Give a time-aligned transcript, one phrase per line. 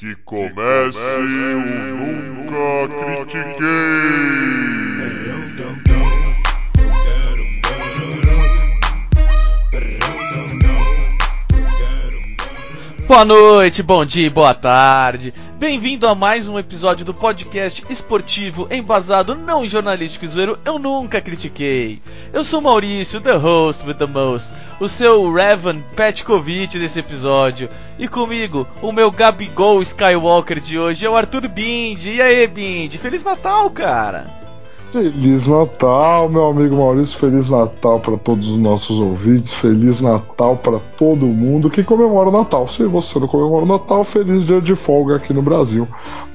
[0.00, 1.94] Que comece o
[2.32, 2.88] Nunca
[3.26, 4.40] Critiquei!
[13.06, 15.34] Boa noite, bom dia, boa tarde.
[15.58, 21.20] Bem-vindo a mais um episódio do podcast esportivo embasado não jornalístico e zoeiro Eu Nunca
[21.20, 22.00] Critiquei.
[22.32, 27.68] Eu sou Maurício, the host with the most, o seu Revan Petkovic desse episódio.
[28.00, 32.12] E comigo, o meu Gabigol Skywalker de hoje é o Arthur Bindi.
[32.12, 32.96] E aí, Bindi?
[32.96, 34.26] Feliz Natal, cara!
[34.92, 37.16] Feliz Natal, meu amigo Maurício.
[37.16, 39.52] Feliz Natal para todos os nossos ouvintes.
[39.52, 42.66] Feliz Natal para todo mundo que comemora o Natal.
[42.66, 45.86] Se você não comemora o Natal, feliz dia de folga aqui no Brasil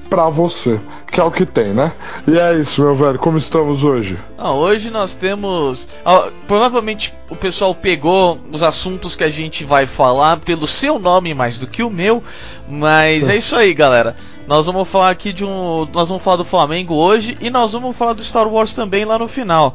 [0.08, 0.80] para você,
[1.10, 1.92] que é o que tem, né?
[2.26, 3.18] E é isso, meu velho.
[3.18, 4.16] Como estamos hoje?
[4.38, 5.98] Ah, hoje nós temos.
[6.04, 11.34] Ah, provavelmente o pessoal pegou os assuntos que a gente vai falar pelo seu nome
[11.34, 12.22] mais do que o meu,
[12.68, 14.16] mas é isso aí, galera.
[14.46, 15.86] Nós vamos falar aqui de um.
[15.92, 19.18] Nós vamos falar do Flamengo hoje e nós vamos falar do Star Wars também lá
[19.18, 19.74] no final.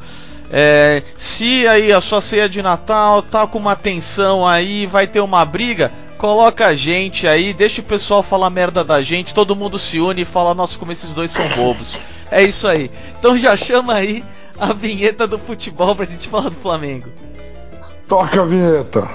[0.49, 5.21] É, se aí a sua ceia de Natal tá com uma tensão aí, vai ter
[5.21, 9.79] uma briga, coloca a gente aí, deixa o pessoal falar merda da gente, todo mundo
[9.79, 11.97] se une e fala, nossa, como esses dois são bobos.
[12.29, 12.91] É isso aí.
[13.17, 14.23] Então já chama aí
[14.59, 17.09] a vinheta do futebol pra gente falar do Flamengo.
[18.07, 19.09] Toca a vinheta.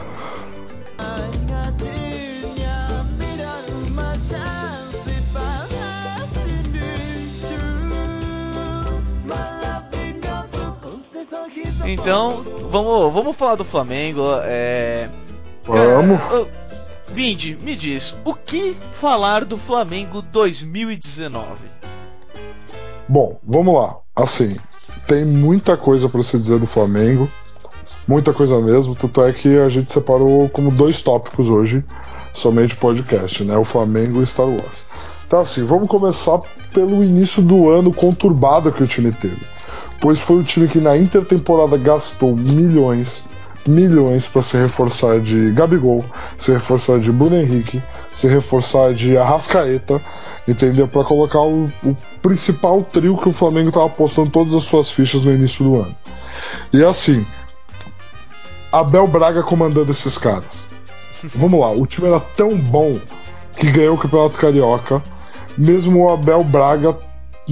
[11.86, 14.22] Então, vamos, vamos falar do Flamengo.
[14.42, 15.08] É...
[15.64, 16.20] Vamos.
[17.08, 21.64] Vinde, me diz, o que falar do Flamengo 2019?
[23.08, 23.96] Bom, vamos lá.
[24.14, 24.56] Assim,
[25.06, 27.28] tem muita coisa para se dizer do Flamengo,
[28.06, 28.94] muita coisa mesmo.
[28.94, 31.84] Tanto é que a gente separou como dois tópicos hoje,
[32.32, 33.56] somente podcast, né?
[33.56, 34.86] O Flamengo e Star Wars.
[35.26, 36.38] Então, assim, vamos começar
[36.72, 39.40] pelo início do ano conturbado que o time teve.
[40.00, 43.34] Pois foi o time que na intertemporada gastou milhões
[43.68, 46.04] milhões para se reforçar de Gabigol,
[46.36, 50.00] se reforçar de Bruno Henrique, se reforçar de Arrascaeta,
[50.46, 50.86] entendeu?
[50.86, 55.22] Para colocar o, o, principal trio que o Flamengo estava apostando todas as suas fichas
[55.22, 55.94] no início do ano.
[56.72, 57.26] E assim,
[58.72, 60.66] Abel Braga comandando esses caras.
[61.34, 62.98] Vamos lá, o time era tão bom
[63.56, 65.02] que ganhou o Campeonato Carioca,
[65.56, 66.96] mesmo o Abel Braga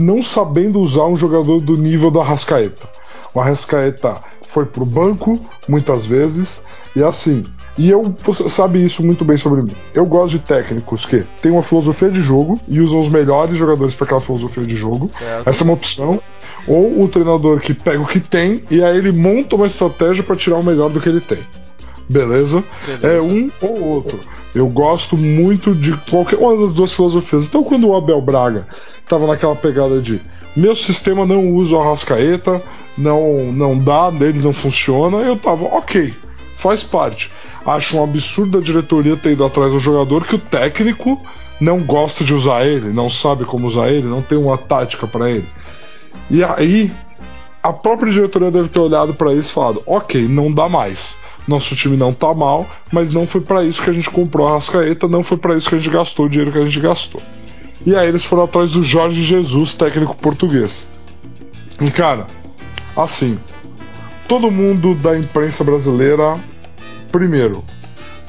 [0.03, 2.87] não sabendo usar um jogador do nível do Arrascaeta.
[3.33, 6.63] O Arrascaeta foi pro banco muitas vezes
[6.95, 7.45] e assim.
[7.77, 9.75] E eu, você sabe isso muito bem sobre mim.
[9.93, 13.97] Eu gosto de técnicos que têm uma filosofia de jogo e usam os melhores jogadores
[13.97, 15.09] para aquela filosofia de jogo.
[15.11, 15.49] Certo.
[15.49, 16.21] Essa é uma opção.
[16.69, 20.37] Ou o treinador que pega o que tem e aí ele monta uma estratégia para
[20.37, 21.41] tirar o melhor do que ele tem.
[22.09, 22.65] Beleza?
[22.87, 23.07] Beleza?
[23.07, 24.21] É um ou outro.
[24.55, 27.47] Eu gosto muito de qualquer uma das duas filosofias.
[27.47, 28.67] Então, quando o Abel Braga
[29.09, 30.21] tava naquela pegada de
[30.57, 32.63] meu sistema não usa o Arrascaeta,
[32.97, 36.15] não, não dá, dele não funciona, eu tava, ok,
[36.55, 37.33] faz parte.
[37.67, 41.19] Acho um absurdo a diretoria ter ido atrás do jogador que o técnico
[41.61, 45.31] não gosta de usar ele, não sabe como usar ele, não tem uma tática para
[45.31, 45.49] ele.
[46.31, 46.93] E aí,
[47.63, 51.17] a própria diretoria deve ter olhado para isso e falado: ok, não dá mais.
[51.47, 54.53] Nosso time não tá mal, mas não foi para isso que a gente comprou a
[54.53, 57.21] Rascaeta, não foi para isso que a gente gastou o dinheiro que a gente gastou.
[57.85, 60.87] E aí eles foram atrás do Jorge Jesus, técnico português.
[61.81, 62.27] E cara,
[62.97, 63.39] assim,
[64.27, 66.39] todo mundo da imprensa brasileira,
[67.13, 67.63] primeiro,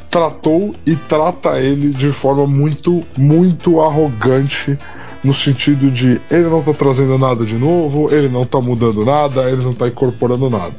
[0.10, 4.78] tratou e trata ele de forma muito, muito arrogante,
[5.24, 9.50] no sentido de ele não tá trazendo nada de novo, ele não tá mudando nada,
[9.50, 10.76] ele não tá incorporando nada.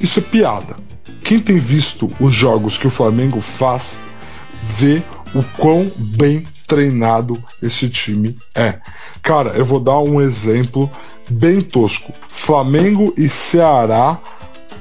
[0.00, 0.76] Isso é piada.
[1.22, 3.98] Quem tem visto os jogos que o Flamengo faz,
[4.62, 5.02] vê
[5.34, 8.78] o quão bem treinado esse time é.
[9.22, 10.90] Cara, eu vou dar um exemplo
[11.28, 14.18] bem tosco: Flamengo e Ceará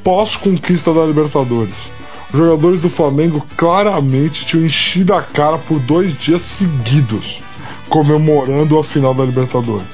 [0.03, 1.89] pós-conquista da Libertadores.
[2.31, 7.41] Os jogadores do Flamengo claramente tinham enchido a cara por dois dias seguidos,
[7.89, 9.87] comemorando a final da Libertadores.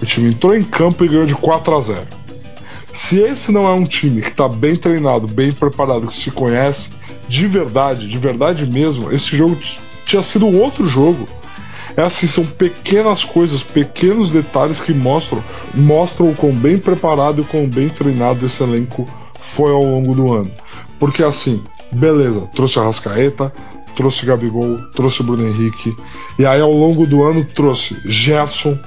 [0.00, 2.06] O time entrou em campo e ganhou de 4 a 0.
[2.92, 6.90] Se esse não é um time que está bem treinado, bem preparado, que se conhece
[7.28, 9.56] de verdade, de verdade mesmo, esse jogo
[10.04, 11.28] tinha sido outro jogo.
[11.96, 15.42] É assim, são pequenas coisas, pequenos detalhes que mostram,
[15.74, 19.08] mostram o quão bem preparado e quão bem treinado esse elenco
[19.40, 20.50] foi ao longo do ano.
[20.98, 21.62] Porque assim,
[21.92, 23.52] beleza, trouxe a Rascaeta,
[23.96, 25.94] trouxe Gabigol, trouxe Bruno Henrique,
[26.38, 28.78] e aí ao longo do ano trouxe Gerson,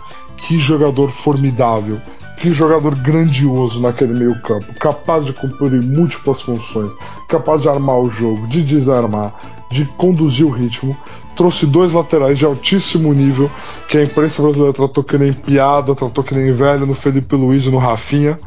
[0.47, 1.99] que jogador formidável,
[2.37, 6.91] que jogador grandioso naquele meio campo, capaz de cumprir múltiplas funções,
[7.27, 9.33] capaz de armar o jogo, de desarmar,
[9.69, 10.97] de conduzir o ritmo.
[11.35, 13.49] trouxe dois laterais de altíssimo nível,
[13.87, 17.65] que a imprensa brasileira tratou que nem piada, tratou que nem velho no Felipe Luiz
[17.65, 18.37] e no Rafinha.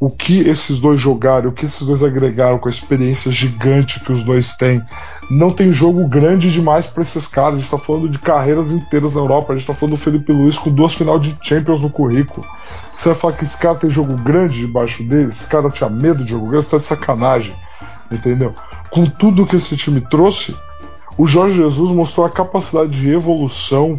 [0.00, 4.12] O que esses dois jogaram, o que esses dois agregaram com a experiência gigante que
[4.12, 4.82] os dois têm.
[5.34, 7.56] Não tem jogo grande demais para esses caras.
[7.56, 9.54] A gente tá falando de carreiras inteiras na Europa.
[9.54, 12.46] A gente tá falando do Felipe Luiz com duas final de Champions no currículo.
[12.94, 15.28] Você vai falar que esse cara tem jogo grande debaixo dele?
[15.28, 16.66] Esse cara tinha medo de jogo grande?
[16.66, 17.54] Você tá de sacanagem.
[18.10, 18.54] Entendeu?
[18.90, 20.54] Com tudo que esse time trouxe,
[21.16, 23.98] o Jorge Jesus mostrou a capacidade de evolução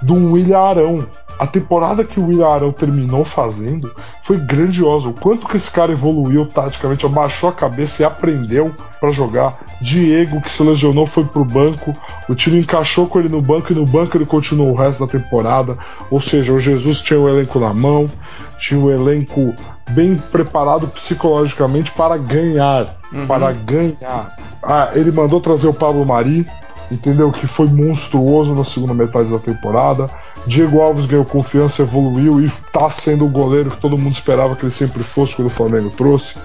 [0.00, 1.04] de um William Arão.
[1.40, 3.90] A temporada que o William Arão terminou fazendo
[4.20, 5.08] foi grandiosa.
[5.08, 8.70] O quanto que esse cara evoluiu taticamente, abaixou a cabeça e aprendeu
[9.00, 9.58] para jogar.
[9.80, 11.96] Diego, que se lesionou, foi pro banco.
[12.28, 15.10] O time encaixou com ele no banco e no banco ele continuou o resto da
[15.10, 15.78] temporada.
[16.10, 18.10] Ou seja, o Jesus tinha o elenco na mão,
[18.58, 19.54] tinha o elenco
[19.90, 22.96] bem preparado psicologicamente para ganhar.
[23.12, 23.26] Uhum.
[23.26, 24.36] Para ganhar.
[24.62, 26.46] Ah, ele mandou trazer o Pablo Mari,
[26.90, 27.30] entendeu?
[27.30, 30.10] Que foi monstruoso na segunda metade da temporada.
[30.46, 34.64] Diego Alves ganhou confiança, evoluiu e está sendo o goleiro que todo mundo esperava que
[34.64, 36.36] ele sempre fosse quando o Flamengo trouxe.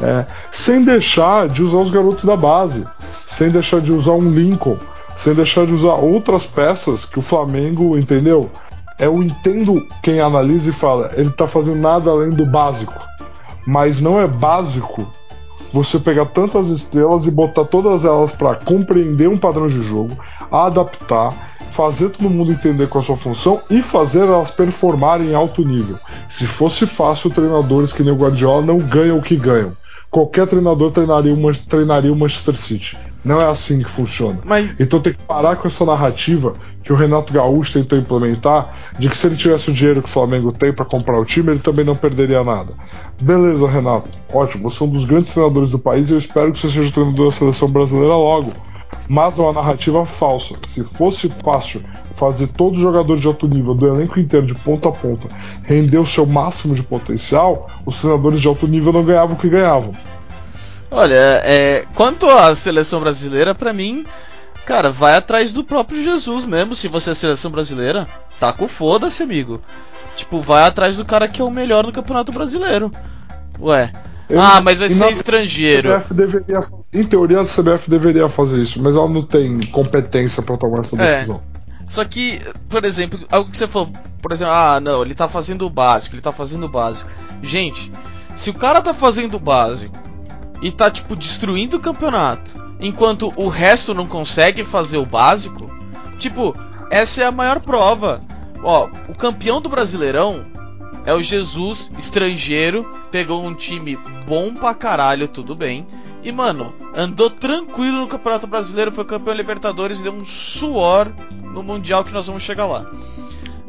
[0.00, 2.86] É, sem deixar de usar os garotos da base,
[3.26, 4.78] sem deixar de usar um Lincoln,
[5.14, 8.50] sem deixar de usar outras peças que o Flamengo, entendeu?
[8.98, 12.94] Eu entendo quem analisa e fala, ele tá fazendo nada além do básico.
[13.66, 15.06] Mas não é básico
[15.72, 20.16] você pegar tantas estrelas e botar todas elas para compreender um padrão de jogo,
[20.50, 25.34] adaptar, fazer todo mundo entender qual é a sua função e fazer elas performarem em
[25.34, 25.98] alto nível.
[26.28, 29.72] Se fosse fácil, treinadores que nem o Guardiola não ganham o que ganham.
[30.12, 32.98] Qualquer treinador treinaria o, treinaria o Manchester City.
[33.24, 34.38] Não é assim que funciona.
[34.44, 34.76] Mas...
[34.78, 36.54] Então tem que parar com essa narrativa
[36.84, 40.12] que o Renato Gaúcho tentou implementar de que se ele tivesse o dinheiro que o
[40.12, 42.74] Flamengo tem para comprar o time, ele também não perderia nada.
[43.22, 44.10] Beleza, Renato.
[44.30, 44.68] Ótimo.
[44.68, 46.92] Você é um dos grandes treinadores do país e eu espero que você seja o
[46.92, 48.52] treinador da seleção brasileira logo
[49.08, 50.54] mas é uma narrativa falsa.
[50.64, 51.82] Se fosse fácil
[52.14, 55.28] fazer todo jogador de alto nível do elenco inteiro de ponta a ponta
[55.64, 59.48] render o seu máximo de potencial, os treinadores de alto nível não ganhavam o que
[59.48, 59.92] ganhavam.
[60.90, 64.04] Olha, é, quanto à seleção brasileira, para mim,
[64.66, 66.74] cara, vai atrás do próprio Jesus mesmo.
[66.74, 68.06] Se você é seleção brasileira,
[68.38, 69.60] tá com foda-se, amigo.
[70.16, 72.92] Tipo, vai atrás do cara que é o melhor no Campeonato Brasileiro.
[73.58, 73.90] Ué,
[74.38, 76.02] ah, mas vai ser estrangeiro.
[76.10, 76.60] Deveria,
[76.92, 81.00] em teoria, a CBF deveria fazer isso, mas ela não tem competência para tomar essa
[81.00, 81.16] é.
[81.16, 81.42] decisão.
[81.58, 81.62] É.
[81.84, 85.66] Só que, por exemplo, algo que você falou, por exemplo, ah, não, ele tá fazendo
[85.66, 87.10] o básico, ele tá fazendo o básico.
[87.42, 87.92] Gente,
[88.34, 89.94] se o cara tá fazendo o básico
[90.62, 95.70] e tá, tipo, destruindo o campeonato, enquanto o resto não consegue fazer o básico,
[96.18, 96.56] tipo,
[96.90, 98.20] essa é a maior prova.
[98.62, 100.46] Ó, o campeão do Brasileirão
[101.04, 105.86] é o Jesus, estrangeiro, pegou um time bom pra caralho, tudo bem.
[106.22, 111.12] E, mano, andou tranquilo no Campeonato Brasileiro, foi campeão Libertadores, deu um suor
[111.42, 112.86] no Mundial que nós vamos chegar lá.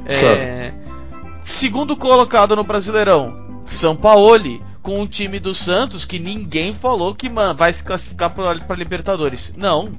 [0.06, 0.74] É...
[1.44, 7.30] Segundo colocado no Brasileirão, São Paulo, com o time do Santos, que ninguém falou que,
[7.30, 9.54] mano, vai se classificar pra, pra Libertadores.
[9.58, 9.92] Não.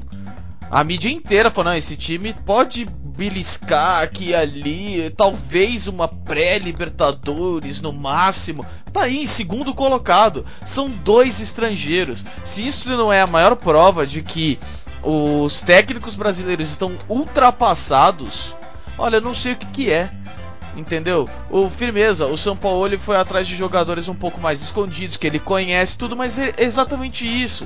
[0.75, 7.81] A mídia inteira falou, não, esse time pode beliscar aqui e ali, talvez uma pré-Libertadores
[7.81, 8.67] no máximo.
[8.93, 10.45] Tá aí em segundo colocado.
[10.65, 12.25] São dois estrangeiros.
[12.43, 14.59] Se isso não é a maior prova de que
[15.01, 18.57] os técnicos brasileiros estão ultrapassados,
[18.99, 20.11] olha, eu não sei o que, que é.
[20.77, 21.31] Entendeu?
[21.51, 25.39] O firmeza, o São Paulo foi atrás de jogadores um pouco mais escondidos, que ele
[25.39, 27.65] conhece tudo, mas é exatamente isso.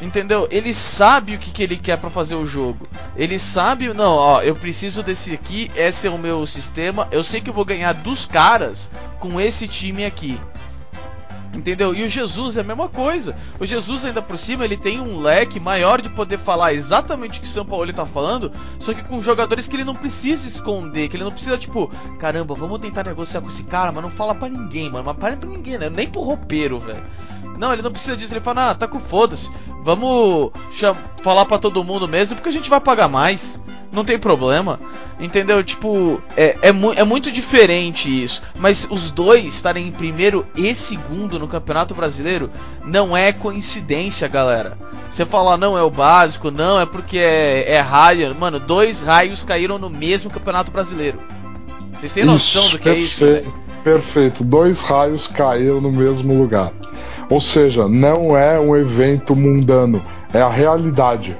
[0.00, 0.48] Entendeu?
[0.50, 2.88] Ele sabe o que, que ele quer para fazer o jogo.
[3.16, 7.06] Ele sabe, não, ó, eu preciso desse aqui, esse é o meu sistema.
[7.12, 10.40] Eu sei que eu vou ganhar dos caras com esse time aqui.
[11.54, 11.94] Entendeu?
[11.94, 13.36] E o Jesus é a mesma coisa.
[13.60, 17.42] O Jesus, ainda por cima, ele tem um leque maior de poder falar exatamente o
[17.42, 21.08] que o São Paulo está falando, só que com jogadores que ele não precisa esconder,
[21.08, 24.34] que ele não precisa, tipo, caramba, vamos tentar negociar com esse cara, mas não fala
[24.34, 25.04] para ninguém, mano.
[25.04, 25.90] Mas para pra ninguém, né?
[25.90, 27.04] Nem pro roupeiro, velho.
[27.58, 28.32] Não, ele não precisa disso.
[28.32, 29.50] Ele fala, ah, tá com foda-se.
[29.84, 30.52] Vamos
[31.22, 33.60] falar para todo mundo mesmo, porque a gente vai pagar mais.
[33.92, 34.80] Não tem problema.
[35.20, 35.62] Entendeu?
[35.62, 38.42] Tipo, é, é, mu é muito diferente isso.
[38.56, 42.50] Mas os dois estarem em primeiro e segundo no Campeonato Brasileiro
[42.86, 44.78] não é coincidência, galera.
[45.10, 48.34] Você fala, não, é o básico, não, é porque é, é raio.
[48.34, 51.18] Mano, dois raios caíram no mesmo Campeonato Brasileiro.
[51.92, 53.24] Vocês têm noção do que é isso?
[53.84, 54.42] Perfeito.
[54.42, 56.72] Dois raios caíram no mesmo lugar.
[57.32, 61.34] Ou seja, não é um evento mundano, é a realidade.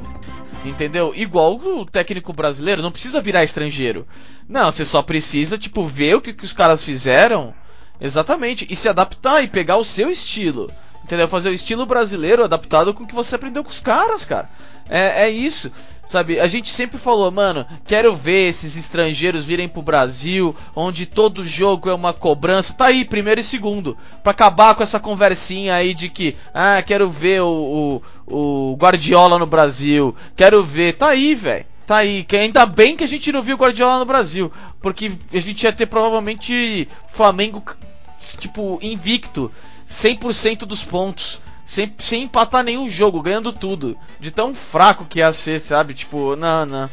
[0.64, 1.12] Entendeu?
[1.14, 4.06] Igual o técnico brasileiro, não precisa virar estrangeiro.
[4.48, 7.52] Não, você só precisa, tipo, ver o que, que os caras fizeram.
[8.00, 8.66] Exatamente.
[8.70, 10.72] E se adaptar e pegar o seu estilo.
[11.04, 11.28] Entendeu?
[11.28, 14.48] Fazer o estilo brasileiro adaptado com o que você aprendeu com os caras, cara.
[14.88, 15.70] É, é isso.
[16.12, 16.38] Sabe?
[16.38, 21.88] A gente sempre falou, mano, quero ver esses estrangeiros virem pro Brasil, onde todo jogo
[21.88, 22.74] é uma cobrança.
[22.74, 23.96] Tá aí, primeiro e segundo.
[24.22, 29.38] Pra acabar com essa conversinha aí de que, ah, quero ver o, o, o Guardiola
[29.38, 30.92] no Brasil, quero ver.
[30.92, 31.64] Tá aí, velho.
[31.86, 35.12] Tá aí, que ainda bem que a gente não viu o Guardiola no Brasil, porque
[35.32, 37.62] a gente ia ter provavelmente Flamengo
[38.38, 39.50] tipo invicto,
[39.88, 41.40] 100% dos pontos
[41.72, 43.96] sem, sem empatar nenhum jogo, ganhando tudo.
[44.20, 45.94] De tão fraco que ia ser, sabe?
[45.94, 46.90] Tipo, não, não.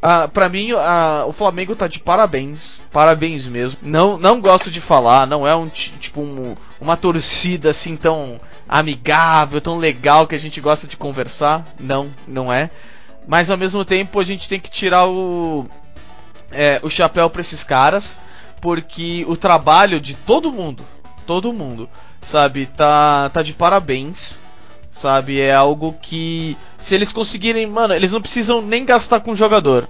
[0.00, 2.80] Ah, pra mim, ah, o Flamengo tá de parabéns.
[2.92, 3.80] Parabéns mesmo.
[3.82, 9.60] Não, não gosto de falar, não é um tipo um, uma torcida assim tão amigável,
[9.60, 11.66] tão legal que a gente gosta de conversar.
[11.80, 12.70] Não, não é.
[13.26, 15.66] Mas ao mesmo tempo a gente tem que tirar o,
[16.52, 18.20] é, o chapéu pra esses caras.
[18.60, 20.84] Porque o trabalho de todo mundo,
[21.26, 21.88] todo mundo,
[22.20, 22.66] sabe?
[22.66, 24.38] Tá, tá de parabéns,
[24.88, 25.40] sabe?
[25.40, 29.88] É algo que, se eles conseguirem, mano, eles não precisam nem gastar com jogador.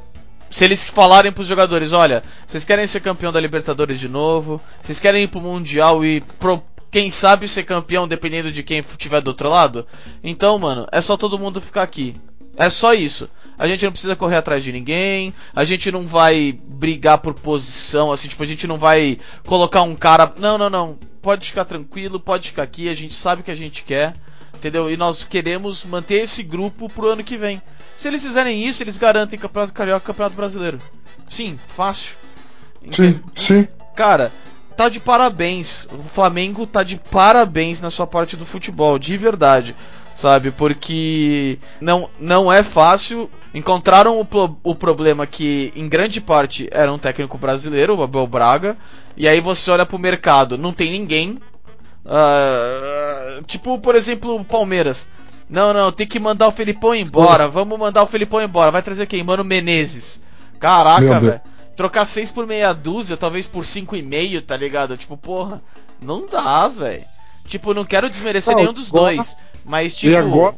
[0.51, 4.99] Se eles falarem pros jogadores, olha, vocês querem ser campeão da Libertadores de novo, vocês
[4.99, 6.61] querem ir pro Mundial e pro,
[6.91, 9.87] quem sabe ser campeão dependendo de quem estiver do outro lado?
[10.25, 12.17] Então, mano, é só todo mundo ficar aqui.
[12.57, 13.29] É só isso.
[13.61, 15.35] A gente não precisa correr atrás de ninguém.
[15.55, 19.95] A gente não vai brigar por posição, assim, tipo, a gente não vai colocar um
[19.95, 20.33] cara.
[20.39, 23.55] Não, não, não pode ficar tranquilo, pode ficar aqui, a gente sabe o que a
[23.55, 24.15] gente quer,
[24.57, 24.91] entendeu?
[24.91, 27.61] E nós queremos manter esse grupo pro ano que vem.
[27.99, 30.81] Se eles fizerem isso, eles garantem Campeonato Carioca e Campeonato Brasileiro.
[31.29, 32.17] Sim, fácil.
[32.91, 33.69] Sim, sim.
[33.95, 34.33] Cara,
[34.81, 35.87] tá de parabéns.
[35.93, 39.77] O Flamengo tá de parabéns na sua parte do futebol, de verdade.
[40.15, 40.51] Sabe?
[40.51, 43.31] Porque não, não é fácil.
[43.53, 48.75] Encontraram o, o problema que, em grande parte, era um técnico brasileiro, o Abel Braga.
[49.19, 51.37] E aí você olha pro mercado, não tem ninguém.
[52.07, 55.11] Uh, tipo, por exemplo, o Palmeiras.
[55.49, 57.47] Não, não, tem que mandar o Felipão embora.
[57.47, 58.71] Vamos mandar o Felipão embora.
[58.71, 59.23] Vai trazer quem?
[59.23, 60.21] Mano Menezes.
[60.59, 61.41] Caraca, velho.
[61.81, 64.99] Trocar 6 por meia dúzia, talvez por 5,5, tá ligado?
[64.99, 65.63] Tipo, porra,
[65.99, 67.05] não dá, velho.
[67.47, 69.35] Tipo, não quero desmerecer não, nenhum dos agora, dois.
[69.65, 70.13] Mas, tipo.
[70.13, 70.55] E agora,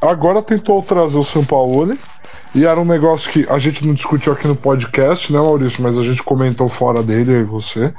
[0.00, 1.96] agora tentou trazer o São Paulo.
[2.56, 5.80] E era um negócio que a gente não discutiu aqui no podcast, né, Maurício?
[5.80, 7.94] Mas a gente comentou fora dele, e você,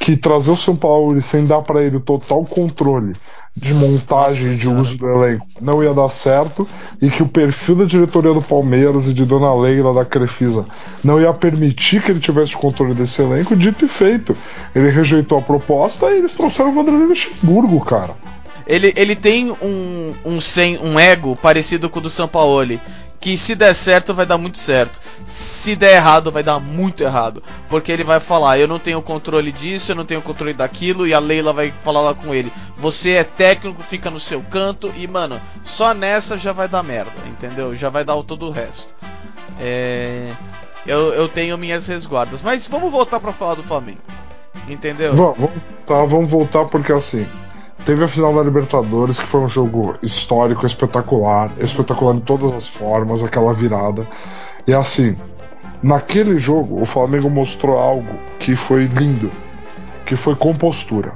[0.00, 3.12] que trazer o São Paulo sem dar para ele o total controle
[3.56, 6.66] de montagem e de uso do elenco não ia dar certo
[7.00, 10.66] e que o perfil da diretoria do Palmeiras e de Dona Leila da Crefisa
[11.04, 14.36] não ia permitir que ele tivesse o controle desse elenco, dito e feito.
[14.74, 18.16] Ele rejeitou a proposta e eles trouxeram o Vanderlei Luxemburgo, cara.
[18.66, 22.80] Ele, ele tem um, um, sem, um ego parecido com o do Sampaoli
[23.24, 25.00] que se der certo vai dar muito certo.
[25.24, 29.50] Se der errado vai dar muito errado, porque ele vai falar: "Eu não tenho controle
[29.50, 33.12] disso, eu não tenho controle daquilo" e a Leila vai falar lá com ele: "Você
[33.12, 37.74] é técnico, fica no seu canto" e mano, só nessa já vai dar merda, entendeu?
[37.74, 38.94] Já vai dar todo o resto.
[39.58, 40.30] É...
[40.86, 44.02] eu, eu tenho minhas resguardas, mas vamos voltar para falar do Flamengo.
[44.68, 45.16] Entendeu?
[45.16, 45.50] Vamos,
[45.86, 47.26] tá, vamos voltar porque assim,
[47.84, 52.66] Teve a final da Libertadores, que foi um jogo histórico, espetacular, espetacular de todas as
[52.66, 54.06] formas, aquela virada.
[54.66, 55.14] E assim,
[55.82, 59.30] naquele jogo, o Flamengo mostrou algo que foi lindo,
[60.06, 61.12] que foi compostura.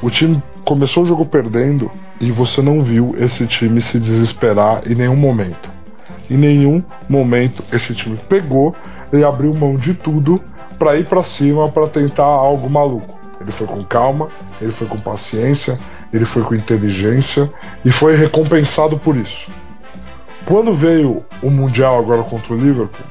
[0.00, 4.94] O time começou o jogo perdendo e você não viu esse time se desesperar em
[4.94, 5.70] nenhum momento.
[6.30, 8.74] Em nenhum momento esse time pegou
[9.12, 10.40] e abriu mão de tudo
[10.78, 13.23] para ir para cima para tentar algo maluco.
[13.44, 14.28] Ele foi com calma,
[14.60, 15.78] ele foi com paciência,
[16.12, 17.50] ele foi com inteligência
[17.84, 19.50] e foi recompensado por isso.
[20.46, 23.06] Quando veio o Mundial agora contra o Liverpool,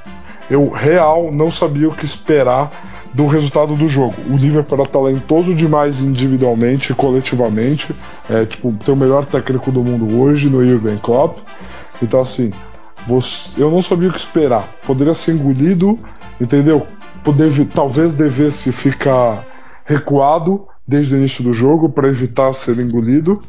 [0.50, 2.72] eu real não sabia o que esperar
[3.14, 4.16] do resultado do jogo.
[4.30, 7.94] O Liverpool era talentoso demais individualmente e coletivamente.
[8.30, 11.38] É, tipo, tem o melhor técnico do mundo hoje no Jurgen Klopp.
[12.02, 12.52] Então, assim,
[13.08, 14.68] você, eu não sabia o que esperar.
[14.86, 15.98] Poderia ser engolido,
[16.42, 16.86] entendeu?
[17.24, 19.44] Poder, talvez devesse ficar
[19.86, 23.42] recuado desde o início do jogo para evitar ser engolido.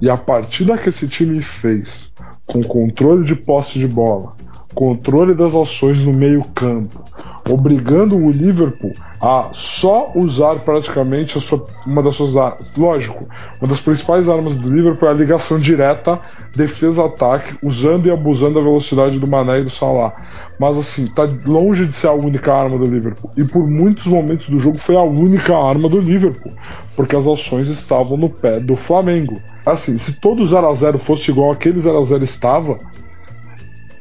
[0.00, 2.12] E a partida que esse time fez,
[2.46, 4.36] com controle de posse de bola,
[4.78, 7.02] controle das ações no meio-campo,
[7.50, 12.72] obrigando o Liverpool a só usar praticamente sua, uma das suas armas.
[12.76, 13.26] Lógico,
[13.60, 16.20] uma das principais armas do Liverpool é a ligação direta
[16.54, 20.14] defesa-ataque, usando e abusando da velocidade do Mané e do Salah.
[20.60, 23.32] Mas assim, tá longe de ser a única arma do Liverpool.
[23.36, 26.52] E por muitos momentos do jogo foi a única arma do Liverpool,
[26.94, 29.42] porque as ações estavam no pé do Flamengo.
[29.66, 32.78] Assim, se todo 0 a 0 fosse igual aquele 0 a 0 estava,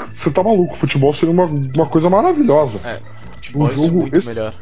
[0.06, 0.74] você tá maluco.
[0.74, 2.80] O futebol seria uma, uma coisa maravilhosa.
[2.86, 3.00] É,
[3.36, 4.54] futebol um jogo muito melhor.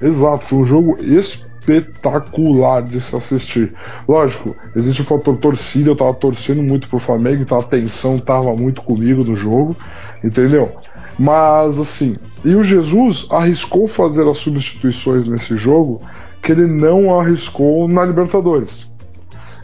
[0.00, 3.72] Exato, foi um jogo espetacular de se assistir.
[4.06, 8.52] Lógico, existe o fator torcida, eu tava torcendo muito pro Flamengo, então a tensão tava
[8.54, 9.76] muito comigo no jogo,
[10.22, 10.76] entendeu?
[11.18, 16.02] Mas assim, e o Jesus arriscou fazer as substituições nesse jogo
[16.42, 18.86] que ele não arriscou na Libertadores.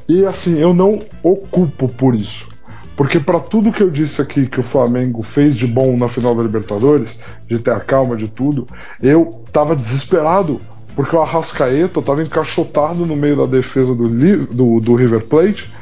[0.08, 2.48] E assim, eu não ocupo por isso.
[3.00, 6.34] Porque para tudo que eu disse aqui que o Flamengo fez de bom na final
[6.34, 8.68] da Libertadores, de ter a calma de tudo,
[9.02, 10.60] eu tava desesperado
[10.94, 14.06] porque o Arrascaeta estava encaixotado no meio da defesa do,
[14.54, 15.72] do, do, River Plate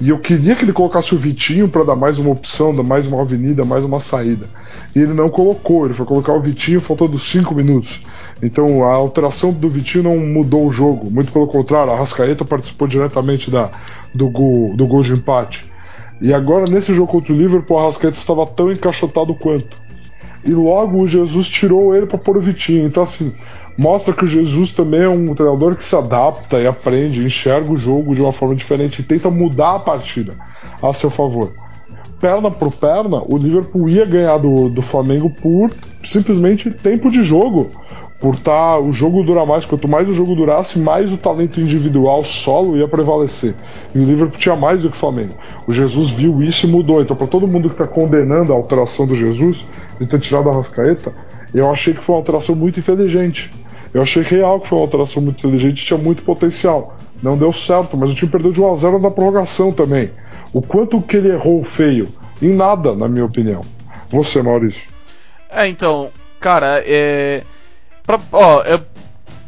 [0.00, 3.06] e eu queria que ele colocasse o Vitinho para dar mais uma opção, dar mais
[3.06, 4.48] uma avenida, mais uma saída.
[4.96, 8.04] E ele não colocou, ele foi colocar o Vitinho faltando 5 minutos.
[8.42, 12.88] Então a alteração do Vitinho não mudou o jogo, muito pelo contrário, a Arrascaeta participou
[12.88, 13.70] diretamente da,
[14.12, 15.72] do, gol, do gol de empate.
[16.20, 19.76] E agora, nesse jogo contra o Liverpool, o Arrascaeta estava tão encaixotado quanto.
[20.44, 22.86] E logo o Jesus tirou ele para pôr o Vitinho.
[22.86, 23.32] Então, assim,
[23.78, 27.76] mostra que o Jesus também é um treinador que se adapta e aprende, enxerga o
[27.76, 30.34] jogo de uma forma diferente e tenta mudar a partida
[30.82, 31.50] a seu favor.
[32.20, 35.70] Perna por perna, o Liverpool ia ganhar do, do Flamengo por
[36.02, 37.70] simplesmente tempo de jogo.
[38.24, 42.24] Por tá, o jogo dura mais, quanto mais o jogo durasse, mais o talento individual
[42.24, 43.54] solo ia prevalecer.
[43.94, 45.34] E o Liverpool tinha mais do que o Flamengo.
[45.66, 47.02] O Jesus viu isso e mudou.
[47.02, 49.66] Então, para todo mundo que está condenando a alteração do Jesus,
[50.00, 51.12] de ter tirado a Rascaeta,
[51.52, 53.52] eu achei que foi uma alteração muito inteligente
[53.94, 56.96] eu achei real que foi uma alteração muito inteligente tinha muito potencial.
[57.22, 60.10] Não deu certo, mas o time perdeu de 1 a 0 na prorrogação também.
[60.52, 62.08] O quanto que ele errou feio?
[62.42, 63.60] Em nada, na minha opinião.
[64.10, 64.82] Você, Maurício.
[65.48, 67.44] É, então, cara, é.
[68.04, 68.80] Pra, ó, eu,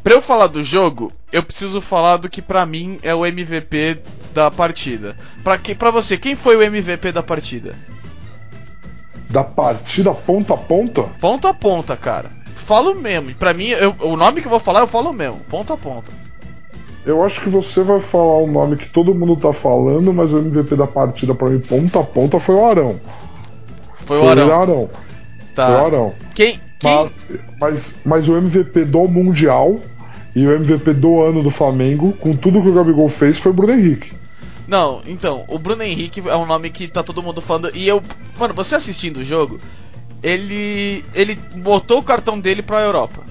[0.03, 4.01] pra eu falar do jogo, eu preciso falar do que pra mim é o MVP
[4.33, 5.17] da partida.
[5.45, 7.75] Pra, que, pra você, quem foi o MVP da partida?
[9.31, 11.03] Da partida ponta a ponta?
[11.21, 12.37] Ponta a ponta, cara
[12.67, 13.33] falo mesmo.
[13.35, 16.11] Pra mim, eu, o nome que eu vou falar, eu falo mesmo, ponta a ponta.
[17.05, 20.39] Eu acho que você vai falar o nome que todo mundo tá falando, mas o
[20.39, 23.01] MVP da partida pra mim, ponta a ponta, foi o Arão.
[24.05, 24.61] Foi, o Arão.
[24.61, 24.91] Arão.
[25.55, 25.67] Tá.
[25.67, 26.15] Foi o Arão.
[26.35, 26.61] Quem...
[26.83, 27.27] Mas,
[27.61, 29.81] mas, mas o MVP do Mundial
[30.35, 33.55] e o MVP do ano do Flamengo, com tudo que o Gabigol fez, foi o
[33.55, 34.13] Bruno Henrique.
[34.69, 37.71] Não, então, o Bruno Henrique é um nome que tá todo mundo falando.
[37.75, 38.03] E eu.
[38.39, 39.61] Mano, você assistindo o jogo,
[40.23, 43.23] ele ele botou o cartão dele pra Europa.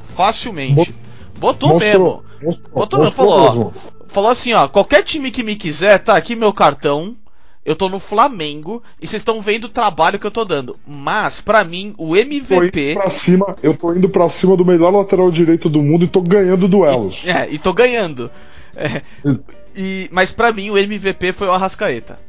[0.00, 0.94] Facilmente.
[1.38, 2.24] Botou mostrou, mesmo.
[2.42, 3.14] Mostrou, botou mesmo.
[3.14, 7.16] Falou, ó, falou assim, ó, qualquer time que me quiser, tá aqui meu cartão.
[7.66, 10.78] Eu tô no Flamengo e vocês estão vendo o trabalho que eu tô dando.
[10.86, 12.94] Mas, para mim, o MVP.
[12.94, 16.22] Pra cima, eu tô indo pra cima do melhor lateral direito do mundo e tô
[16.22, 17.24] ganhando duelos.
[17.24, 18.30] E, é, e tô ganhando.
[18.76, 19.02] É,
[19.74, 22.20] e, mas para mim, o MVP foi o Arrascaeta.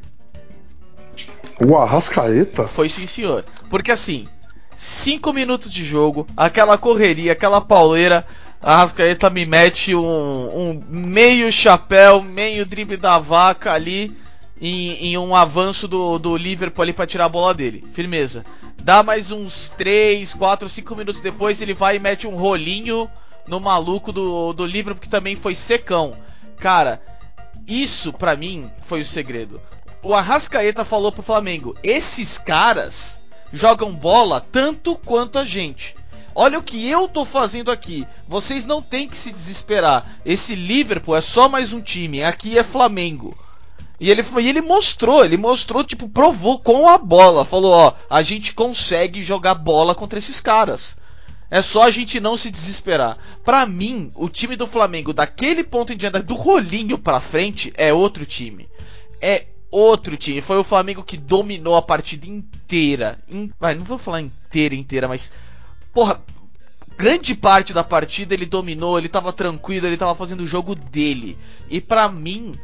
[1.63, 2.65] O Arrascaeta?
[2.65, 3.45] Foi sim, senhor.
[3.69, 4.28] Porque assim,
[4.73, 8.26] 5 minutos de jogo, aquela correria, aquela pauleira,
[8.60, 14.12] a Arrascaeta me mete um, um, meio chapéu, meio drible da vaca ali
[14.62, 17.84] em, em um avanço do, do Liverpool ali para tirar a bola dele.
[17.93, 18.46] Firmeza.
[18.82, 23.10] Dá mais uns 3, 4, 5 minutos depois ele vai e mete um rolinho
[23.48, 26.15] no maluco do, do Liverpool que também foi secão.
[26.58, 27.02] Cara,
[27.67, 29.62] isso para mim foi o segredo
[30.08, 35.96] o Arrascaeta falou pro Flamengo: esses caras jogam bola tanto quanto a gente.
[36.34, 38.08] Olha o que eu tô fazendo aqui.
[38.28, 40.20] Vocês não têm que se desesperar.
[40.24, 42.24] Esse Liverpool é só mais um time.
[42.24, 43.38] Aqui é Flamengo.
[43.99, 47.43] E ele, e ele mostrou, ele mostrou, tipo, provou com a bola.
[47.43, 50.97] Falou: ó, a gente consegue jogar bola contra esses caras.
[51.49, 53.17] É só a gente não se desesperar.
[53.43, 57.93] Para mim, o time do Flamengo, daquele ponto em diante, do rolinho pra frente, é
[57.93, 58.67] outro time.
[59.21, 60.41] É outro time.
[60.41, 63.17] Foi o Flamengo que dominou a partida inteira.
[63.29, 63.49] In...
[63.60, 65.33] Vai, não vou falar inteira, inteira, mas.
[65.93, 66.21] Porra,
[66.97, 71.38] grande parte da partida ele dominou, ele tava tranquilo, ele tava fazendo o jogo dele.
[71.69, 72.60] E para mim,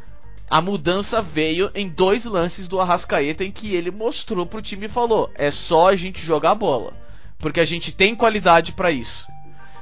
[0.54, 4.88] a mudança veio em dois lances do Arrascaeta em que ele mostrou pro time e
[4.88, 6.92] falou: é só a gente jogar bola.
[7.40, 9.26] Porque a gente tem qualidade para isso.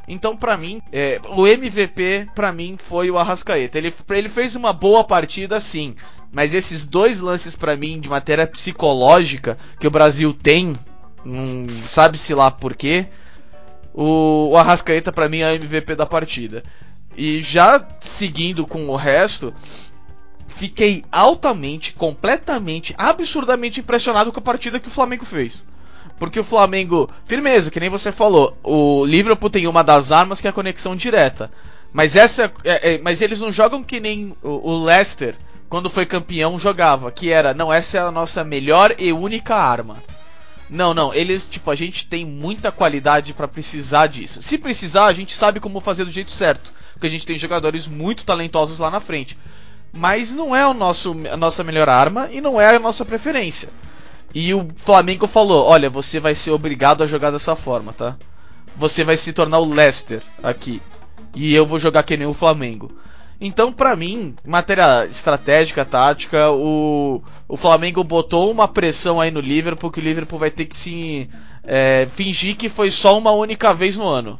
[0.08, 3.76] Então, para mim, é, o MVP para mim foi o Arrascaeta.
[3.76, 5.94] Ele, ele fez uma boa partida, sim.
[6.32, 10.72] Mas esses dois lances para mim de matéria psicológica que o Brasil tem,
[11.22, 13.08] hum, sabe-se lá por quê,
[13.92, 16.64] o, o Arrascaeta para mim é o MVP da partida.
[17.14, 19.54] E já seguindo com o resto,
[20.52, 25.66] fiquei altamente, completamente, absurdamente impressionado com a partida que o Flamengo fez.
[26.18, 30.46] Porque o Flamengo, firmeza, que nem você falou, o Liverpool tem uma das armas que
[30.46, 31.50] é a conexão direta.
[31.92, 35.36] Mas essa, é, é, mas eles não jogam que nem o, o Leicester
[35.68, 40.02] quando foi campeão, jogava, que era, não, essa é a nossa melhor e única arma.
[40.68, 44.42] Não, não, eles, tipo, a gente tem muita qualidade para precisar disso.
[44.42, 47.86] Se precisar, a gente sabe como fazer do jeito certo, porque a gente tem jogadores
[47.86, 49.36] muito talentosos lá na frente.
[49.92, 53.68] Mas não é o nosso, a nossa melhor arma e não é a nossa preferência.
[54.34, 58.16] E o Flamengo falou: olha, você vai ser obrigado a jogar dessa forma, tá?
[58.74, 60.80] Você vai se tornar o Leicester aqui.
[61.34, 62.90] E eu vou jogar que nem o Flamengo.
[63.44, 69.90] Então, para mim, matéria estratégica, tática, o, o Flamengo botou uma pressão aí no Liverpool
[69.90, 71.28] que o Liverpool vai ter que se
[71.64, 74.38] é, fingir que foi só uma única vez no ano.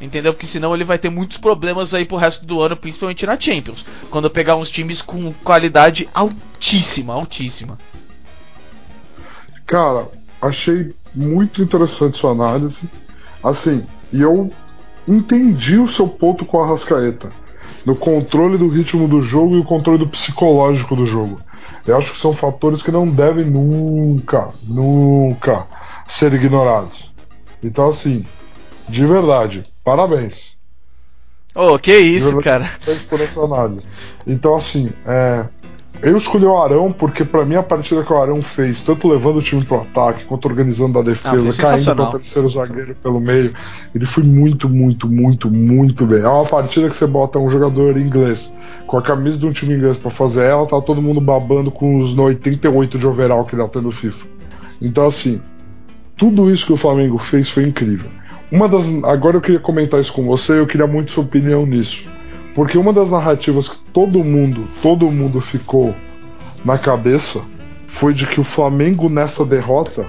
[0.00, 0.32] Entendeu?
[0.32, 3.84] Porque senão ele vai ter muitos problemas aí pro resto do ano, principalmente na Champions.
[4.10, 7.78] Quando pegar uns times com qualidade altíssima, altíssima.
[9.66, 10.08] Cara,
[10.40, 12.88] achei muito interessante sua análise.
[13.42, 14.52] Assim, e eu
[15.08, 17.30] entendi o seu ponto com a Rascaeta
[17.86, 21.40] no controle do ritmo do jogo e o controle do psicológico do jogo.
[21.86, 25.66] Eu acho que são fatores que não devem nunca, nunca
[26.04, 27.12] ser ignorados.
[27.62, 28.26] Então, assim,
[28.88, 30.56] de verdade, parabéns.
[31.54, 32.68] Oh, que isso, cara.
[33.08, 33.88] Por essa análise.
[34.26, 35.46] Então, assim, é,
[36.02, 39.38] eu escolhi o Arão porque, para mim, a partida que o Arão fez, tanto levando
[39.38, 43.18] o time pro ataque, quanto organizando a defesa, ah, caindo para o terceiro zagueiro pelo
[43.18, 43.52] meio,
[43.94, 46.20] ele foi muito, muito, muito, muito bem.
[46.20, 48.52] É uma partida que você bota um jogador inglês
[48.86, 51.98] com a camisa de um time inglês para fazer ela, tá todo mundo babando com
[51.98, 54.26] os 88 de overall que ele tá no FIFA.
[54.82, 55.40] Então, assim,
[56.16, 58.10] tudo isso que o Flamengo fez foi incrível.
[58.50, 62.08] Uma das, agora eu queria comentar isso com você, eu queria muito sua opinião nisso.
[62.54, 65.94] Porque uma das narrativas que todo mundo, todo mundo ficou
[66.64, 67.42] na cabeça
[67.86, 70.06] foi de que o Flamengo nessa derrota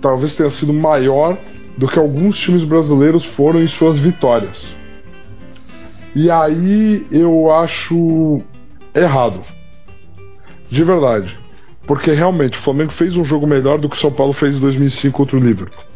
[0.00, 1.36] talvez tenha sido maior
[1.76, 4.68] do que alguns times brasileiros foram em suas vitórias.
[6.14, 8.42] E aí eu acho
[8.94, 9.40] errado.
[10.68, 11.38] De verdade.
[11.86, 14.60] Porque realmente o Flamengo fez um jogo melhor do que o São Paulo fez em
[14.60, 15.89] 2005 contra o Liverpool.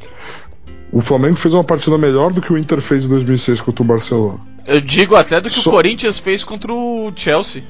[0.95, 3.85] O Flamengo fez uma partida melhor do que o Inter fez em 2006 contra o
[3.85, 4.39] Barcelona.
[4.65, 5.71] Eu digo até do que Só...
[5.71, 7.65] o Corinthians fez contra o Chelsea.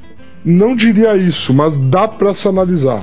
[0.45, 3.03] Não diria isso, mas dá para se analisar.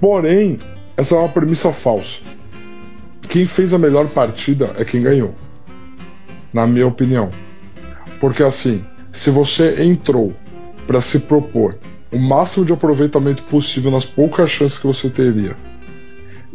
[0.00, 0.58] Porém,
[0.96, 2.20] essa é uma premissa falsa.
[3.28, 5.34] Quem fez a melhor partida é quem ganhou.
[6.50, 7.30] Na minha opinião.
[8.18, 10.32] Porque assim, se você entrou
[10.86, 11.76] para se propor
[12.10, 15.54] o máximo de aproveitamento possível nas poucas chances que você teria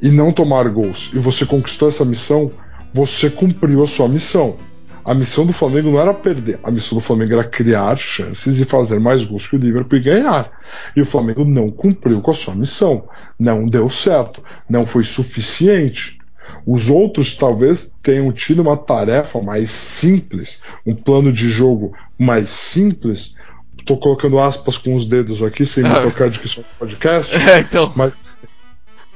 [0.01, 2.51] e não tomar gols, e você conquistou essa missão,
[2.93, 4.57] você cumpriu a sua missão.
[5.03, 8.65] A missão do Flamengo não era perder, a missão do Flamengo era criar chances e
[8.65, 10.51] fazer mais gols que o Liverpool e ganhar.
[10.95, 13.07] E o Flamengo não cumpriu com a sua missão,
[13.39, 16.19] não deu certo, não foi suficiente.
[16.65, 23.35] Os outros talvez tenham tido uma tarefa mais simples, um plano de jogo mais simples.
[23.79, 26.77] Estou colocando aspas com os dedos aqui, sem me tocar de que isso é um
[26.77, 27.33] podcast.
[27.49, 27.91] É, então.
[27.95, 28.13] Mas,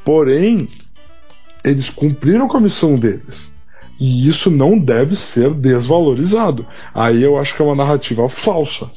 [0.03, 0.67] porém,
[1.63, 3.52] eles cumpriram com a missão deles.
[4.03, 6.65] E isso não deve ser desvalorizado.
[6.93, 8.91] Aí eu acho que é uma narrativa falsa.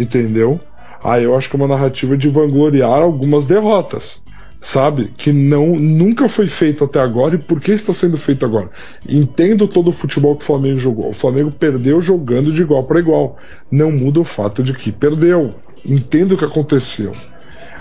[0.00, 0.58] Entendeu?
[1.04, 4.22] Aí eu acho que é uma narrativa de vangloriar algumas derrotas.
[4.58, 5.12] Sabe?
[5.18, 8.70] Que não nunca foi feito até agora e por que está sendo feito agora?
[9.06, 11.10] Entendo todo o futebol que o Flamengo jogou.
[11.10, 13.36] O Flamengo perdeu jogando de igual para igual.
[13.70, 15.56] Não muda o fato de que perdeu.
[15.84, 17.12] Entendo o que aconteceu.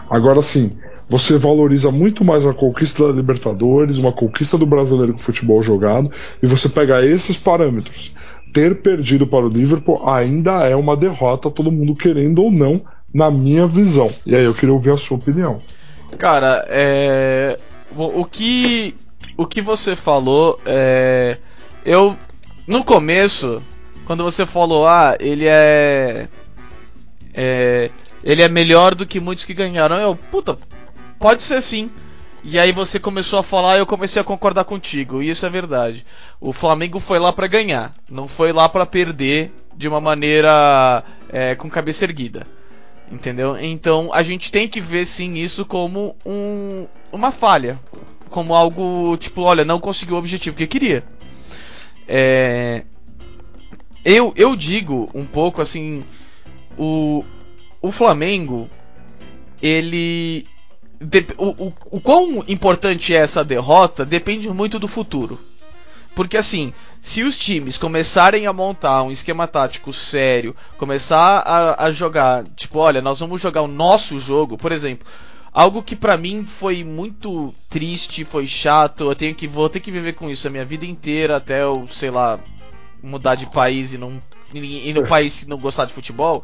[0.10, 0.78] Agora sim,
[1.10, 6.12] você valoriza muito mais a conquista da Libertadores, uma conquista do brasileiro com futebol jogado,
[6.42, 8.14] e você pega esses parâmetros.
[8.54, 12.82] Ter perdido para o Liverpool ainda é uma derrota, todo mundo querendo ou não,
[13.14, 14.10] na minha visão.
[14.26, 15.62] E aí eu queria ouvir a sua opinião.
[16.18, 17.58] Cara, é.
[17.96, 18.96] O que.
[19.36, 21.38] O que você falou é.
[21.86, 22.16] Eu.
[22.66, 23.62] No começo,
[24.06, 26.28] quando você falou, ah, ele é.
[27.34, 27.90] É.
[28.24, 29.98] Ele é melhor do que muitos que ganharam.
[29.98, 30.58] Eu, puta,
[31.20, 31.90] Pode ser sim.
[32.44, 35.22] E aí você começou a falar e eu comecei a concordar contigo.
[35.22, 36.06] E isso é verdade.
[36.40, 41.56] O Flamengo foi lá para ganhar, não foi lá para perder de uma maneira é,
[41.56, 42.48] com cabeça erguida.
[43.12, 43.58] Entendeu?
[43.60, 47.80] Então a gente tem que ver sim isso como um, uma falha.
[48.30, 51.04] Como algo tipo, olha, não conseguiu o objetivo que queria.
[52.08, 52.84] É,
[54.04, 56.04] eu, eu digo um pouco assim:
[56.78, 57.24] o,
[57.82, 58.70] o Flamengo
[59.62, 60.46] ele
[61.38, 65.40] o, o, o quão importante é essa derrota depende muito do futuro.
[66.16, 71.92] Porque assim, se os times começarem a montar um esquema tático sério, começar a, a,
[71.92, 75.08] jogar, tipo, olha, nós vamos jogar o nosso jogo, por exemplo,
[75.54, 79.92] algo que para mim foi muito triste, foi chato, eu tenho que vou ter que
[79.92, 82.40] viver com isso a minha vida inteira até eu, sei lá,
[83.04, 84.20] mudar de país e não
[84.54, 86.44] e no país não gostar de futebol,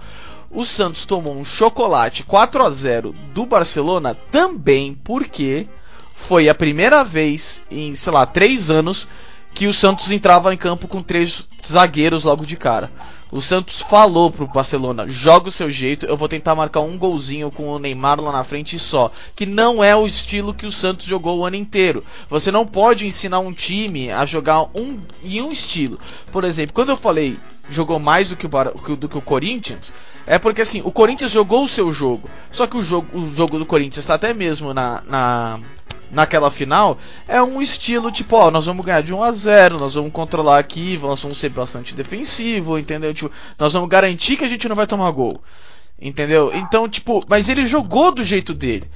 [0.54, 5.68] o Santos tomou um chocolate 4 a 0 do Barcelona também porque
[6.14, 9.08] foi a primeira vez em, sei lá, três anos
[9.54, 12.92] que o Santos entrava em campo com três zagueiros logo de cara.
[13.32, 17.50] O Santos falou pro Barcelona: joga o seu jeito, eu vou tentar marcar um golzinho
[17.50, 19.12] com o Neymar lá na frente só.
[19.36, 22.04] Que não é o estilo que o Santos jogou o ano inteiro.
[22.30, 26.00] Você não pode ensinar um time a jogar um, em um estilo.
[26.32, 29.94] Por exemplo, quando eu falei jogou mais do que o, do que o Corinthians,
[30.26, 32.30] é porque assim, o Corinthians jogou o seu jogo.
[32.52, 35.60] Só que o jogo, o jogo do Corinthians está até mesmo na, na
[36.14, 36.98] naquela final
[37.28, 40.60] é um estilo tipo, ó, nós vamos ganhar de 1 a 0, nós vamos controlar
[40.60, 43.14] aqui, nós vamos ser bastante defensivo, entendeu?
[43.14, 45.42] Tipo, nós vamos garantir que a gente não vai tomar gol.
[46.00, 46.52] Entendeu?
[46.54, 48.90] Então, tipo, mas ele jogou do jeito dele.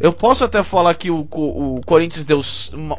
[0.00, 2.40] Eu posso até falar que o, o, o Corinthians deu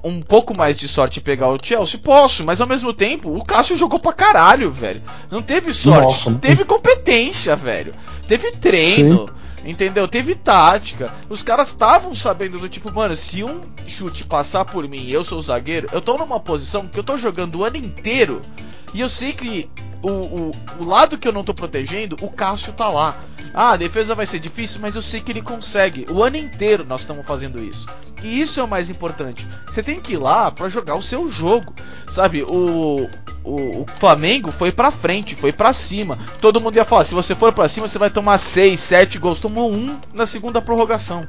[0.03, 1.99] um pouco mais de sorte em pegar o Chelsea?
[1.99, 5.01] Posso, mas ao mesmo tempo, o Cássio jogou pra caralho, velho.
[5.31, 6.39] Não teve sorte, Nossa.
[6.39, 7.93] teve competência, velho.
[8.27, 9.27] Teve treino.
[9.27, 9.49] Sim.
[9.69, 10.07] Entendeu?
[10.07, 11.13] Teve tática.
[11.29, 15.23] Os caras estavam sabendo do tipo, mano, se um chute passar por mim e eu
[15.23, 18.41] sou o zagueiro, eu tô numa posição que eu tô jogando o ano inteiro
[18.93, 19.69] e eu sei que
[20.01, 23.15] o, o, o, lado que eu não tô protegendo, o Cássio tá lá.
[23.53, 26.05] Ah, a defesa vai ser difícil, mas eu sei que ele consegue.
[26.09, 27.87] O ano inteiro nós estamos fazendo isso.
[28.23, 29.47] E isso é o mais importante.
[29.67, 31.73] Você tem que ir lá para jogar o seu jogo.
[32.09, 33.09] Sabe, o,
[33.43, 36.17] o, o Flamengo foi pra frente, foi pra cima.
[36.39, 39.39] Todo mundo ia falar: se você for pra cima, você vai tomar 6, 7 gols.
[39.39, 41.27] Tomou um na segunda prorrogação.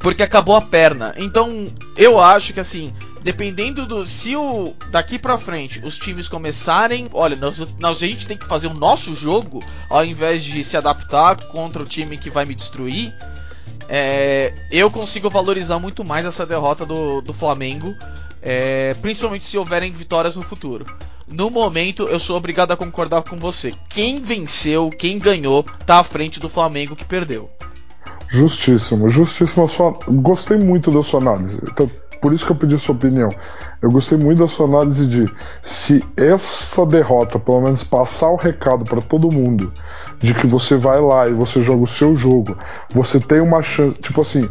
[0.00, 1.14] Porque acabou a perna.
[1.16, 4.06] Então, eu acho que assim dependendo do.
[4.06, 4.74] Se o.
[4.90, 7.06] Daqui pra frente os times começarem.
[7.12, 10.76] Olha, nós, nós a gente tem que fazer o nosso jogo ao invés de se
[10.76, 13.14] adaptar contra o time que vai me destruir.
[13.88, 17.94] É, eu consigo valorizar muito mais essa derrota do, do Flamengo.
[18.40, 20.84] É, principalmente se houverem vitórias no futuro.
[21.28, 23.72] No momento, eu sou obrigado a concordar com você.
[23.88, 27.48] Quem venceu, quem ganhou, tá à frente do Flamengo que perdeu.
[28.28, 29.68] Justíssimo, justíssimo.
[29.68, 29.98] Sua...
[30.08, 31.60] Gostei muito da sua análise.
[31.62, 31.90] Então,
[32.22, 33.30] por isso que eu pedi sua opinião.
[33.82, 35.28] Eu gostei muito da sua análise de
[35.60, 39.72] se essa derrota, pelo menos passar o recado para todo mundo
[40.20, 42.56] de que você vai lá e você joga o seu jogo,
[42.88, 44.48] você tem uma chance, tipo assim,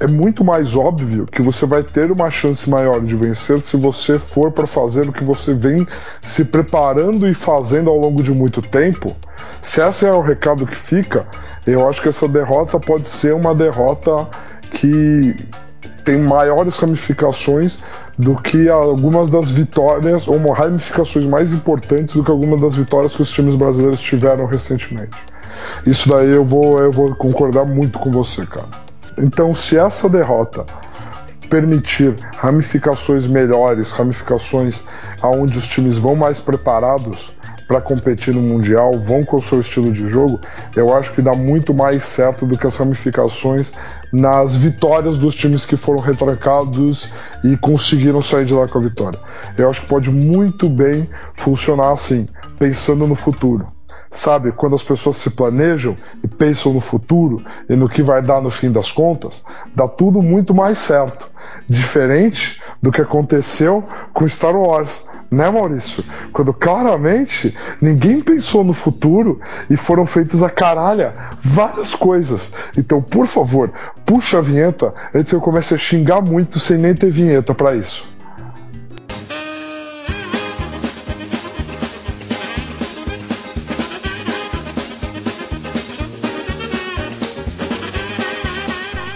[0.00, 4.18] é muito mais óbvio que você vai ter uma chance maior de vencer se você
[4.18, 5.86] for para fazer o que você vem
[6.20, 9.14] se preparando e fazendo ao longo de muito tempo.
[9.62, 11.28] Se esse é o recado que fica,
[11.64, 14.28] eu acho que essa derrota pode ser uma derrota
[14.72, 15.36] que
[16.04, 17.80] tem maiores ramificações
[18.18, 23.22] do que algumas das vitórias, ou ramificações mais importantes do que algumas das vitórias que
[23.22, 25.16] os times brasileiros tiveram recentemente.
[25.86, 28.68] Isso daí eu vou, eu vou concordar muito com você, cara.
[29.18, 30.64] Então, se essa derrota
[31.48, 34.84] permitir ramificações melhores, ramificações
[35.22, 37.32] aonde os times vão mais preparados,
[37.66, 40.40] para competir no Mundial, vão com o seu estilo de jogo,
[40.76, 43.72] eu acho que dá muito mais certo do que as ramificações
[44.14, 47.10] nas vitórias dos times que foram retrancados
[47.42, 49.18] e conseguiram sair de lá com a vitória.
[49.58, 53.66] Eu acho que pode muito bem funcionar assim, pensando no futuro.
[54.08, 58.40] Sabe, quando as pessoas se planejam e pensam no futuro e no que vai dar
[58.40, 61.28] no fim das contas, dá tudo muito mais certo.
[61.68, 66.04] Diferente do que aconteceu com Star Wars né, Maurício?
[66.32, 72.54] Quando claramente ninguém pensou no futuro e foram feitos a caralha várias coisas.
[72.76, 73.70] Então, por favor,
[74.06, 77.74] puxa a vinheta antes que eu comece a xingar muito sem nem ter vinheta para
[77.74, 78.14] isso.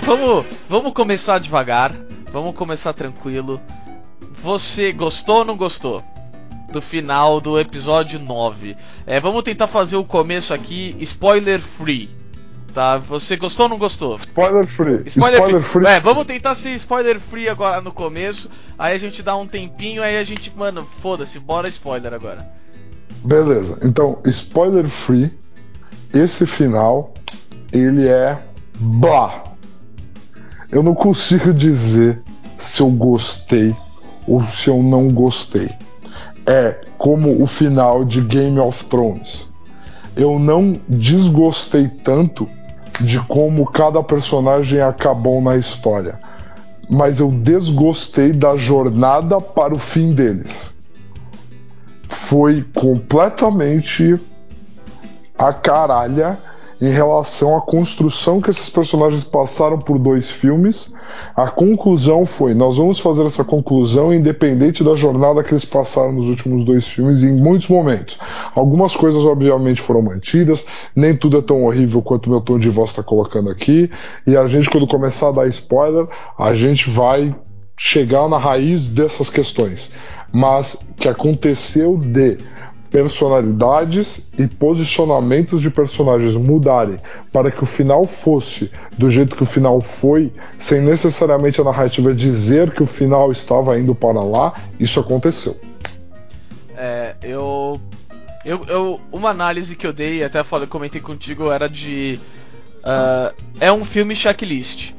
[0.03, 1.93] Vamos, vamos começar devagar,
[2.33, 3.61] vamos começar tranquilo.
[4.43, 6.03] Você gostou ou não gostou?
[6.71, 8.77] Do final do episódio 9.
[9.07, 12.09] É, vamos tentar fazer o começo aqui spoiler free.
[12.75, 12.99] Tá?
[12.99, 14.17] Você gostou ou não gostou?
[14.17, 14.99] Spoiler free.
[15.07, 15.85] Spoiler, spoiler free.
[15.85, 15.87] free.
[15.87, 18.49] É, vamos tentar ser spoiler free agora no começo.
[18.79, 22.49] Aí a gente dá um tempinho, aí a gente, mano, foda-se, bora spoiler agora.
[23.25, 23.79] Beleza.
[23.83, 25.37] Então, spoiler free.
[26.13, 27.13] Esse final,
[27.73, 28.39] ele é
[28.79, 29.45] blá.
[30.71, 32.23] Eu não consigo dizer
[32.57, 33.75] se eu gostei
[34.29, 35.71] ou se eu não gostei.
[36.47, 39.49] É como o final de Game of Thrones.
[40.15, 42.49] Eu não desgostei tanto
[43.01, 46.19] de como cada personagem acabou na história,
[46.91, 50.75] mas eu desgostei da jornada para o fim deles.
[52.09, 54.19] Foi completamente
[55.39, 56.37] a caralha
[56.81, 60.95] em relação à construção que esses personagens passaram por dois filmes.
[61.35, 66.29] A conclusão foi: nós vamos fazer essa conclusão independente da jornada que eles passaram nos
[66.29, 68.19] últimos dois filmes em muitos momentos.
[68.55, 72.69] Algumas coisas, obviamente, foram mantidas, nem tudo é tão horrível quanto o meu tom de
[72.69, 73.91] voz está colocando aqui.
[74.27, 76.07] E a gente, quando começar a dar spoiler,
[76.39, 77.35] a gente vai
[77.77, 79.93] chegar na raiz dessas questões.
[80.33, 82.37] Mas que aconteceu de
[82.91, 86.99] personalidades e posicionamentos de personagens mudarem
[87.33, 92.15] para que o final fosse do jeito que o final foi, sem necessariamente a narrativa
[92.15, 95.59] dizer que o final estava indo para lá, isso aconteceu.
[96.77, 97.81] É, eu,
[98.45, 102.19] eu, eu uma análise que eu dei, até falei, comentei contigo, era de
[102.79, 104.93] uh, é um filme checklist.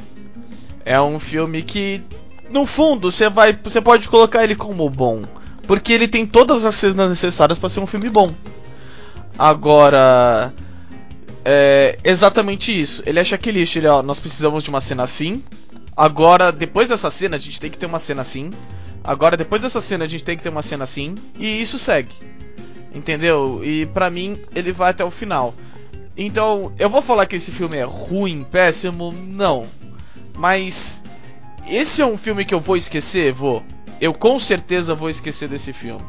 [0.85, 2.01] É um filme que
[2.49, 5.21] no fundo você vai, você pode colocar ele como bom
[5.69, 8.33] porque ele tem todas as cenas necessárias para ser um filme bom.
[9.37, 10.51] Agora.
[11.45, 13.03] É exatamente isso.
[13.05, 13.75] Ele é checklist.
[13.75, 15.43] Ele, ó, nós precisamos de uma cena assim.
[15.95, 18.49] Agora, depois dessa cena, a gente tem que ter uma cena assim.
[19.03, 21.13] Agora, depois dessa cena, a gente tem que ter uma cena assim.
[21.37, 22.15] E isso segue.
[22.91, 23.61] Entendeu?
[23.63, 25.53] E pra mim, ele vai até o final.
[26.17, 29.11] Então, eu vou falar que esse filme é ruim, péssimo?
[29.11, 29.67] Não.
[30.35, 31.03] Mas.
[31.69, 33.31] Esse é um filme que eu vou esquecer?
[33.31, 33.63] Vou
[33.99, 36.05] eu com certeza vou esquecer desse filme.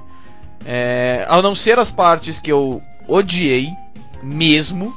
[0.64, 3.68] É, a não ser as partes que eu odiei
[4.22, 4.94] mesmo,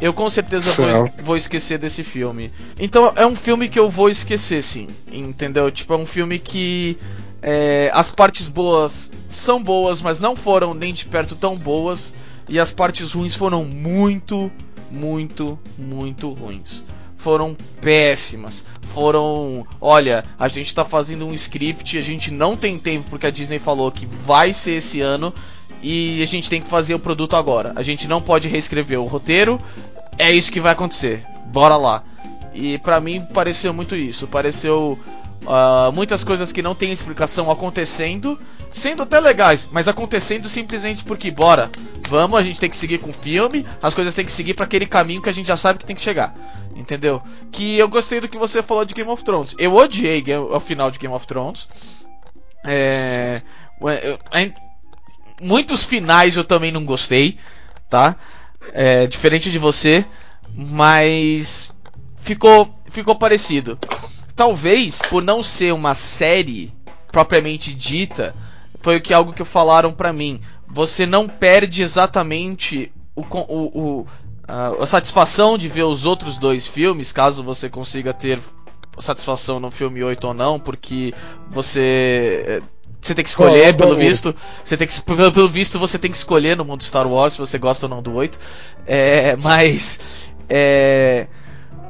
[0.00, 2.50] eu com certeza vou, vou, esquecer desse filme.
[2.78, 4.88] Então é um filme que eu vou esquecer, sim.
[5.10, 5.70] Entendeu?
[5.70, 6.98] Tipo, é um filme que.
[7.42, 12.14] É, as partes boas são boas, mas não foram nem de perto tão boas.
[12.48, 14.50] E as partes ruins foram muito,
[14.90, 16.82] muito, muito ruins
[17.20, 18.64] foram péssimas.
[18.82, 23.30] Foram, olha, a gente tá fazendo um script, a gente não tem tempo porque a
[23.30, 25.32] Disney falou que vai ser esse ano
[25.82, 27.72] e a gente tem que fazer o produto agora.
[27.76, 29.60] A gente não pode reescrever o roteiro.
[30.18, 31.24] É isso que vai acontecer.
[31.46, 32.02] Bora lá.
[32.52, 34.26] E para mim pareceu muito isso.
[34.26, 34.98] Pareceu
[35.42, 38.38] uh, muitas coisas que não tem explicação acontecendo,
[38.70, 41.70] sendo até legais, mas acontecendo simplesmente porque bora,
[42.08, 44.64] vamos, a gente tem que seguir com o filme, as coisas têm que seguir para
[44.64, 46.34] aquele caminho que a gente já sabe que tem que chegar.
[46.80, 47.22] Entendeu?
[47.52, 49.54] Que eu gostei do que você falou de Game of Thrones.
[49.58, 51.68] Eu odiei o final de Game of Thrones.
[52.66, 53.36] É,
[55.40, 57.38] muitos finais eu também não gostei,
[57.88, 58.16] tá?
[58.72, 60.04] É, diferente de você,
[60.54, 61.70] mas
[62.16, 63.78] ficou ficou parecido.
[64.34, 66.72] Talvez por não ser uma série
[67.12, 68.34] propriamente dita,
[68.80, 70.40] foi o que algo que falaram para mim.
[70.66, 74.06] Você não perde exatamente o, o, o,
[74.80, 78.40] a satisfação de ver os outros dois filmes, caso você consiga ter
[78.98, 81.14] satisfação no filme 8 ou não, porque
[81.48, 82.62] você eh,
[83.00, 84.34] você tem que escolher, oh, pelo visto.
[84.62, 87.38] Você tem que, pelo, pelo, visto, você tem que escolher no mundo Star Wars se
[87.38, 88.38] você gosta ou não do 8.
[88.86, 90.28] É, mas.
[90.48, 91.28] É,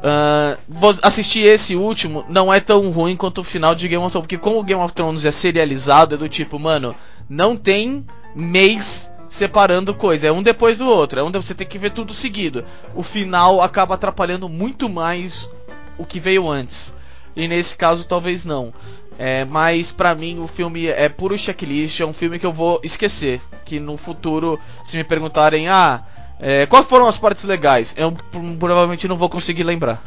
[0.05, 4.27] uh, assistir esse último não é tão ruim quanto o final de Game of Thrones.
[4.27, 6.95] Porque como o Game of Thrones é serializado, é do tipo, mano,
[7.29, 10.27] não tem mês separando coisa.
[10.27, 11.21] É um depois do outro.
[11.21, 12.65] É um você tem que ver tudo seguido.
[12.95, 15.49] O final acaba atrapalhando muito mais
[15.97, 16.93] o que veio antes.
[17.37, 18.75] E nesse caso talvez não.
[19.17, 22.81] É, mas para mim o filme é puro checklist, é um filme que eu vou
[22.83, 23.41] esquecer.
[23.65, 26.03] Que no futuro, se me perguntarem, ah,
[26.41, 27.95] é, quais foram as partes legais?
[27.97, 28.13] Eu
[28.59, 30.03] provavelmente não vou conseguir lembrar.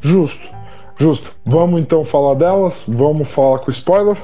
[0.00, 0.46] Justo,
[0.96, 1.34] justo.
[1.44, 2.84] Vamos então falar delas?
[2.86, 4.16] Vamos falar com spoiler?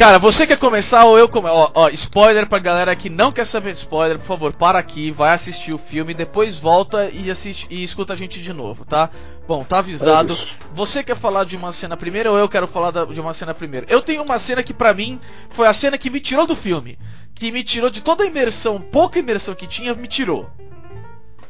[0.00, 1.54] Cara, você quer começar ou eu começo?
[1.54, 5.10] Ó, ó, spoiler pra galera que não quer saber de spoiler, por favor, para aqui,
[5.10, 9.10] vai assistir o filme, depois volta e assiste e escuta a gente de novo, tá?
[9.46, 10.32] Bom, tá avisado.
[10.32, 10.36] É
[10.72, 13.52] você quer falar de uma cena primeiro ou eu quero falar da, de uma cena
[13.52, 13.84] primeiro?
[13.90, 16.98] Eu tenho uma cena que para mim foi a cena que me tirou do filme,
[17.34, 20.48] que me tirou de toda a imersão, pouca imersão que tinha, me tirou.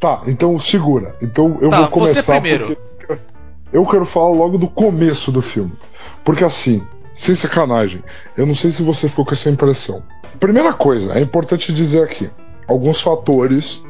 [0.01, 1.15] Tá, então segura.
[1.23, 2.77] Então eu tá, vou começar você primeiro.
[3.73, 5.73] eu quero falar logo do começo do filme.
[6.25, 8.03] Porque assim, sem sacanagem,
[8.37, 10.03] eu não sei se você ficou com essa impressão.
[10.39, 12.31] Primeira coisa, é importante dizer aqui
[12.67, 13.83] alguns fatores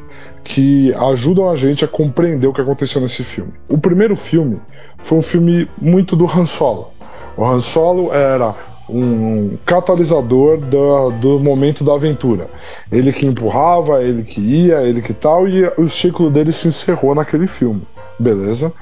[0.42, 3.52] que ajudam a gente a compreender o que aconteceu nesse filme.
[3.68, 4.60] O primeiro filme
[4.98, 6.92] foi um filme muito do Han Solo.
[7.36, 8.54] O Han Solo era
[8.88, 12.48] um catalisador do, do momento da aventura.
[12.90, 17.14] Ele que empurrava, ele que ia, ele que tal, e o ciclo dele se encerrou
[17.14, 17.82] naquele filme.
[18.18, 18.72] Beleza?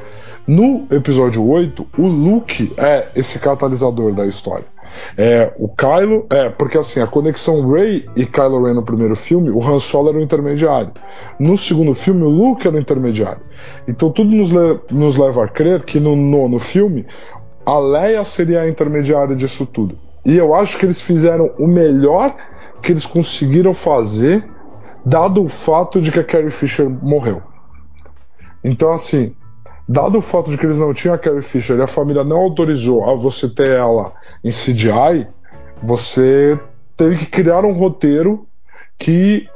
[0.49, 4.65] No episódio 8, o Luke é esse catalisador da história.
[5.15, 9.51] É, o Kylo, é, porque assim, a conexão Rey e Kylo Ren no primeiro filme,
[9.51, 10.91] o Han Solo era o intermediário.
[11.39, 13.43] No segundo filme, o Luke era o intermediário.
[13.87, 17.05] Então tudo nos, le nos leva a crer que no nono filme,
[17.67, 19.99] a Leia seria a intermediária disso tudo.
[20.25, 22.35] E eu acho que eles fizeram o melhor
[22.81, 24.49] que eles conseguiram fazer,
[25.05, 27.43] dado o fato de que a Carrie Fisher morreu.
[28.65, 29.35] Então, assim,
[29.89, 32.39] dado o fato de que eles não tinham a Carrie Fisher e a família não
[32.39, 34.13] autorizou a você ter ela
[34.45, 35.27] em CGI,
[35.83, 36.59] você
[36.97, 38.47] teve que criar um roteiro
[38.99, 39.49] que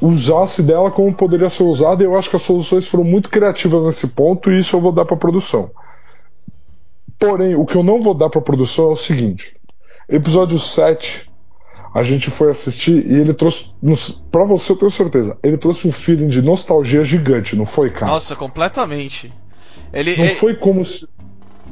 [0.00, 3.82] usasse dela como poderia ser usada, e eu acho que as soluções foram muito criativas
[3.82, 5.70] nesse ponto, e isso eu vou dar para produção.
[7.18, 9.58] Porém, o que eu não vou dar para produção é o seguinte:
[10.08, 11.30] episódio 7,
[11.94, 13.74] a gente foi assistir e ele trouxe,
[14.30, 18.12] para você eu tenho certeza, ele trouxe um feeling de nostalgia gigante, não foi, cara?
[18.12, 19.30] Nossa, completamente.
[19.92, 20.34] Ele, não ele...
[20.34, 21.06] foi como se,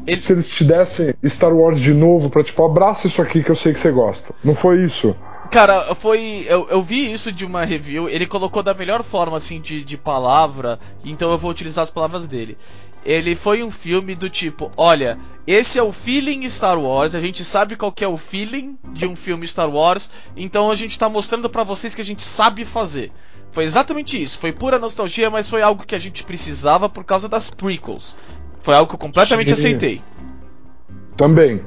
[0.06, 0.20] ele...
[0.20, 3.56] se eles te dessem Star Wars de novo pra tipo, abraça isso aqui que eu
[3.56, 4.34] sei que você gosta.
[4.44, 5.14] Não foi isso?
[5.50, 6.44] Cara, foi.
[6.46, 9.96] Eu, eu vi isso de uma review, ele colocou da melhor forma, assim, de, de
[9.96, 12.56] palavra, então eu vou utilizar as palavras dele.
[13.04, 17.46] Ele foi um filme do tipo: olha, esse é o feeling Star Wars, a gente
[17.46, 21.08] sabe qual que é o feeling de um filme Star Wars, então a gente tá
[21.08, 23.10] mostrando para vocês que a gente sabe fazer.
[23.50, 27.28] Foi exatamente isso, foi pura nostalgia, mas foi algo que a gente precisava por causa
[27.28, 28.14] das prequels.
[28.58, 29.52] Foi algo que eu completamente Sim.
[29.54, 30.02] aceitei.
[31.16, 31.62] Também.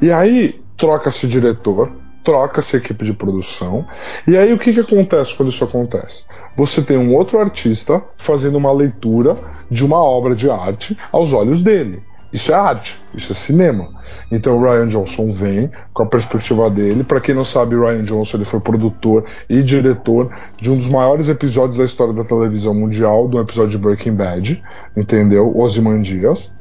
[0.00, 1.90] E aí, troca-se diretor,
[2.22, 3.86] troca-se equipe de produção.
[4.26, 6.24] E aí o que, que acontece quando isso acontece?
[6.56, 9.36] Você tem um outro artista fazendo uma leitura
[9.70, 12.02] de uma obra de arte aos olhos dele.
[12.32, 13.88] Isso é arte, isso é cinema.
[14.30, 17.04] Então o Ryan Johnson vem com a perspectiva dele.
[17.04, 20.88] Para quem não sabe, o Ryan Johnson ele foi produtor e diretor de um dos
[20.88, 24.62] maiores episódios da história da televisão mundial, do episódio de Breaking Bad,
[24.96, 25.54] entendeu?
[25.54, 26.54] Ozymandias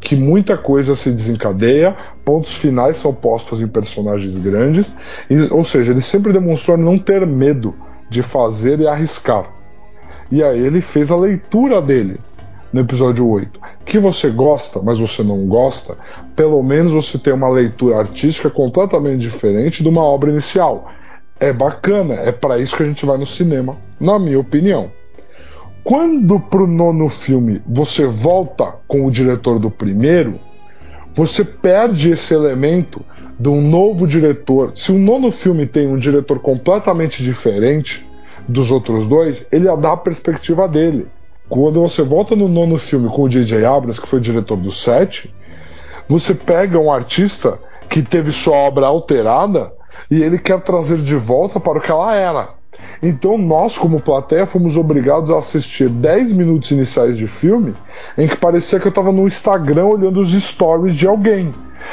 [0.00, 4.96] que muita coisa se desencadeia, pontos finais são postos em personagens grandes,
[5.30, 7.72] e, ou seja, ele sempre demonstrou não ter medo
[8.10, 9.48] de fazer e arriscar.
[10.28, 12.18] E aí ele fez a leitura dele
[12.72, 13.60] no episódio 8.
[13.84, 15.96] Que você gosta, mas você não gosta,
[16.34, 20.90] pelo menos você tem uma leitura artística completamente diferente de uma obra inicial.
[21.38, 24.90] É bacana, é para isso que a gente vai no cinema, na minha opinião.
[25.84, 30.38] Quando pro nono filme você volta com o diretor do primeiro,
[31.14, 33.04] você perde esse elemento
[33.38, 34.70] de um novo diretor.
[34.74, 38.08] Se o nono filme tem um diretor completamente diferente
[38.48, 41.08] dos outros dois, ele dá a perspectiva dele.
[41.52, 43.62] Quando você volta no nono filme com o J.J.
[43.62, 45.30] Abrams, que foi diretor do set,
[46.08, 47.58] você pega um artista
[47.90, 49.70] que teve sua obra alterada
[50.10, 52.54] e ele quer trazer de volta para o que ela era.
[53.02, 57.74] Então nós, como plateia, fomos obrigados a assistir 10 minutos iniciais de filme
[58.16, 61.52] em que parecia que eu estava no Instagram olhando os stories de alguém,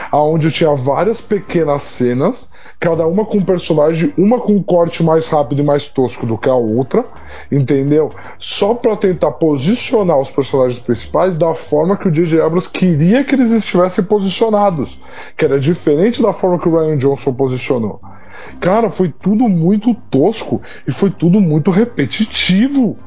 [0.09, 2.49] aonde eu tinha várias pequenas cenas,
[2.79, 6.37] cada uma com um personagem, uma com um corte mais rápido e mais tosco do
[6.37, 7.03] que a outra,
[7.51, 8.09] entendeu?
[8.37, 12.41] Só para tentar posicionar os personagens principais da forma que o J.J.
[12.41, 15.01] Abrams queria que eles estivessem posicionados,
[15.35, 17.99] que era diferente da forma que o Ryan Johnson posicionou.
[18.59, 22.97] Cara, foi tudo muito tosco e foi tudo muito repetitivo.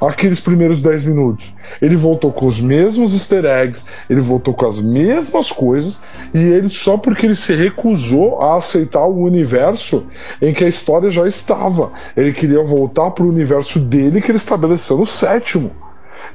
[0.00, 1.54] Aqueles primeiros 10 minutos.
[1.80, 6.00] Ele voltou com os mesmos easter eggs, ele voltou com as mesmas coisas,
[6.32, 10.06] e ele só porque ele se recusou a aceitar o universo
[10.40, 11.92] em que a história já estava.
[12.16, 15.70] Ele queria voltar para o universo dele que ele estabeleceu no sétimo.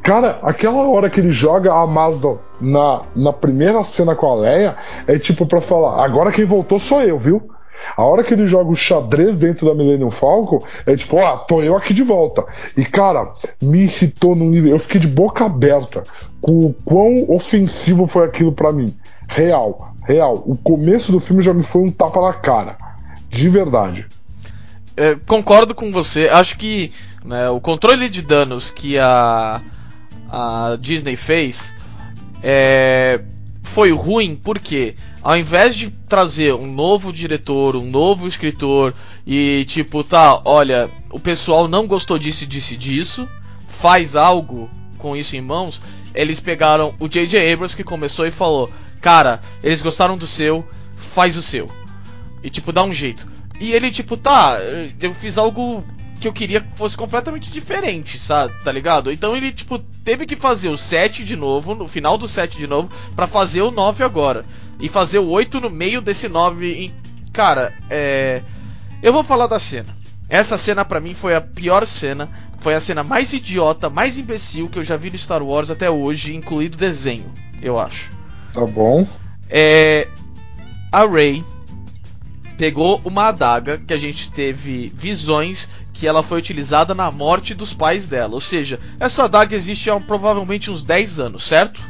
[0.03, 4.75] Cara, aquela hora que ele joga a Mazda na, na primeira cena com a Leia
[5.07, 7.49] é tipo para falar: agora quem voltou sou eu, viu?
[7.95, 11.61] A hora que ele joga o xadrez dentro da Millennium Falcon, é tipo, ah, tô
[11.61, 12.45] eu aqui de volta.
[12.75, 14.71] E cara, me irritou num nível.
[14.71, 16.03] Eu fiquei de boca aberta
[16.41, 18.95] com o quão ofensivo foi aquilo para mim.
[19.27, 20.43] Real, real.
[20.45, 22.77] O começo do filme já me foi um tapa na cara.
[23.29, 24.05] De verdade.
[24.97, 26.29] É, concordo com você.
[26.29, 26.91] Acho que
[27.23, 29.61] né, o controle de danos que a,
[30.29, 31.75] a Disney fez
[32.43, 33.19] é,
[33.63, 34.95] foi ruim porque
[35.25, 38.93] ao invés de trazer um novo diretor, um novo escritor
[39.25, 43.27] e tipo, tá, olha, o pessoal não gostou disso disse disso,
[43.67, 44.69] faz algo
[44.99, 45.81] com isso em mãos,
[46.13, 47.51] eles pegaram o J.J.
[47.51, 48.69] Abrams que começou e falou:
[49.01, 50.63] "Cara, eles gostaram do seu,
[50.95, 51.71] faz o seu".
[52.43, 53.27] E tipo, dá um jeito.
[53.59, 54.59] E ele tipo, tá,
[55.01, 55.83] eu fiz algo
[56.25, 58.51] que eu queria que fosse completamente diferente, sabe?
[58.63, 59.11] Tá ligado?
[59.11, 62.65] Então ele, tipo, teve que fazer o 7 de novo, no final do 7 de
[62.65, 64.43] novo, para fazer o 9 agora.
[64.79, 66.65] E fazer o 8 no meio desse 9.
[66.65, 66.93] E,
[67.31, 68.41] cara, é.
[69.03, 69.95] Eu vou falar da cena.
[70.27, 72.27] Essa cena para mim foi a pior cena.
[72.59, 75.91] Foi a cena mais idiota, mais imbecil que eu já vi no Star Wars até
[75.91, 78.09] hoje, incluído desenho, eu acho.
[78.51, 79.07] Tá bom.
[79.47, 80.07] É.
[80.91, 81.43] A Rey
[82.57, 87.73] pegou uma adaga que a gente teve visões que ela foi utilizada na morte dos
[87.73, 88.33] pais dela.
[88.33, 91.81] Ou seja, essa adaga existe há provavelmente uns 10 anos, certo?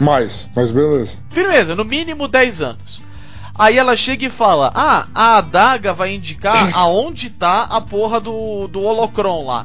[0.00, 1.16] Mais, mas beleza.
[1.30, 3.00] Firmeza, no mínimo 10 anos.
[3.54, 8.66] Aí ela chega e fala: Ah, a adaga vai indicar aonde tá a porra do,
[8.66, 9.64] do holocron lá.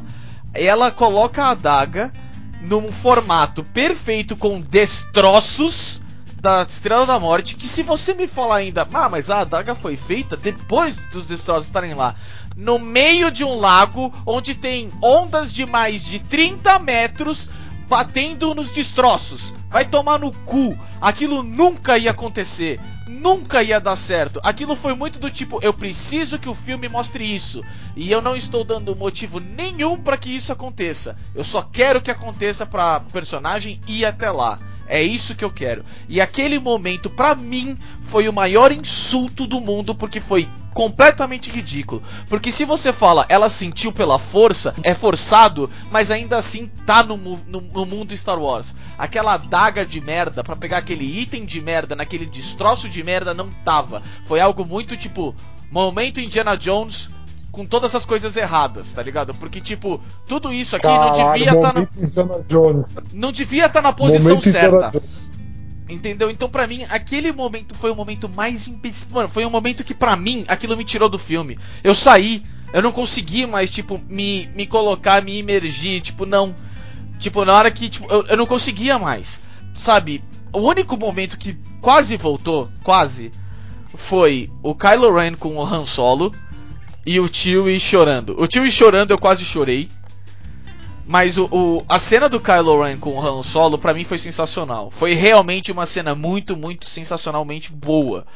[0.53, 2.13] Ela coloca a adaga
[2.61, 6.01] num formato perfeito com destroços
[6.47, 9.97] da Estrela da Morte, que se você me falar ainda, ah, mas a adaga foi
[9.97, 12.15] feita depois dos destroços estarem lá,
[12.55, 17.49] no meio de um lago onde tem ondas de mais de 30 metros
[17.89, 19.53] batendo nos destroços.
[19.69, 20.77] Vai tomar no cu.
[21.01, 22.79] Aquilo nunca ia acontecer.
[23.09, 24.39] Nunca ia dar certo.
[24.41, 27.61] Aquilo foi muito do tipo, eu preciso que o filme mostre isso.
[27.93, 31.17] E eu não estou dando motivo nenhum para que isso aconteça.
[31.35, 34.57] Eu só quero que aconteça para personagem ir até lá.
[34.87, 35.83] É isso que eu quero.
[36.07, 42.03] E aquele momento, para mim, foi o maior insulto do mundo, porque foi completamente ridículo.
[42.29, 47.17] Porque se você fala, ela sentiu pela força, é forçado, mas ainda assim tá no,
[47.17, 48.77] no, no mundo Star Wars.
[48.95, 53.49] Aquela adaga de merda para pegar aquele item de merda naquele destroço de merda não
[53.65, 54.03] tava.
[54.23, 55.35] Foi algo muito tipo,
[55.71, 57.09] momento Indiana Jones
[57.57, 59.33] com todas as coisas erradas, tá ligado?
[59.33, 61.87] Porque, tipo, tudo isso aqui Caralho, não devia estar tá na.
[63.11, 65.01] Não devia estar tá na posição momento certa.
[65.89, 66.29] Entendeu?
[66.29, 68.71] Então, para mim, aquele momento foi o momento mais.
[69.09, 71.57] Mano, foi um momento que, para mim, aquilo me tirou do filme.
[71.83, 76.01] Eu saí, eu não consegui mais, tipo, me, me colocar, me imergir.
[76.01, 76.53] Tipo, não.
[77.17, 77.89] Tipo, na hora que.
[77.89, 79.41] Tipo, eu, eu não conseguia mais.
[79.73, 80.23] Sabe?
[80.53, 83.31] O único momento que quase voltou, quase,
[83.95, 86.31] foi o Kylo Ren com o Han Solo
[87.07, 88.35] e o tio e chorando.
[88.37, 89.89] O tio e chorando eu quase chorei.
[91.07, 94.17] Mas o, o, a cena do Kylo Ren com o Han Solo para mim foi
[94.17, 94.91] sensacional.
[94.91, 98.27] Foi realmente uma cena muito, muito sensacionalmente boa.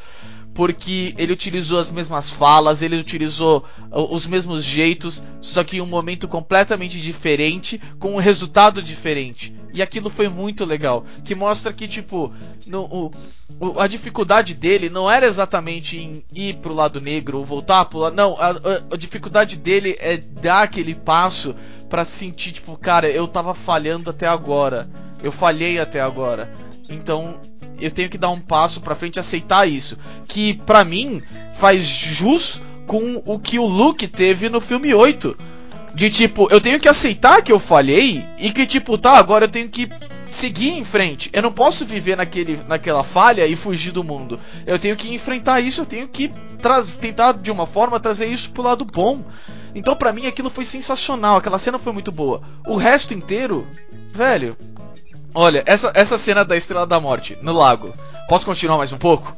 [0.54, 5.86] Porque ele utilizou as mesmas falas, ele utilizou os mesmos jeitos, só que em um
[5.86, 9.54] momento completamente diferente, com um resultado diferente.
[9.74, 11.06] E aquilo foi muito legal.
[11.24, 12.34] Que mostra que, tipo,
[12.66, 13.12] no, o,
[13.60, 18.00] o, a dificuldade dele não era exatamente em ir pro lado negro ou voltar pro
[18.00, 18.16] lado.
[18.16, 18.54] Não, a, a,
[18.94, 21.56] a dificuldade dele é dar aquele passo
[21.90, 24.90] para sentir, tipo, cara, eu tava falhando até agora.
[25.24, 26.52] Eu falhei até agora.
[26.90, 27.40] Então,
[27.80, 29.98] eu tenho que dar um passo para frente e aceitar isso.
[30.28, 31.22] Que, para mim,
[31.56, 35.51] faz jus com o que o Luke teve no filme 8
[35.94, 39.50] de tipo, eu tenho que aceitar que eu falhei e que, tipo, tá, agora eu
[39.50, 39.90] tenho que
[40.28, 41.30] seguir em frente.
[41.34, 44.40] Eu não posso viver naquele, naquela falha e fugir do mundo.
[44.66, 46.32] Eu tenho que enfrentar isso, eu tenho que
[47.00, 49.22] tentar de uma forma trazer isso pro lado bom.
[49.76, 51.38] Então, para mim, aquilo foi sensacional.
[51.38, 52.42] Aquela cena foi muito boa.
[52.66, 53.68] O resto inteiro,
[54.14, 54.56] velho.
[55.34, 57.94] Olha, essa, essa cena da Estrela da Morte no lago.
[58.28, 59.36] Posso continuar mais um pouco?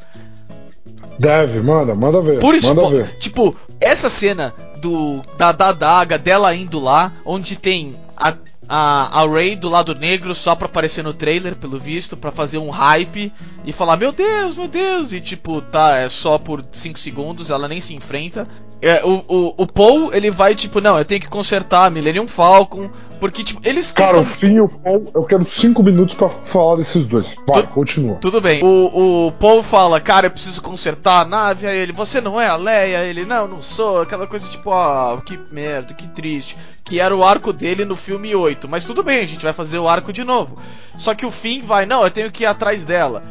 [1.19, 2.39] Deve, manda, manda ver.
[2.39, 3.17] Por isso, manda ver.
[3.17, 4.53] tipo, essa cena
[4.83, 8.35] do da, da dela indo lá, onde tem a,
[8.67, 12.57] a, a Ray do lado negro só pra aparecer no trailer, pelo visto, para fazer
[12.57, 13.31] um hype
[13.65, 15.13] e falar: Meu Deus, meu Deus!
[15.13, 18.45] E tipo, tá, é só por 5 segundos, ela nem se enfrenta.
[18.83, 22.27] É, o, o, o Paul, ele vai tipo, não, eu tenho que consertar a Millennium
[22.27, 24.23] Falcon, porque tipo, eles Cara, tentam...
[24.23, 27.33] o Finn e o Paul, eu quero 5 minutos para falar desses dois.
[27.47, 28.15] Vai, tu, continua.
[28.15, 28.61] Tudo bem.
[28.61, 32.47] O, o Paul fala, cara, eu preciso consertar a nave, aí ele, você não é
[32.47, 33.05] a Leia?
[33.05, 36.57] Ele, não, não sou, aquela coisa tipo, ah, que merda, que triste.
[36.83, 38.67] Que era o arco dele no filme 8.
[38.67, 40.57] Mas tudo bem, a gente vai fazer o arco de novo.
[40.97, 43.21] Só que o Finn vai, não, eu tenho que ir atrás dela.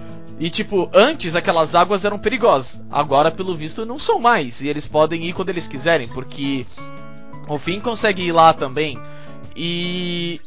[0.43, 2.80] E tipo, antes aquelas águas eram perigosas.
[2.90, 4.61] Agora, pelo visto, não são mais.
[4.61, 6.66] E eles podem ir quando eles quiserem, porque
[7.49, 8.99] o Finn consegue ir lá também.
[9.55, 10.40] E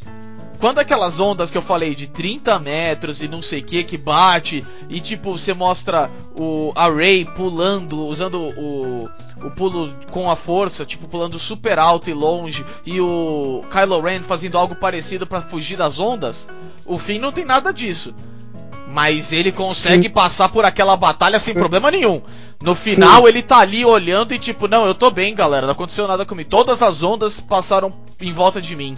[0.60, 3.98] quando aquelas ondas que eu falei de 30 metros e não sei o que que
[3.98, 9.10] bate e tipo você mostra o a Ray pulando usando o,
[9.46, 14.22] o pulo com a força, tipo pulando super alto e longe e o Kylo Ren
[14.22, 16.50] fazendo algo parecido para fugir das ondas,
[16.86, 18.14] o Finn não tem nada disso.
[18.96, 20.14] Mas ele consegue Sim.
[20.14, 21.60] passar por aquela batalha sem Sim.
[21.60, 22.22] problema nenhum.
[22.62, 23.28] No final, Sim.
[23.28, 26.50] ele tá ali olhando e tipo, não, eu tô bem, galera, não aconteceu nada comigo.
[26.50, 27.92] Todas as ondas passaram
[28.22, 28.98] em volta de mim.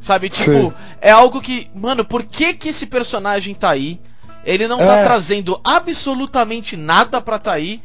[0.00, 4.00] Sabe, tipo, é algo que, mano, por que que esse personagem tá aí?
[4.46, 4.86] Ele não tá é.
[4.86, 7.82] tá trazendo absolutamente nada pra tá aí.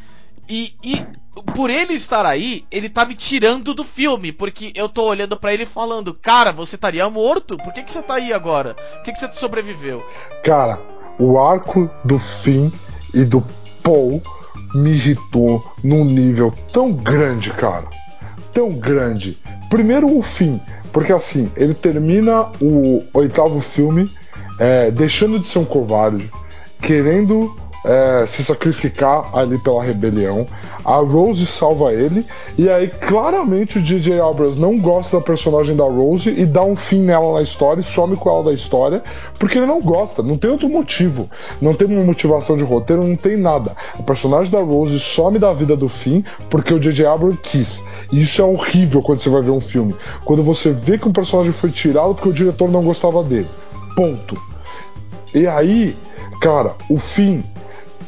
[0.48, 1.06] E, e
[1.54, 5.54] por ele estar aí, ele tá me tirando do filme, porque eu tô olhando para
[5.54, 7.58] ele falando, cara, você estaria morto?
[7.58, 8.76] Por que, que você tá aí agora?
[8.76, 10.08] Por que, que você sobreviveu?
[10.41, 12.72] Cara, o arco do Finn
[13.14, 13.43] e do
[13.82, 14.22] Paul
[14.74, 17.86] me irritou num nível tão grande, cara.
[18.51, 19.38] Tão grande.
[19.70, 20.59] Primeiro o fim,
[20.91, 24.09] porque assim, ele termina o oitavo filme
[24.59, 26.32] é, deixando de ser um covarde,
[26.82, 30.47] querendo é, se sacrificar ali pela rebelião.
[30.84, 32.25] A Rose salva ele,
[32.57, 36.75] e aí claramente o DJ Abrams não gosta da personagem da Rose e dá um
[36.75, 39.01] fim nela na história e some com ela da história,
[39.39, 41.29] porque ele não gosta, não tem outro motivo,
[41.61, 43.75] não tem uma motivação de roteiro, não tem nada.
[43.97, 47.84] A personagem da Rose some da vida do fim porque o DJ Abrams quis.
[48.11, 49.95] E isso é horrível quando você vai ver um filme.
[50.25, 53.49] Quando você vê que um personagem foi tirado porque o diretor não gostava dele.
[53.95, 54.38] Ponto.
[55.34, 55.97] E aí,
[56.41, 57.43] cara, o fim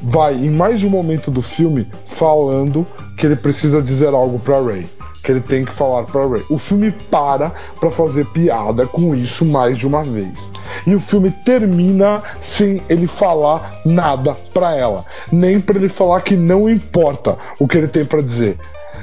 [0.08, 2.86] vai em mais de um momento do filme falando
[3.18, 4.88] que ele precisa dizer algo para Ray
[5.26, 6.45] que ele tem que falar para Ray.
[6.49, 10.51] O filme para para fazer piada com isso mais de uma vez.
[10.86, 16.38] E o filme termina sem ele falar nada para ela, nem para ele falar que
[16.38, 18.60] não importa o que ele tem para dizer.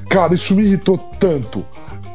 [0.08, 1.64] Cara, isso me irritou tanto,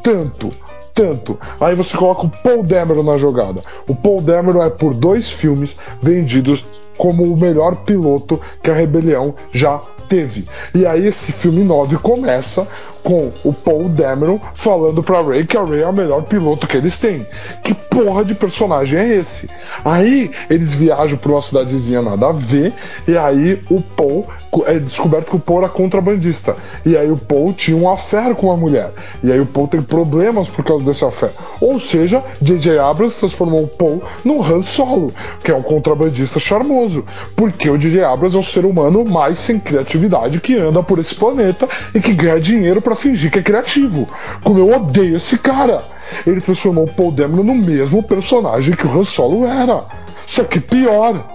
[0.02, 0.50] tanto,
[0.94, 1.38] tanto.
[1.60, 3.62] Aí você coloca o Paul Dameron na jogada.
[3.88, 6.64] O Paul Dameron é por dois filmes vendidos
[6.98, 10.48] como o melhor piloto que a Rebelião já teve.
[10.74, 12.68] E aí esse filme 9 começa
[13.08, 16.76] com o Paul Dameron falando pra Ray que a Ray é o melhor piloto que
[16.76, 17.26] eles têm.
[17.64, 19.50] Que porra de personagem é esse?
[19.86, 22.74] Aí eles viajam pra uma cidadezinha nada a ver,
[23.08, 24.28] e aí o Paul
[24.66, 26.58] é descoberto que o Paul era contrabandista.
[26.86, 28.92] E aí o Paul tinha um affair com uma mulher.
[29.24, 31.32] E aí o Paul tem problemas por causa desse affair.
[31.62, 32.78] Ou seja, J.J.
[32.78, 37.06] Abrams transformou o Paul no Han Solo, que é um contrabandista charmoso.
[37.38, 38.04] Porque o J.J.
[38.04, 42.14] Abrams é o ser humano mais sem criatividade que anda por esse planeta e que
[42.14, 44.08] ganha dinheiro para fingir que é criativo.
[44.44, 45.84] Como eu odeio esse cara.
[46.26, 49.86] Ele transformou o Paul Dameron no mesmo personagem que o Han Solo era.
[50.26, 51.26] Só que pior.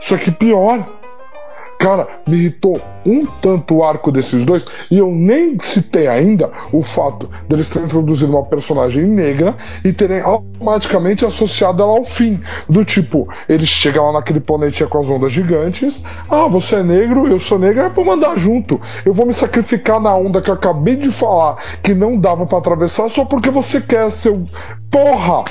[0.00, 0.86] Só que pior.
[1.84, 6.80] Cara, me irritou um tanto o arco desses dois, e eu nem citei ainda o
[6.80, 9.54] fato deles terem introduzido uma personagem negra
[9.84, 12.40] e terem automaticamente associado ela ao fim.
[12.66, 17.28] Do tipo, ele chega lá naquele planetinha com as ondas gigantes, ah, você é negro,
[17.28, 18.80] eu sou negra, eu vou mandar junto.
[19.04, 22.56] Eu vou me sacrificar na onda que eu acabei de falar que não dava para
[22.56, 24.48] atravessar só porque você quer, seu.
[24.90, 25.44] Porra!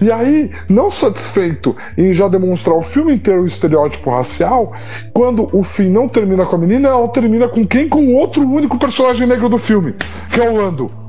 [0.00, 4.72] E aí, não satisfeito em já demonstrar o filme inteiro o estereótipo racial,
[5.12, 7.88] quando o fim não termina com a menina, ela termina com quem?
[7.88, 9.94] Com outro único personagem negro do filme,
[10.30, 11.08] que é o Lando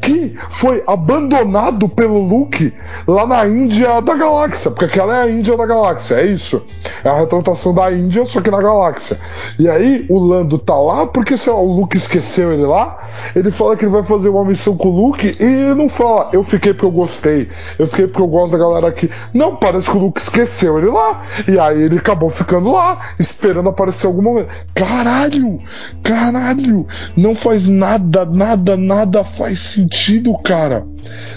[0.00, 2.72] que foi abandonado pelo Luke
[3.06, 6.66] lá na Índia da galáxia, porque aquela é a Índia da galáxia, é isso.
[7.04, 9.18] É a retratação da Índia, só que na galáxia.
[9.58, 12.98] E aí o Lando tá lá porque sei lá, o Luke esqueceu ele lá.
[13.34, 16.42] Ele fala que ele vai fazer uma missão com o Luke e não fala, eu
[16.42, 17.48] fiquei porque eu gostei,
[17.78, 19.10] eu fiquei porque eu gosto da galera aqui.
[19.32, 21.24] Não, parece que o Luke esqueceu ele lá.
[21.46, 24.48] E aí ele acabou ficando lá, esperando aparecer algum momento.
[24.74, 25.60] Caralho!
[26.02, 26.86] Caralho!
[27.16, 30.86] Não faz nada, nada, nada faz sentido, cara.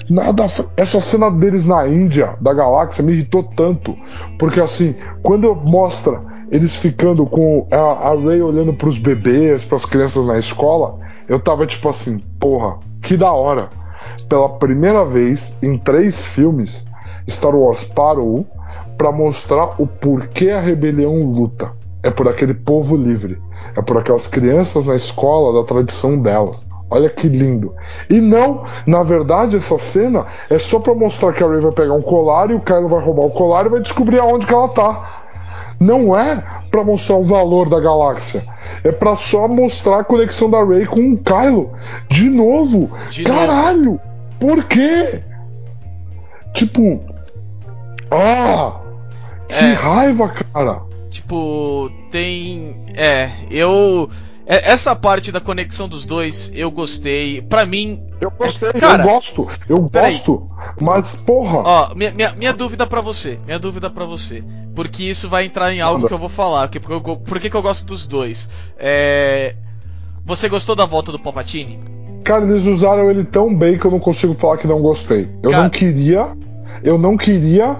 [0.09, 0.45] Nada.
[0.75, 3.95] Essa cena deles na Índia, da galáxia, me irritou tanto.
[4.37, 6.21] Porque assim, quando mostra
[6.51, 11.65] eles ficando com a, a Ray olhando pros bebês, pras crianças na escola, eu tava
[11.65, 13.69] tipo assim, porra, que da hora.
[14.27, 16.85] Pela primeira vez em três filmes,
[17.29, 18.45] Star Wars parou
[18.97, 21.71] para mostrar o porquê a rebelião luta.
[22.03, 23.39] É por aquele povo livre.
[23.75, 26.67] É por aquelas crianças na escola da tradição delas.
[26.89, 27.73] Olha que lindo.
[28.09, 31.93] E não, na verdade, essa cena é só para mostrar que a Rey vai pegar
[31.93, 34.67] um colar e o Kylo vai roubar o colar e vai descobrir aonde que ela
[34.67, 35.20] tá.
[35.81, 38.45] Não é para mostrar o valor da galáxia.
[38.83, 41.71] É para só mostrar a conexão da Rey com o Kylo.
[42.07, 42.95] De novo.
[43.09, 43.93] De Caralho.
[43.93, 44.01] Novo.
[44.39, 45.23] Por quê?
[46.53, 47.01] Tipo,
[48.11, 48.79] ah,
[49.47, 50.81] que é, raiva, cara.
[51.09, 54.07] Tipo, tem, é, eu
[54.45, 57.41] essa parte da conexão dos dois, eu gostei.
[57.41, 58.01] Pra mim.
[58.19, 59.49] Eu gostei, cara, eu gosto.
[59.69, 60.49] Eu gosto.
[60.57, 60.67] Aí.
[60.81, 61.59] Mas, porra.
[61.59, 63.39] Ó, minha, minha, minha dúvida para você.
[63.45, 64.43] Minha dúvida para você.
[64.75, 66.67] Porque isso vai entrar em algo que eu vou falar.
[66.67, 68.49] Porque, porque eu, por que, que eu gosto dos dois?
[68.77, 69.55] É.
[70.25, 71.79] Você gostou da volta do Palpatine?
[72.23, 75.29] Cara, eles usaram ele tão bem que eu não consigo falar que não gostei.
[75.41, 75.63] Eu Cara...
[75.63, 76.29] não queria.
[76.83, 77.75] Eu não queria.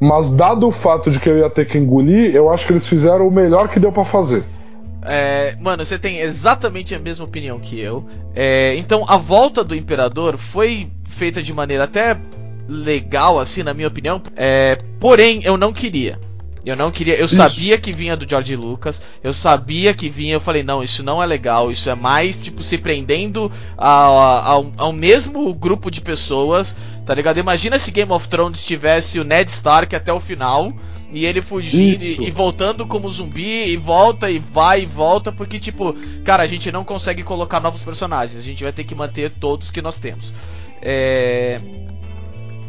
[0.00, 2.86] Mas dado o fato de que eu ia ter que engolir, eu acho que eles
[2.86, 4.42] fizeram o melhor que deu para fazer.
[5.04, 8.06] É, mano, você tem exatamente a mesma opinião que eu.
[8.34, 12.18] É, então, a volta do Imperador foi feita de maneira até
[12.68, 14.22] legal, assim, na minha opinião.
[14.36, 16.18] É, porém, eu não queria.
[16.64, 17.16] Eu não queria.
[17.16, 17.34] Eu isso.
[17.34, 19.02] sabia que vinha do George Lucas.
[19.22, 20.34] Eu sabia que vinha.
[20.34, 21.72] Eu falei, não, isso não é legal.
[21.72, 26.76] Isso é mais, tipo, se prendendo ao, ao, ao mesmo grupo de pessoas.
[27.04, 27.38] Tá ligado?
[27.38, 30.72] Imagina se Game of Thrones tivesse o Ned Stark até o final.
[31.12, 35.60] E ele fugindo e, e, voltando como zumbi, e volta e vai e volta, porque,
[35.60, 35.94] tipo,
[36.24, 39.70] cara, a gente não consegue colocar novos personagens, a gente vai ter que manter todos
[39.70, 40.32] que nós temos.
[40.80, 41.60] É...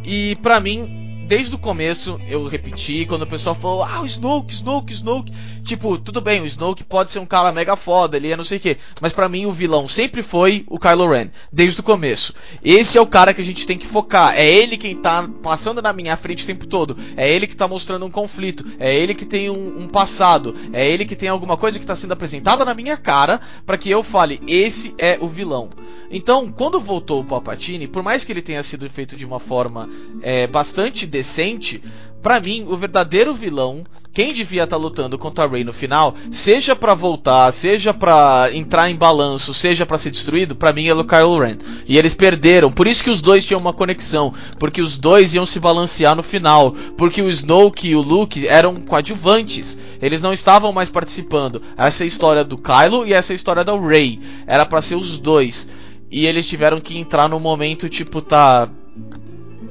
[0.06, 4.53] E pra mim, desde o começo eu repeti, quando o pessoal falou, ah, o Snoke,
[4.53, 5.34] Snoke, Snoke.
[5.63, 8.57] Tipo, tudo bem, o Snoke pode ser um cara mega foda, ele é não sei
[8.57, 8.78] o que.
[9.01, 12.34] Mas para mim o vilão sempre foi o Kylo Ren, desde o começo.
[12.63, 14.36] Esse é o cara que a gente tem que focar.
[14.36, 16.97] É ele quem tá passando na minha frente o tempo todo.
[17.15, 18.65] É ele que tá mostrando um conflito.
[18.78, 20.53] É ele que tem um, um passado.
[20.74, 23.89] É ele que tem alguma coisa que tá sendo apresentada na minha cara para que
[23.89, 25.69] eu fale, esse é o vilão.
[26.11, 29.89] Então, quando voltou o Palpatine, por mais que ele tenha sido feito de uma forma
[30.21, 31.82] é, bastante decente,
[32.24, 33.84] para mim, o verdadeiro vilão,
[34.14, 38.49] quem devia estar tá lutando contra a Rey no final, seja para voltar, seja para
[38.53, 41.57] entrar em balanço, seja para ser destruído, para mim é o Kylo Ren.
[41.86, 45.45] E eles perderam, por isso que os dois tinham uma conexão, porque os dois iam
[45.45, 50.72] se balancear no final, porque o Snoke e o Luke eram coadjuvantes, eles não estavam
[50.72, 51.61] mais participando.
[51.78, 54.20] Essa é a história do Kylo e essa é a história da Rey.
[54.47, 55.68] Era para ser os dois.
[56.09, 58.70] E eles tiveram que entrar no momento tipo tá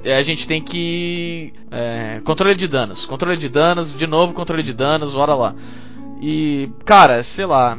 [0.04, 1.52] a gente tem que.
[1.70, 3.06] É, controle de danos.
[3.06, 5.54] Controle de danos, de novo controle de danos, bora lá.
[6.20, 7.78] E, cara, sei lá.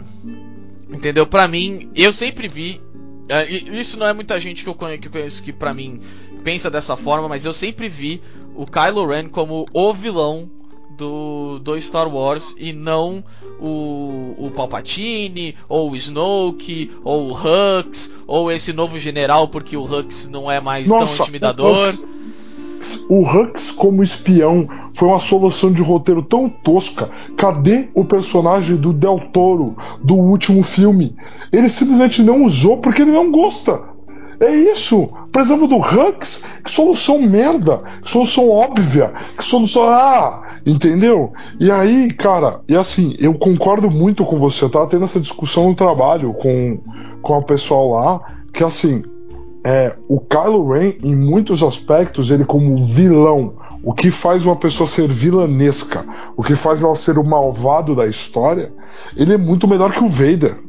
[0.90, 1.26] Entendeu?
[1.26, 2.82] Pra mim, eu sempre vi.
[3.28, 6.00] É, isso não é muita gente que eu conheço que, conheço, que pra mim
[6.44, 8.22] pensa dessa forma, mas eu sempre vi
[8.54, 10.52] o Kylo Ren como o vilão
[10.98, 13.24] do, do Star Wars e não
[13.60, 19.84] o, o Palpatine, ou o Snoke, ou o Hux, ou esse novo general, porque o
[19.84, 21.94] Hux não é mais Nossa, tão intimidador.
[23.10, 27.10] O Hux como espião foi uma solução de roteiro tão tosca.
[27.38, 31.16] Cadê o personagem do Del Toro do último filme?
[31.52, 33.94] Ele simplesmente não usou porque ele não gosta.
[34.40, 35.10] É isso.
[35.32, 36.44] Precisava do Hux.
[36.64, 37.82] Que solução merda.
[38.02, 39.14] Que solução óbvia.
[39.38, 39.84] Que solução.
[39.84, 41.34] Ah, Entendeu?
[41.60, 44.64] E aí, cara, e assim, eu concordo muito com você.
[44.64, 46.80] Eu tava tendo essa discussão no trabalho com,
[47.22, 48.20] com o pessoal lá,
[48.54, 49.02] que assim,
[49.66, 53.54] é, o Kylo Ren, em muitos aspectos, ele como vilão,
[53.84, 56.06] o que faz uma pessoa ser vilanesca,
[56.38, 58.72] o que faz ela ser o malvado da história,
[59.18, 60.62] ele é muito melhor que o Vader.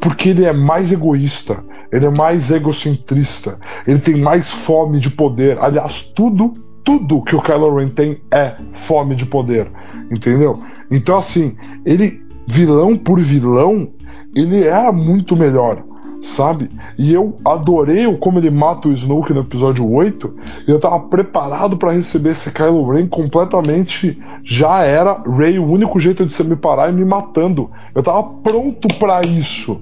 [0.00, 5.58] Porque ele é mais egoísta, ele é mais egocentrista, ele tem mais fome de poder.
[5.58, 6.52] Aliás, tudo
[6.86, 9.68] tudo que o Kylo Ren tem é fome de poder,
[10.08, 10.62] entendeu?
[10.88, 13.88] Então assim, ele vilão por vilão,
[14.32, 15.82] ele era muito melhor,
[16.20, 16.70] sabe?
[16.96, 20.36] E eu adorei como ele mata o Snoke no episódio 8,
[20.68, 25.98] e eu tava preparado para receber esse Kylo Ren completamente já era Rey, o único
[25.98, 27.68] jeito de você me parar é me matando.
[27.96, 29.80] Eu tava pronto para isso.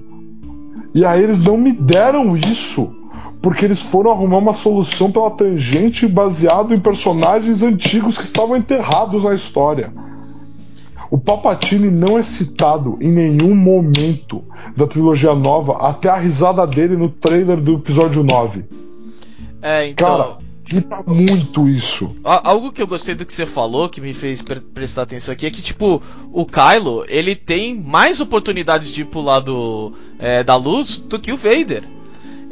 [0.95, 3.04] E aí eles não me deram isso
[3.41, 9.23] porque eles foram arrumar uma solução pela tangente baseado em personagens antigos que estavam enterrados
[9.23, 9.93] na história.
[11.09, 14.43] O Palpatine não é citado em nenhum momento
[14.75, 18.65] da trilogia nova, até a risada dele no trailer do episódio 9.
[19.61, 20.17] É, então.
[20.17, 20.37] Cara,
[20.69, 22.13] irrita muito isso.
[22.23, 25.51] Algo que eu gostei do que você falou, que me fez prestar atenção aqui, é
[25.51, 31.19] que, tipo, o Kylo, ele tem mais oportunidades de pular do, é, da luz do
[31.19, 31.83] que o Vader.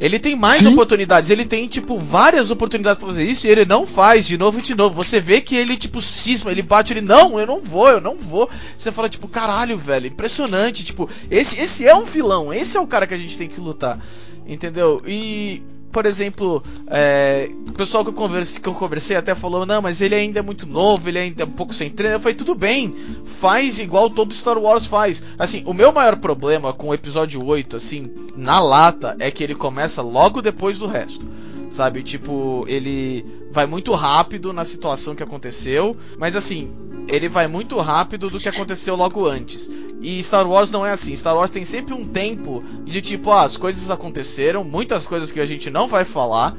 [0.03, 0.67] Ele tem mais Sim.
[0.67, 4.59] oportunidades, ele tem, tipo, várias oportunidades pra fazer isso e ele não faz de novo
[4.59, 4.93] e de novo.
[5.01, 8.17] Você vê que ele, tipo, cisma, ele bate, ele, não, eu não vou, eu não
[8.17, 8.49] vou.
[8.75, 10.83] Você fala, tipo, caralho, velho, impressionante.
[10.83, 13.61] Tipo, esse, esse é um vilão, esse é o cara que a gente tem que
[13.61, 13.97] lutar.
[14.45, 15.01] Entendeu?
[15.07, 15.63] E
[15.93, 20.01] por exemplo, é, o pessoal que eu, conversei, que eu conversei até falou: não, mas
[20.01, 22.15] ele ainda é muito novo, ele ainda é um pouco sem treino.
[22.15, 25.23] Eu falei: tudo bem, faz igual todo Star Wars faz.
[25.37, 29.55] Assim, o meu maior problema com o episódio 8, assim, na lata, é que ele
[29.55, 31.25] começa logo depois do resto
[31.73, 32.03] sabe?
[32.03, 36.71] Tipo, ele vai muito rápido na situação que aconteceu, mas assim,
[37.09, 39.69] ele vai muito rápido do que aconteceu logo antes.
[39.99, 41.15] E Star Wars não é assim.
[41.15, 45.39] Star Wars tem sempre um tempo de tipo, ah, as coisas aconteceram, muitas coisas que
[45.39, 46.55] a gente não vai falar.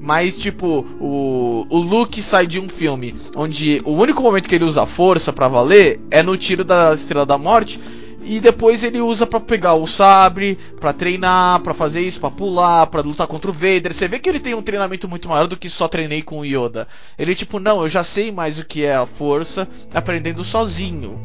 [0.00, 4.64] Mas, tipo, o, o Luke sai de um filme onde o único momento que ele
[4.64, 7.80] usa força para valer é no tiro da Estrela da Morte
[8.28, 12.86] e depois ele usa para pegar o sabre, para treinar, para fazer isso, para pular,
[12.86, 13.94] para lutar contra o Vader.
[13.94, 16.44] Você vê que ele tem um treinamento muito maior do que só treinei com o
[16.44, 16.86] Yoda.
[17.18, 21.18] Ele tipo, não, eu já sei mais o que é a força, aprendendo sozinho.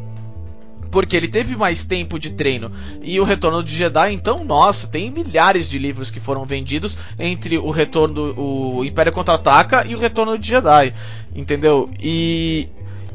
[0.89, 2.71] Porque ele teve mais tempo de treino.
[3.03, 7.57] E o Retorno de Jedi, então, nossa, tem milhares de livros que foram vendidos entre
[7.57, 10.93] o Retorno, o Império Contra-Ataca e o Retorno de Jedi.
[11.35, 11.89] Entendeu?
[11.99, 12.69] E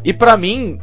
[0.05, 0.79] e para mim,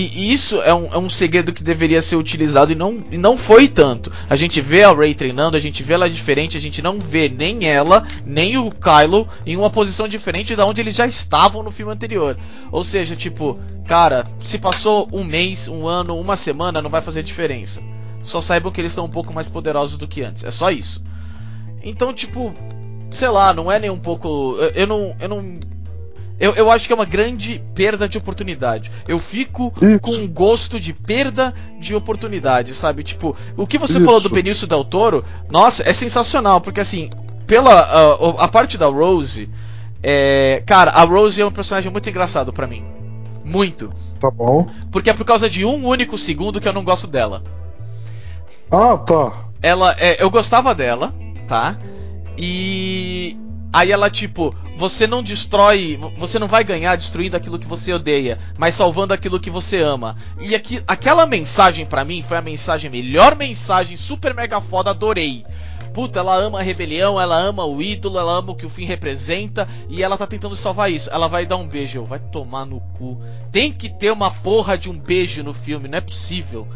[0.00, 3.36] e isso é um, é um segredo que deveria ser utilizado e não, e não
[3.36, 4.10] foi tanto.
[4.28, 7.28] A gente vê a Ray treinando, a gente vê ela diferente, a gente não vê
[7.28, 11.70] nem ela, nem o Kylo em uma posição diferente da onde eles já estavam no
[11.70, 12.38] filme anterior.
[12.70, 17.22] Ou seja, tipo, cara, se passou um mês, um ano, uma semana, não vai fazer
[17.22, 17.82] diferença.
[18.22, 20.42] Só saibam que eles estão um pouco mais poderosos do que antes.
[20.44, 21.04] É só isso.
[21.82, 22.54] Então, tipo,
[23.10, 24.56] sei lá, não é nem um pouco.
[24.74, 25.58] Eu não, eu não
[26.38, 28.90] eu, eu acho que é uma grande perda de oportunidade.
[29.06, 30.00] Eu fico Isso.
[30.00, 33.02] com gosto de perda de oportunidade, sabe?
[33.02, 34.04] Tipo, o que você Isso.
[34.04, 37.08] falou do Benício Del Toro, nossa, é sensacional, porque assim,
[37.46, 39.48] pela uh, a parte da Rose,
[40.02, 42.84] é, cara, a Rose é um personagem muito engraçado para mim.
[43.44, 43.90] Muito.
[44.18, 44.66] Tá bom.
[44.90, 47.42] Porque é por causa de um único segundo que eu não gosto dela.
[48.70, 49.46] Ah, tá.
[49.62, 51.14] Ela, é, eu gostava dela,
[51.46, 51.76] tá?
[52.38, 53.36] E
[53.72, 58.38] aí ela tipo, você não destrói, você não vai ganhar destruindo aquilo que você odeia,
[58.58, 60.16] mas salvando aquilo que você ama.
[60.40, 65.44] E aqui, aquela mensagem para mim foi a mensagem, melhor mensagem, super mega foda, adorei.
[65.92, 68.86] Puta, ela ama a rebelião, ela ama o ídolo, ela ama o que o fim
[68.86, 71.10] representa e ela tá tentando salvar isso.
[71.10, 73.20] Ela vai dar um beijo, vai tomar no cu.
[73.50, 76.66] Tem que ter uma porra de um beijo no filme, não é possível.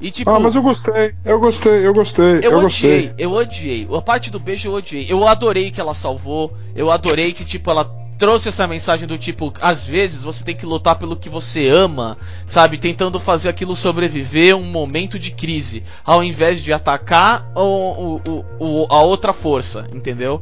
[0.00, 3.14] E, tipo, ah, mas eu gostei, eu gostei, eu gostei, eu, eu odiei, gostei.
[3.18, 3.88] eu odiei.
[3.92, 5.06] A parte do beijo eu odiei.
[5.08, 6.52] Eu adorei que ela salvou.
[6.74, 7.84] Eu adorei que, tipo, ela
[8.18, 12.16] trouxe essa mensagem do tipo, às vezes você tem que lutar pelo que você ama,
[12.46, 12.78] sabe?
[12.78, 18.86] Tentando fazer aquilo sobreviver um momento de crise, ao invés de atacar o, o, o
[18.88, 20.40] a outra força, entendeu?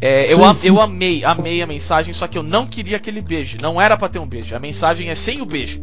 [0.00, 3.58] É, eu, eu amei, amei a mensagem, só que eu não queria aquele beijo.
[3.62, 4.54] Não era pra ter um beijo.
[4.54, 5.82] A mensagem é sem o beijo.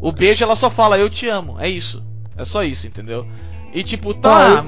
[0.00, 1.56] O beijo ela só fala, eu te amo.
[1.58, 2.04] É isso.
[2.38, 3.26] É só isso, entendeu?
[3.74, 4.64] E tipo, tá.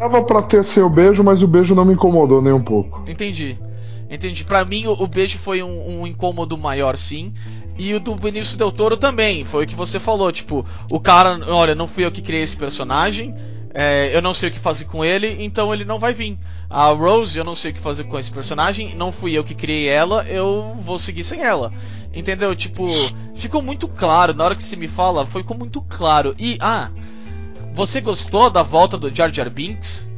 [0.00, 3.02] Ah, eu pra ter seu beijo, mas o beijo não me incomodou nem um pouco.
[3.06, 3.58] Entendi.
[4.08, 4.44] Entendi.
[4.44, 7.32] Pra mim, o, o beijo foi um, um incômodo maior, sim.
[7.78, 9.44] E o do Benício Del Toro também.
[9.44, 10.30] Foi o que você falou.
[10.30, 13.34] Tipo, o cara, olha, não fui eu que criei esse personagem.
[13.74, 16.38] é, eu não sei o que fazer com ele, então ele não vai vir.
[16.72, 18.94] A Rose, eu não sei o que fazer com esse personagem.
[18.96, 21.70] Não fui eu que criei ela, eu vou seguir sem ela.
[22.14, 22.56] Entendeu?
[22.56, 22.88] Tipo,
[23.34, 24.32] ficou muito claro.
[24.32, 26.34] Na hora que você me fala, ficou muito claro.
[26.38, 26.88] E, ah,
[27.74, 30.10] você gostou da volta do Jar Jar Binks?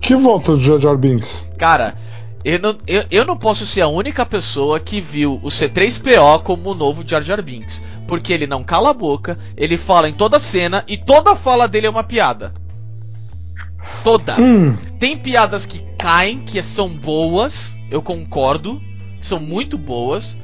[0.00, 1.44] Que volta do Jar Jar Binks?
[1.56, 1.96] Cara,
[2.44, 6.70] eu não, eu, eu não posso ser a única pessoa que viu o C3PO como
[6.70, 7.80] o novo Jar Jar Binks.
[8.08, 11.86] Porque ele não cala a boca, ele fala em toda cena e toda fala dele
[11.86, 12.52] é uma piada.
[14.04, 14.40] Toda.
[14.40, 18.80] Hum, Tem piadas que caem, que são boas, eu concordo,
[19.20, 20.36] que são muito boas,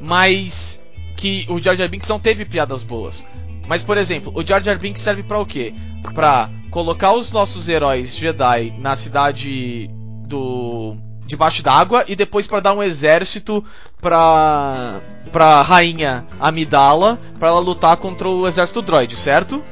[0.00, 0.82] mas
[1.16, 3.24] que o Jar Jar Binks não teve piadas boas.
[3.68, 5.72] Mas, por exemplo, o Jar Jar Binks serve pra o quê?
[6.14, 9.88] Pra colocar os nossos heróis Jedi na cidade
[10.26, 13.64] do debaixo d'água e depois pra dar um exército
[14.00, 14.98] pra
[15.30, 19.62] pra rainha Amidala pra ela lutar contra o exército droid, certo?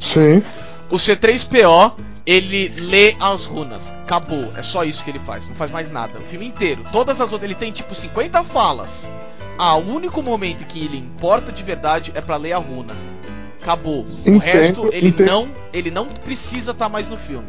[0.00, 0.42] sim.
[0.90, 1.92] O C3PO,
[2.24, 3.92] ele lê as runas.
[4.04, 4.52] Acabou.
[4.56, 5.48] É só isso que ele faz.
[5.48, 6.18] Não faz mais nada.
[6.18, 6.82] O filme inteiro.
[6.92, 7.50] Todas as outras.
[7.50, 9.12] Ele tem tipo 50 falas.
[9.58, 12.94] Ah, o único momento que ele importa de verdade é pra ler a runa.
[13.62, 14.04] Acabou.
[14.04, 15.26] o Entendo, resto, ele entendo.
[15.28, 15.48] não.
[15.72, 17.48] Ele não precisa estar mais no filme.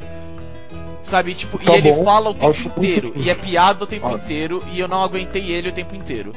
[1.02, 3.14] Sabe, tipo, Tá e ele bom, fala o tempo inteiro.
[3.16, 4.64] E é piada o tempo inteiro.
[4.74, 6.32] E eu não aguentei ele o tempo inteiro.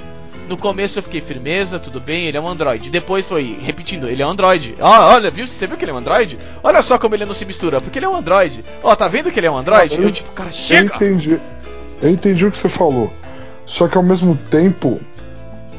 [0.48, 2.90] No começo eu fiquei firmeza, tudo bem, ele é um android.
[2.90, 4.76] Depois foi repetindo, ele é um android.
[4.80, 5.46] Ó, olha, viu?
[5.46, 6.38] Você viu que ele é um android?
[6.62, 8.64] Olha só como ele não se mistura, porque ele é um android.
[8.82, 9.94] Ó, tá vendo que ele é um android?
[9.94, 10.94] Ah, eu- Eu tipo, cara, Eu chega!
[10.96, 11.38] entendi.
[12.02, 13.12] Eu entendi o que você falou.
[13.64, 15.00] Só que ao mesmo tempo,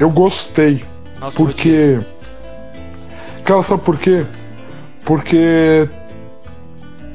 [0.00, 0.82] eu gostei.
[1.20, 1.46] Nossa, eu.
[1.46, 2.00] Porque.
[3.44, 4.24] Cara, sabe por quê?
[5.04, 5.86] Porque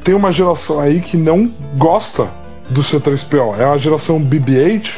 [0.07, 2.31] tem uma geração aí que não gosta
[2.69, 3.59] do C3PO.
[3.59, 4.97] É a geração BB-8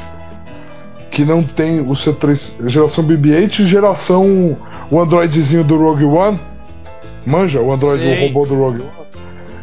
[1.09, 2.69] que não tem o C3.
[2.69, 4.55] Geração BB-8 e geração.
[4.91, 6.39] O androidzinho do Rogue One.
[7.25, 7.59] Manja?
[7.59, 8.11] O android Sim.
[8.11, 8.91] o robô do Rogue One.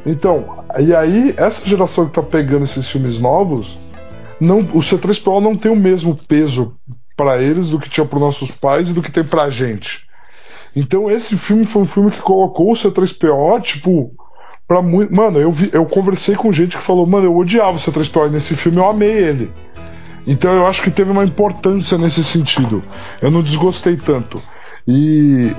[0.05, 3.79] Então, e aí, essa geração que tá pegando esses filmes novos,
[4.41, 6.75] não, o C3PO não tem o mesmo peso
[7.17, 10.09] pra eles do que tinha pros nossos pais e do que tem pra gente.
[10.75, 14.13] Então esse filme foi um filme que colocou o C3PO, tipo,
[14.67, 15.15] pra muito.
[15.15, 18.31] Mano, eu, vi, eu conversei com gente que falou, mano, eu odiava o C3PO e
[18.31, 19.53] nesse filme eu amei ele.
[20.27, 22.83] Então eu acho que teve uma importância nesse sentido.
[23.23, 24.43] Eu não desgostei tanto.
[24.87, 25.55] E.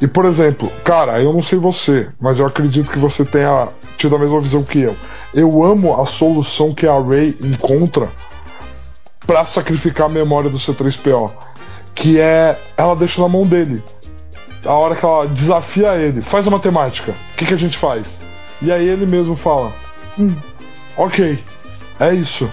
[0.00, 4.14] E por exemplo, cara, eu não sei você, mas eu acredito que você tenha tido
[4.14, 4.94] a mesma visão que eu.
[5.34, 8.10] Eu amo a solução que a Ray encontra
[9.26, 11.32] pra sacrificar a memória do C3PO,
[11.94, 13.82] que é ela deixa na mão dele.
[14.64, 17.12] A hora que ela desafia ele, faz a matemática.
[17.12, 18.20] O que, que a gente faz?
[18.62, 19.72] E aí ele mesmo fala:
[20.18, 20.34] hum,
[20.96, 21.38] Ok,
[22.00, 22.50] é isso.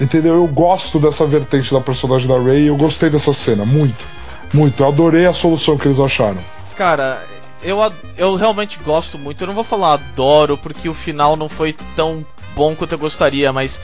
[0.00, 0.34] Entendeu?
[0.34, 4.04] Eu gosto dessa vertente da personagem da Ray e eu gostei dessa cena, muito.
[4.52, 4.82] Muito.
[4.82, 6.42] Eu adorei a solução que eles acharam.
[6.76, 7.24] Cara,
[7.62, 7.78] eu,
[8.16, 9.42] eu realmente gosto muito.
[9.42, 12.24] Eu não vou falar adoro, porque o final não foi tão
[12.54, 13.80] bom quanto eu gostaria, mas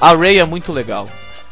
[0.00, 1.08] a Rey é muito legal.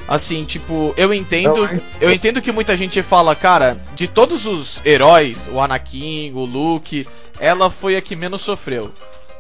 [0.07, 1.69] Assim, tipo, eu entendo,
[2.01, 7.07] eu entendo que muita gente fala, cara, de todos os heróis, o Anakin, o Luke,
[7.39, 8.91] ela foi a que menos sofreu.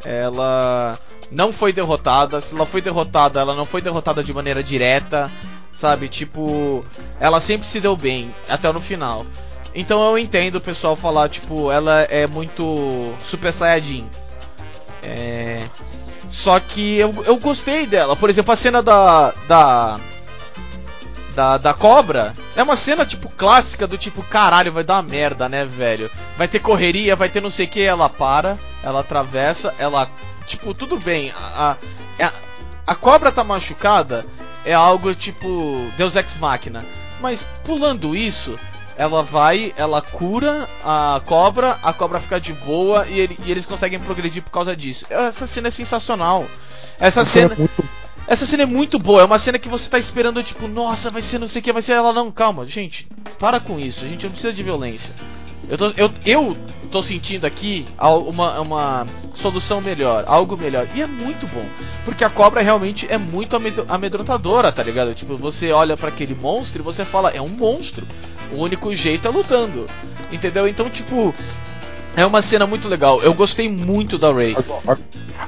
[0.04, 0.98] Ela
[1.30, 5.30] não foi derrotada, se ela foi derrotada, ela não foi derrotada de maneira direta,
[5.70, 6.08] sabe?
[6.08, 6.84] Tipo,
[7.18, 9.24] ela sempre se deu bem até no final.
[9.74, 14.06] Então eu entendo o pessoal falar, tipo, ela é muito Super Saiyajin.
[15.02, 15.64] É...
[16.28, 18.16] Só que eu, eu gostei dela.
[18.16, 19.32] Por exemplo, a cena da.
[19.46, 20.00] da.
[21.34, 25.48] Da, da cobra é uma cena tipo clássica do tipo caralho vai dar uma merda
[25.48, 29.74] né velho vai ter correria vai ter não sei o que ela para ela atravessa
[29.78, 30.10] ela
[30.44, 31.76] tipo tudo bem a,
[32.20, 32.32] a- a-
[32.86, 34.26] a cobra tá machucada
[34.64, 36.84] é algo tipo Deus Ex Machina.
[37.20, 38.56] Mas pulando isso,
[38.96, 43.64] ela vai, ela cura a cobra, a cobra fica de boa e, ele, e eles
[43.66, 45.06] conseguem progredir por causa disso.
[45.08, 46.46] Essa cena é sensacional.
[47.00, 47.54] Essa, cena.
[47.54, 47.84] É muito...
[48.32, 51.20] Essa cena é muito boa, é uma cena que você tá esperando, tipo, nossa, vai
[51.20, 53.06] ser não sei o que, vai ser ela, não, calma, gente,
[53.38, 55.14] para com isso, a gente não precisa de violência.
[55.68, 56.56] Eu tô, eu, eu
[56.90, 60.88] tô sentindo aqui uma, uma solução melhor, algo melhor.
[60.94, 61.64] E é muito bom.
[62.06, 63.54] Porque a cobra realmente é muito
[63.86, 65.14] amedrontadora, tá ligado?
[65.14, 68.06] Tipo, você olha para aquele monstro e você fala, é um monstro.
[68.50, 69.86] O único jeito é lutando.
[70.32, 70.66] Entendeu?
[70.66, 71.34] Então, tipo,
[72.16, 73.22] é uma cena muito legal.
[73.22, 74.56] Eu gostei muito da Ray.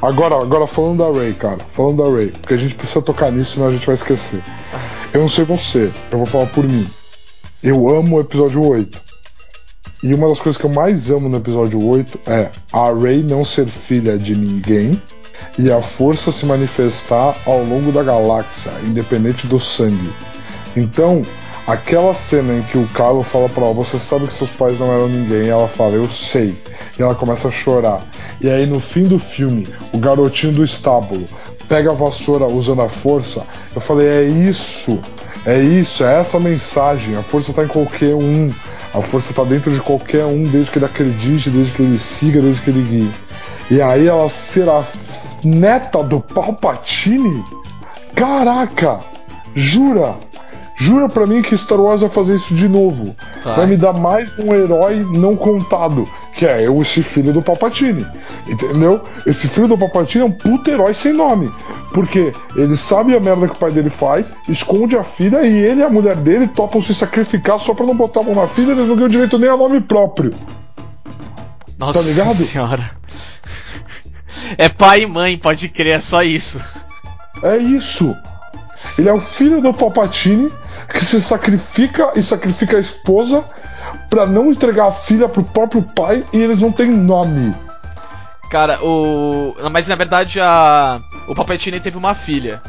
[0.01, 1.59] Agora, agora falando da Ray, cara.
[1.69, 2.29] Falando da Ray.
[2.29, 4.43] Porque a gente precisa tocar nisso, senão a gente vai esquecer.
[5.12, 6.87] Eu não sei você, eu vou falar por mim.
[7.62, 9.01] Eu amo o episódio 8.
[10.03, 13.45] E uma das coisas que eu mais amo no episódio 8 é a Rey não
[13.45, 15.01] ser filha de ninguém
[15.59, 20.11] e a força se manifestar ao longo da galáxia, independente do sangue.
[20.77, 21.23] Então,
[21.67, 24.93] aquela cena em que o Kylo fala para ela: Você sabe que seus pais não
[24.93, 25.45] eram ninguém?
[25.45, 26.55] E ela fala: Eu sei.
[26.99, 28.03] E ela começa a chorar.
[28.41, 31.27] E aí, no fim do filme, o garotinho do estábulo
[31.69, 33.47] pega a vassoura usando a força.
[33.75, 35.01] Eu falei: É isso.
[35.47, 36.05] É isso.
[36.05, 37.17] É essa mensagem.
[37.17, 38.49] A força está em qualquer um.
[38.95, 42.41] A força está dentro de qualquer um, desde que ele acredite, desde que ele siga,
[42.41, 43.11] desde que ele guie.
[43.71, 44.85] E aí ela será
[45.43, 47.43] neta do Palpatine?
[48.15, 49.01] Caraca!
[49.55, 50.15] Jura?
[50.77, 53.14] Jura pra mim que Star Wars vai fazer isso de novo.
[53.43, 56.09] Vai, vai me dar mais um herói não contado.
[56.33, 58.05] Que é eu, esse filho do Palpatine.
[58.47, 59.01] Entendeu?
[59.25, 61.53] Esse filho do Palpatine é um puto herói sem nome.
[61.93, 65.81] Porque ele sabe a merda que o pai dele faz, esconde a filha e ele
[65.81, 68.72] e a mulher dele topam se sacrificar só pra não botar a mão na filha,
[68.72, 70.35] eles não ganham direito nem a nome próprio.
[71.79, 72.35] Nossa tá ligado?
[72.35, 72.91] senhora.
[74.59, 76.62] É pai e mãe, pode crer, é só isso.
[77.43, 78.14] É isso.
[78.99, 80.53] Ele é o filho do Palpatine
[80.89, 83.45] que se sacrifica e sacrifica a esposa
[84.09, 87.55] para não entregar a filha pro próprio pai e eles não têm nome.
[88.51, 89.55] Cara, o.
[89.72, 91.01] Mas na verdade a.
[91.26, 92.62] O Palpatine teve uma filha.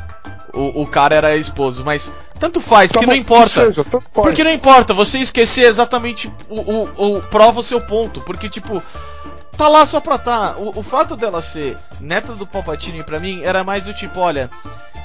[0.53, 3.65] O, o cara era esposo, mas tanto faz, tá porque não importa.
[3.65, 8.21] Seja, porque não importa, você esquecer exatamente o, o, o, prova o seu ponto.
[8.21, 8.81] Porque, tipo,
[9.57, 10.55] tá lá só pra tá.
[10.57, 14.49] O, o fato dela ser neta do Palpatine pra mim era mais do tipo, olha,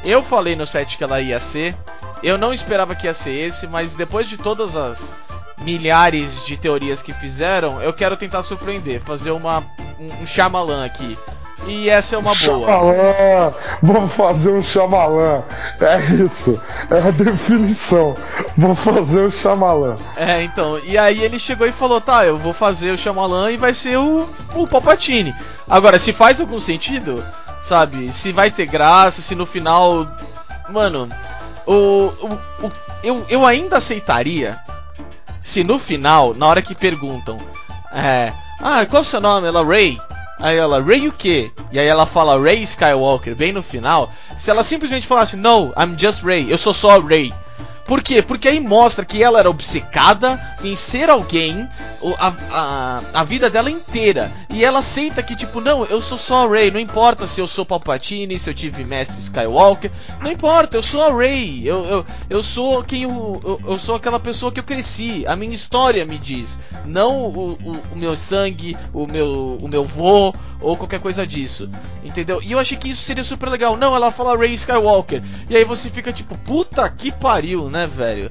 [0.04, 1.76] eu falei no set que ela ia ser,
[2.22, 5.14] eu não esperava que ia ser esse, mas depois de todas as
[5.60, 9.64] milhares de teorias que fizeram, eu quero tentar surpreender, fazer uma
[9.98, 11.18] um, um Shyamalan aqui.
[11.66, 13.54] E essa é uma boa.
[13.82, 15.42] Vou fazer um Shyamalan.
[15.80, 16.60] É isso.
[16.90, 18.16] É a definição.
[18.56, 19.96] Vou fazer o Shyamalan.
[20.16, 20.78] É, então.
[20.80, 23.98] E aí ele chegou e falou: tá, eu vou fazer o Shyamalan e vai ser
[23.98, 25.34] o, o Palpatine.
[25.68, 27.22] Agora, se faz algum sentido,
[27.60, 28.12] sabe?
[28.12, 30.06] Se vai ter graça, se no final.
[30.70, 31.08] Mano,
[31.66, 32.70] o, o, o
[33.02, 34.58] eu, eu ainda aceitaria
[35.40, 37.38] se no final, na hora que perguntam,
[37.92, 39.48] é, ah, qual é o seu nome?
[39.48, 39.98] Ela, Ray.
[40.38, 41.50] Aí ela, Ray o quê?
[41.70, 44.10] E aí ela fala Ray Skywalker, bem no final.
[44.36, 47.32] Se ela simplesmente falasse, No, I'm just Ray, eu sou só Ray.
[47.90, 48.22] Por quê?
[48.22, 51.68] Porque aí mostra que ela era obcecada em ser alguém
[52.18, 54.32] a, a, a vida dela inteira.
[54.48, 56.70] E ela aceita que, tipo, não, eu sou só a Rey.
[56.70, 59.90] Não importa se eu sou Palpatine, se eu tive Mestre Skywalker.
[60.20, 61.66] Não importa, eu sou a Rey.
[61.66, 65.24] Eu, eu, eu sou quem eu, eu, eu, sou aquela pessoa que eu cresci.
[65.26, 66.60] A minha história me diz.
[66.84, 71.68] Não o, o, o meu sangue, o meu, o meu vô ou qualquer coisa disso.
[72.04, 72.40] Entendeu?
[72.42, 73.76] E eu achei que isso seria super legal.
[73.76, 75.22] Não, ela fala Rey Skywalker.
[75.48, 78.30] E aí você fica tipo, puta que pariu, né, velho?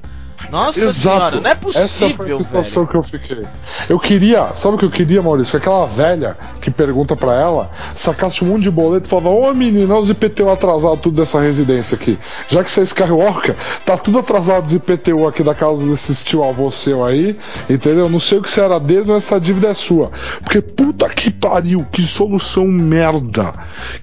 [0.50, 0.94] Nossa Exato.
[0.94, 2.88] senhora, não é possível, Essa foi a situação velho.
[2.88, 3.46] que eu fiquei.
[3.88, 5.52] Eu queria, sabe o que eu queria, Maurício?
[5.52, 9.54] Que aquela velha que pergunta para ela sacasse um monte de boleto e falava: Ô
[9.54, 12.18] menina, os IPTU atrasados tudo dessa residência aqui.
[12.48, 13.54] Já que você é Skywalker,
[13.86, 17.38] tá tudo atrasado os IPTU aqui da casa desse tio avô seu aí,
[17.68, 18.08] entendeu?
[18.08, 20.10] Não sei o que você era deles, mas essa dívida é sua.
[20.42, 23.54] Porque puta que pariu, que solução merda.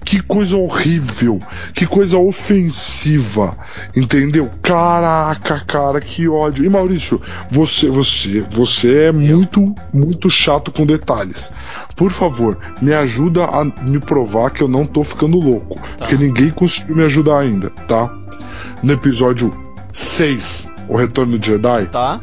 [0.04, 1.40] Que coisa horrível.
[1.74, 3.56] Que coisa ofensiva.
[3.94, 4.50] Entendeu?
[4.62, 6.37] Caraca, cara, que ódio.
[6.62, 7.20] E Maurício,
[7.50, 11.50] você, você, você é muito, muito chato com detalhes.
[11.96, 15.76] Por favor, me ajuda a me provar que eu não tô ficando louco.
[15.96, 16.06] Tá.
[16.06, 18.14] Porque ninguém conseguiu me ajudar ainda, tá?
[18.82, 19.52] No episódio
[19.92, 22.20] 6, O Retorno de Jedi, tá.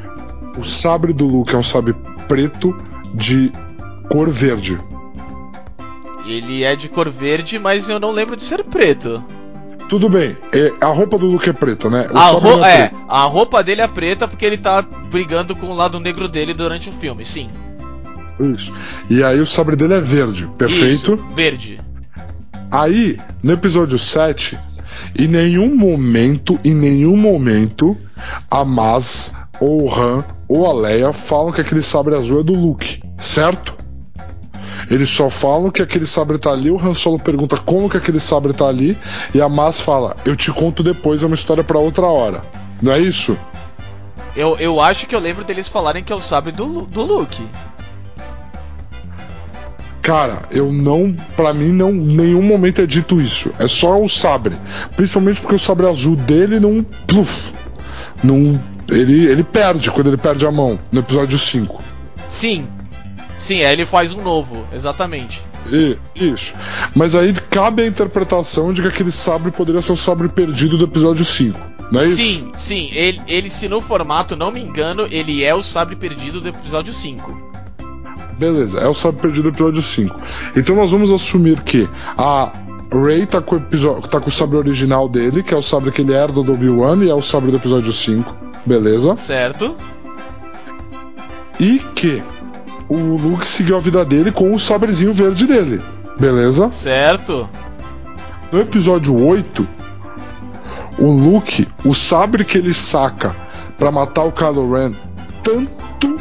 [0.57, 1.95] o sabre do Luke é um sabre
[2.27, 2.75] preto
[3.13, 3.51] de
[4.09, 4.79] cor verde.
[6.25, 9.23] Ele é de cor verde, mas eu não lembro de ser preto.
[9.87, 10.35] Tudo bem.
[10.51, 12.07] É, a roupa do Luke é preta, né?
[12.13, 15.75] A, ro é, é a roupa dele é preta porque ele tá brigando com o
[15.75, 17.49] lado negro dele durante o filme, sim.
[18.53, 18.73] Isso.
[19.09, 21.13] E aí o sabre dele é verde, perfeito?
[21.13, 21.79] Isso, verde.
[22.71, 24.57] Aí, no episódio 7,
[25.17, 27.95] Em nenhum momento, em nenhum momento,
[28.49, 32.53] a Maz, ou o Han, ou a Leia falam que aquele sabre azul é do
[32.53, 33.75] Luke, certo?
[34.89, 38.19] Eles só falam que aquele sabre tá ali, o Han Solo pergunta como que aquele
[38.19, 38.97] sabre tá ali,
[39.33, 42.41] e a Maz fala, eu te conto depois, é uma história para outra hora.
[42.81, 43.37] Não é isso?
[44.35, 47.43] Eu, eu acho que eu lembro deles falarem que é o sabre do, do Luke.
[50.01, 51.15] Cara, eu não.
[51.35, 51.91] Pra mim, não.
[51.91, 53.51] Nenhum momento é dito isso.
[53.57, 54.55] É só o sabre.
[54.95, 56.83] Principalmente porque o sabre azul dele não.
[57.07, 57.51] Pluf,
[58.23, 58.53] não
[58.89, 61.81] ele, ele perde quando ele perde a mão no episódio 5.
[62.29, 62.67] Sim.
[63.37, 65.41] Sim, aí ele faz um novo, exatamente.
[65.71, 66.55] E, isso.
[66.95, 70.85] Mas aí cabe a interpretação de que aquele sabre poderia ser o sabre perdido do
[70.85, 71.59] episódio 5.
[71.91, 72.51] Não é sim, isso?
[72.55, 72.89] sim.
[72.93, 76.93] Ele, ele, se no formato não me engano, ele é o sabre perdido do episódio
[76.93, 77.55] 5.
[78.37, 80.15] Beleza, é o sabre perdido do episódio 5.
[80.55, 82.51] Então nós vamos assumir que a
[82.91, 85.91] Ray tá com, o episódio, tá com o sabre original dele, que é o sabre
[85.91, 88.35] que ele herda do Obi-Wan e é o sabre do episódio 5.
[88.65, 89.15] Beleza?
[89.15, 89.75] Certo.
[91.59, 92.21] E que
[92.87, 95.81] o Luke seguiu a vida dele com o sabrezinho verde dele.
[96.19, 96.71] Beleza?
[96.71, 97.49] Certo.
[98.51, 99.67] No episódio 8,
[100.97, 103.35] o Luke, o sabre que ele saca
[103.77, 104.91] para matar o Kylo Ren,
[105.43, 106.19] tanto,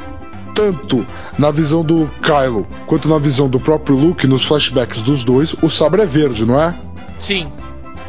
[0.55, 1.07] tanto
[1.39, 5.69] na visão do Kylo quanto na visão do próprio Luke, nos flashbacks dos dois, o
[5.69, 6.75] sabre é verde, não é?
[7.19, 7.47] Sim.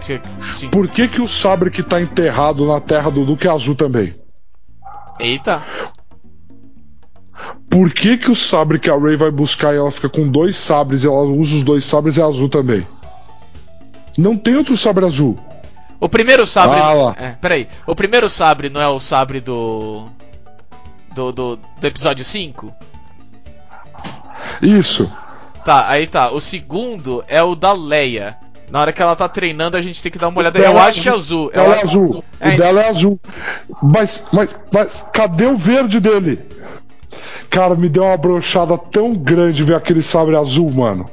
[0.01, 0.69] Sim.
[0.69, 4.13] Por que, que o sabre que tá enterrado na terra do Luke é azul também?
[5.19, 5.63] Eita.
[7.75, 10.55] Por que, que o sabre que a Ray vai buscar e ela fica com dois
[10.55, 12.87] sabres e ela usa os dois sabres é azul também?
[14.17, 15.37] Não tem outro sabre azul.
[15.99, 16.79] O primeiro sabre.
[16.79, 17.15] Ah, lá.
[17.19, 17.67] É, peraí.
[17.85, 20.05] O primeiro sabre não é o sabre do.
[21.13, 22.71] Do, do, do episódio 5?
[24.61, 25.13] Isso.
[25.65, 26.31] Tá, aí tá.
[26.31, 28.37] O segundo é o da Leia.
[28.71, 30.57] Na hora que ela tá treinando, a gente tem que dar uma olhada.
[30.59, 31.51] Eu é acho que é azul.
[31.53, 32.23] Ela é acho- azul.
[32.39, 33.19] É, O dela é azul.
[33.83, 36.55] Mas, mas, mas, cadê o verde dele?
[37.55, 41.09] Cara, me deu uma brochada tão grande ver aquele sabre azul, mano.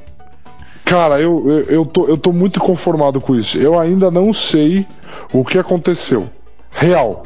[0.85, 3.57] Cara, eu, eu, eu, tô, eu tô muito conformado com isso.
[3.57, 4.85] Eu ainda não sei
[5.33, 6.29] o que aconteceu.
[6.73, 7.23] Real.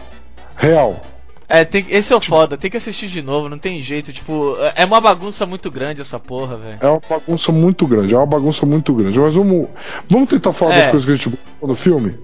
[0.54, 1.00] Real.
[1.48, 4.54] É, tem, esse é o foda, tem que assistir de novo, não tem jeito, tipo,
[4.74, 6.78] é uma bagunça muito grande essa porra, velho.
[6.78, 8.12] É uma bagunça muito grande.
[8.12, 9.18] É uma bagunça muito grande.
[9.18, 9.66] Mas vamos,
[10.10, 10.76] vamos tentar falar É.
[10.80, 12.18] das coisas que a gente gostou do filme?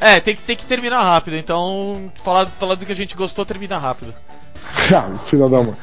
[0.00, 3.44] É, tem que, tem que terminar rápido, então falar, falar do que a gente gostou,
[3.44, 4.14] termina rápido.
[4.94, 5.74] Ah, filha da mãe.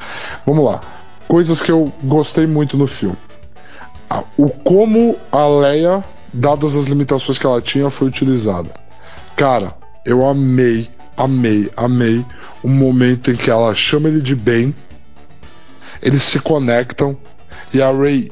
[0.44, 0.80] Vamos lá.
[1.28, 3.16] Coisas que eu gostei muito no filme.
[4.10, 8.68] Ah, O como a Leia, dadas as limitações que ela tinha, foi utilizada.
[9.36, 12.24] Cara, eu amei, amei, amei
[12.62, 14.74] o momento em que ela chama ele de Ben.
[16.02, 17.16] Eles se conectam
[17.72, 18.30] e a Rey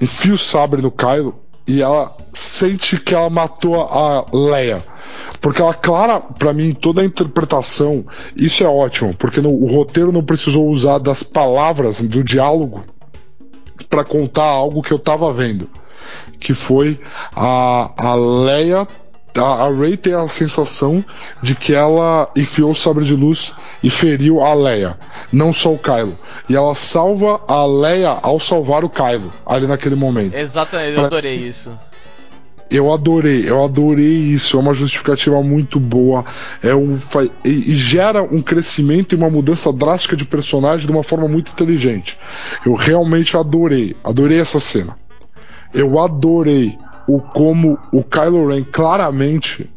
[0.00, 4.80] enfia o sabre no Kylo e ela sente que ela matou a Leia.
[5.40, 8.04] Porque ela, clara, pra mim, toda a interpretação,
[8.36, 12.84] isso é ótimo, porque no- o roteiro não precisou usar das palavras do diálogo
[13.88, 15.68] pra contar algo que eu tava vendo.
[16.40, 16.98] Que foi
[17.34, 18.86] a, a Leia.
[19.36, 21.04] A, a Rey tem a sensação
[21.40, 23.52] de que ela enfiou o sabre de luz
[23.84, 24.98] e feriu a Leia,
[25.32, 26.18] não só o Kylo.
[26.48, 30.34] E ela salva a Leia ao salvar o Kylo, ali naquele momento.
[30.34, 31.70] Exatamente, eu adorei isso.
[32.70, 34.56] Eu adorei, eu adorei isso.
[34.56, 36.24] É uma justificativa muito boa.
[36.62, 36.98] É um
[37.44, 41.52] e, e gera um crescimento e uma mudança drástica de personagem de uma forma muito
[41.52, 42.18] inteligente.
[42.64, 44.96] Eu realmente adorei, adorei essa cena.
[45.72, 49.70] Eu adorei o como o Kylo Ren claramente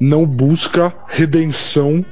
[0.00, 2.04] não busca redenção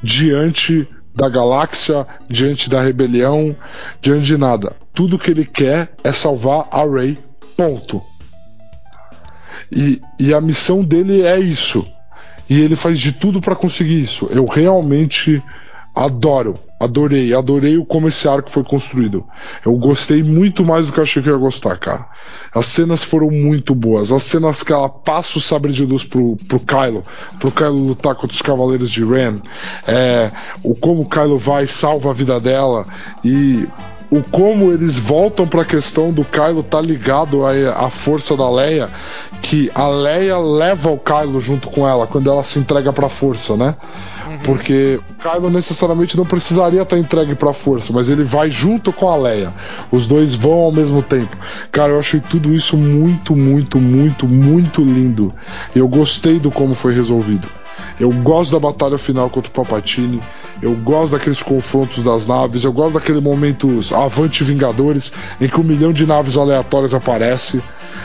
[0.00, 3.54] diante da galáxia, diante da rebelião,
[4.00, 4.76] diante de nada.
[4.92, 7.18] Tudo que ele quer é salvar a Rey.
[7.56, 8.02] Ponto.
[9.74, 11.86] E, e a missão dele é isso.
[12.48, 14.28] E ele faz de tudo pra conseguir isso.
[14.30, 15.42] Eu realmente
[15.94, 19.24] adoro, adorei, adorei como esse arco foi construído.
[19.64, 22.06] Eu gostei muito mais do que eu achei que eu ia gostar, cara.
[22.54, 24.12] As cenas foram muito boas.
[24.12, 27.04] As cenas que ela passa o sabre de luz pro, pro Kylo,
[27.38, 29.36] pro Kylo lutar contra os Cavaleiros de Ren.
[29.86, 30.30] É,
[30.62, 32.84] o como o Kylo vai salva a vida dela.
[33.24, 33.66] E
[34.10, 38.48] o como eles voltam para a questão do Kylo tá ligado à, à força da
[38.48, 38.88] Leia,
[39.44, 43.10] que a Leia leva o Kylo junto com ela quando ela se entrega para a
[43.10, 43.76] força, né?
[44.42, 49.08] Porque o Kylo necessariamente não precisaria estar entregue pra força, mas ele vai junto com
[49.08, 49.52] a Leia.
[49.90, 51.36] Os dois vão ao mesmo tempo.
[51.70, 55.32] Cara, eu achei tudo isso muito, muito, muito, muito lindo.
[55.74, 57.48] Eu gostei do como foi resolvido.
[57.98, 60.20] Eu gosto da batalha final contra o Palpatine.
[60.60, 62.64] Eu gosto daqueles confrontos das naves.
[62.64, 67.62] Eu gosto daquele momento avante Vingadores em que um milhão de naves aleatórias aparece.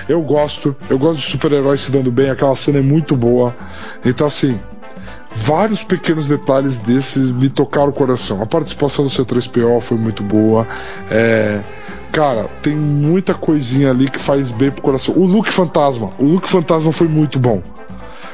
[0.08, 0.76] Eu gosto.
[0.90, 2.30] Eu gosto de super-heróis se dando bem.
[2.30, 3.56] Aquela cena é muito boa.
[4.06, 4.60] Então, assim,
[5.32, 8.42] vários pequenos detalhes desses me tocaram o coração.
[8.42, 10.68] A participação do C3PO foi muito boa.
[11.10, 11.62] É,
[12.12, 15.16] cara, tem muita coisinha ali que faz bem pro coração.
[15.16, 17.62] O look fantasma, o look fantasma foi muito bom.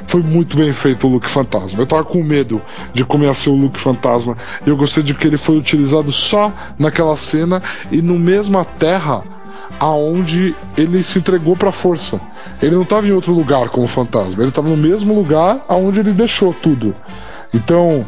[0.07, 1.81] Foi muito bem feito o look fantasma.
[1.81, 2.61] Eu tava com medo
[2.93, 4.37] de ia ser o look fantasma.
[4.65, 7.61] E eu gostei de que ele foi utilizado só naquela cena
[7.91, 9.23] e no mesma terra
[9.79, 12.19] aonde ele se entregou para a força.
[12.61, 16.11] Ele não estava em outro lugar como fantasma, ele estava no mesmo lugar aonde ele
[16.11, 16.95] deixou tudo.
[17.53, 18.05] Então,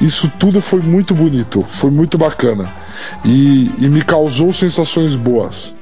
[0.00, 2.70] isso tudo foi muito bonito, foi muito bacana
[3.24, 5.74] e, e me causou sensações boas,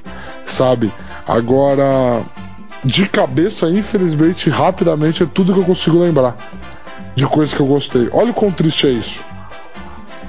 [0.44, 0.92] sabe?
[1.26, 2.22] Agora,
[2.84, 6.36] de cabeça, infelizmente, rapidamente é tudo que eu consigo lembrar
[7.14, 8.08] de coisas que eu gostei.
[8.12, 9.24] Olha o quão triste é isso.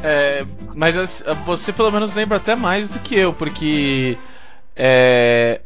[0.03, 0.45] É,
[0.75, 4.17] mas você pelo menos lembra até mais do que eu, porque
[4.75, 5.61] é,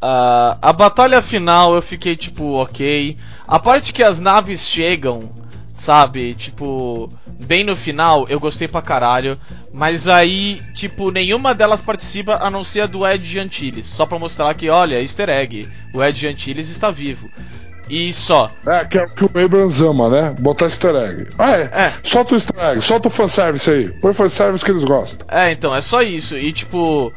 [0.00, 3.16] a, a batalha final eu fiquei tipo, ok.
[3.46, 5.30] A parte que as naves chegam,
[5.72, 6.34] sabe?
[6.34, 9.38] Tipo, bem no final, eu gostei pra caralho.
[9.72, 13.86] Mas aí, tipo, nenhuma delas participa a não ser a do Ed Antilles.
[13.86, 15.68] Só pra mostrar que, olha, easter egg.
[15.94, 17.30] O Ed Antilles está vivo.
[17.88, 18.50] E só.
[18.66, 20.34] É, que é o que o Abrams ama, né?
[20.38, 21.28] Botar easter egg.
[21.38, 21.62] Ah, é.
[21.72, 21.92] é.
[22.02, 23.88] Solta o easter egg, solta o fanservice aí.
[23.88, 25.26] Põe o fanservice que eles gostam.
[25.30, 26.36] É, então, é só isso.
[26.36, 27.12] E, tipo,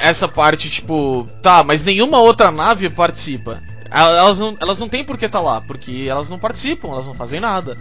[0.00, 3.62] essa parte, tipo, tá, mas nenhuma outra nave participa.
[3.90, 7.06] Elas não, elas não têm por que estar tá lá, porque elas não participam, elas
[7.06, 7.76] não fazem nada.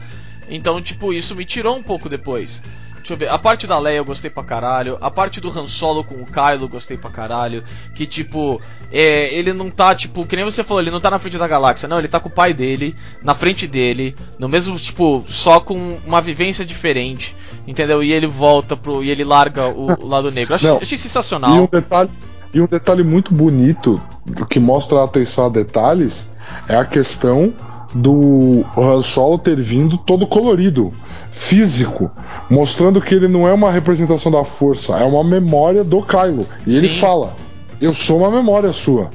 [0.50, 2.64] Então, tipo, isso me tirou um pouco depois.
[3.00, 5.68] Deixa eu ver, a parte da Leia eu gostei pra caralho, a parte do Han
[5.68, 7.64] Solo com o Kylo eu gostei pra caralho,
[7.96, 8.62] que tipo,
[8.92, 11.48] é, ele não tá, tipo, que nem você falou, ele não tá na frente da
[11.48, 15.60] galáxia, não, ele tá com o pai dele, na frente dele, no mesmo, tipo, só
[15.60, 17.36] com uma vivência diferente,
[17.70, 18.04] entendeu?
[18.04, 20.56] E ele volta pro, e ele larga o, o lado negro.
[20.56, 21.56] Achei, achei sensacional.
[21.56, 22.10] E um detalhe,
[22.54, 24.02] e um detalhe muito bonito,
[24.50, 26.28] que mostra a atenção a detalhes,
[26.68, 27.54] é a questão
[27.94, 30.92] do Han Solo ter vindo todo colorido,
[31.32, 32.10] físico,
[32.50, 36.48] mostrando que ele não é uma representação da força, é uma memória do Kylo.
[36.66, 36.78] E Sim.
[36.78, 37.36] ele fala:
[37.80, 39.12] Eu sou uma memória sua.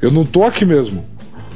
[0.00, 1.04] Eu não tô aqui mesmo.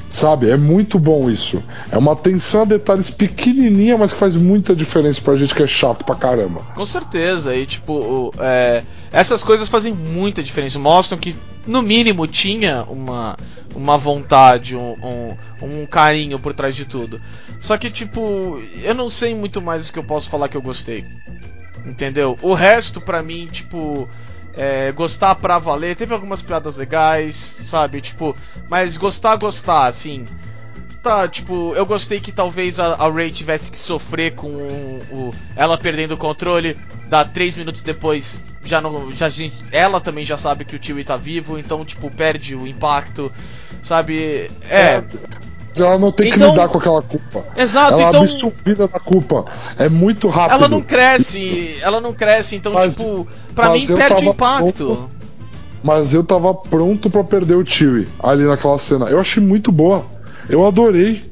[0.08, 0.50] Sabe?
[0.50, 1.62] É muito bom isso.
[1.92, 5.66] É uma atenção a detalhes pequenininha, mas que faz muita diferença pra gente que é
[5.66, 6.62] chato pra caramba.
[6.74, 7.54] Com certeza.
[7.54, 8.82] E, tipo, é,
[9.12, 10.78] essas coisas fazem muita diferença.
[10.78, 11.36] Mostram que,
[11.66, 13.36] no mínimo, tinha uma,
[13.74, 15.36] uma vontade, um, um,
[15.82, 17.20] um carinho por trás de tudo.
[17.60, 20.62] Só que, tipo, eu não sei muito mais o que eu posso falar que eu
[20.62, 21.04] gostei.
[21.84, 22.38] Entendeu?
[22.40, 24.08] O resto, pra mim, tipo
[24.58, 25.96] é, gostar pra valer.
[25.96, 28.00] Teve algumas piadas legais, sabe?
[28.00, 28.36] Tipo,
[28.68, 30.24] mas gostar, gostar, assim.
[31.00, 35.34] Tá, tipo, eu gostei que talvez a, a Ray tivesse que sofrer com o, o,
[35.54, 36.76] ela perdendo o controle.
[37.08, 39.14] Dá três minutos depois, já não.
[39.14, 39.28] Já,
[39.70, 43.32] ela também já sabe que o Chewie tá vivo, então, tipo, perde o impacto,
[43.80, 44.50] sabe?
[44.68, 44.96] É.
[44.96, 45.04] é
[45.76, 47.44] ela não tem então, que lidar com aquela culpa.
[47.56, 48.22] Exato, ela então.
[48.22, 49.44] absorvida da culpa.
[49.78, 50.58] É muito rápido.
[50.58, 54.86] Ela não cresce, ela não cresce, então, mas, tipo, pra mim perde o impacto.
[54.86, 55.10] Pronto,
[55.82, 59.06] mas eu tava pronto para perder o Chewie ali naquela cena.
[59.06, 60.04] Eu achei muito boa.
[60.48, 61.22] Eu adorei.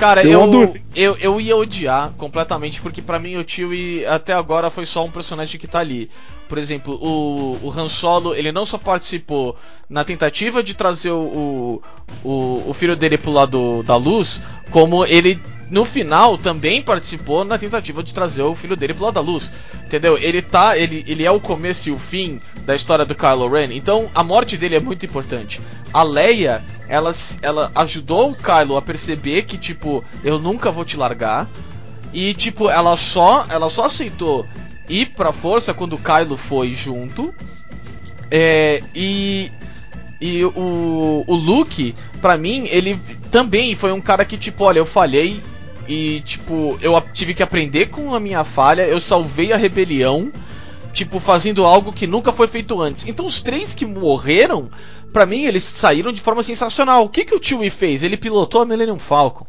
[0.00, 4.70] Cara, eu, eu, eu, eu, ia odiar completamente, porque para mim o Chewie até agora
[4.70, 6.10] foi só um personagem que tá ali.
[6.48, 9.54] Por exemplo, o, o Han Solo, ele não só participou
[9.90, 11.82] na tentativa de trazer o,
[12.24, 14.40] o, o filho dele pro lado da luz,
[14.70, 15.38] como ele
[15.70, 19.50] no final também participou na tentativa de trazer o filho dele pro lado da luz.
[19.84, 20.18] Entendeu?
[20.18, 20.76] Ele tá.
[20.76, 23.68] Ele, ele é o começo e o fim da história do Kylo Ren.
[23.72, 25.60] Então a morte dele é muito importante.
[25.92, 30.96] A Leia, ela, ela ajudou o Kylo a perceber que, tipo, eu nunca vou te
[30.96, 31.48] largar.
[32.12, 34.46] E, tipo, ela só, ela só aceitou
[34.88, 37.32] ir pra força quando o Kylo foi junto.
[38.30, 39.50] É, e
[40.20, 43.00] e o, o Luke, pra mim, ele
[43.30, 45.40] também foi um cara que, tipo, olha, eu falhei,
[45.88, 50.30] e, tipo, eu tive que aprender com a minha falha, eu salvei a rebelião,
[50.92, 53.08] tipo, fazendo algo que nunca foi feito antes.
[53.08, 54.68] Então, os três que morreram,
[55.12, 57.04] para mim, eles saíram de forma sensacional.
[57.04, 58.02] O que, que o Chewie fez?
[58.02, 59.46] Ele pilotou a Millennium Falcon.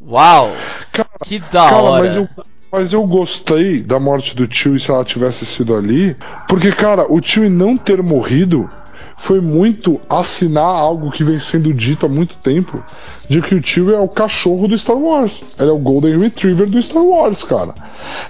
[0.00, 0.52] Uau!
[0.92, 2.04] Cara, que da cara, hora!
[2.04, 2.28] Mas eu,
[2.72, 6.16] mas eu gostei da morte do Chewie se ela tivesse sido ali,
[6.48, 8.68] porque, cara, o Chewie não ter morrido
[9.16, 12.82] foi muito assinar algo que vem sendo dito há muito tempo,
[13.28, 15.40] de que o tio é o cachorro do Star Wars.
[15.58, 17.72] Ele é o Golden Retriever do Star Wars, cara.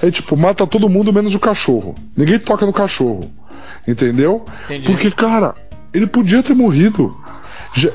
[0.02, 1.94] É tipo, mata todo mundo menos o cachorro.
[2.16, 3.31] Ninguém toca no cachorro.
[3.86, 4.44] Entendeu?
[4.65, 4.86] Entendi.
[4.86, 5.55] Porque, cara,
[5.95, 7.16] ele podia ter morrido.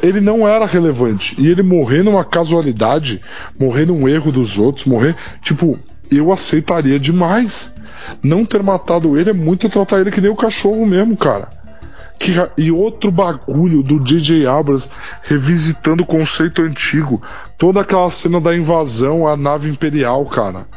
[0.01, 1.35] Ele não era relevante.
[1.37, 3.21] E ele morrer numa casualidade,
[3.59, 5.15] morrer num erro dos outros, morrer.
[5.41, 5.77] Tipo,
[6.09, 7.75] eu aceitaria demais.
[8.23, 11.47] Não ter matado ele é muito tratar ele que nem o cachorro mesmo, cara.
[12.19, 14.45] Que e outro bagulho do J.J.
[14.45, 14.89] Abrams
[15.23, 17.21] revisitando o conceito antigo.
[17.57, 20.67] Toda aquela cena da invasão à nave imperial, cara.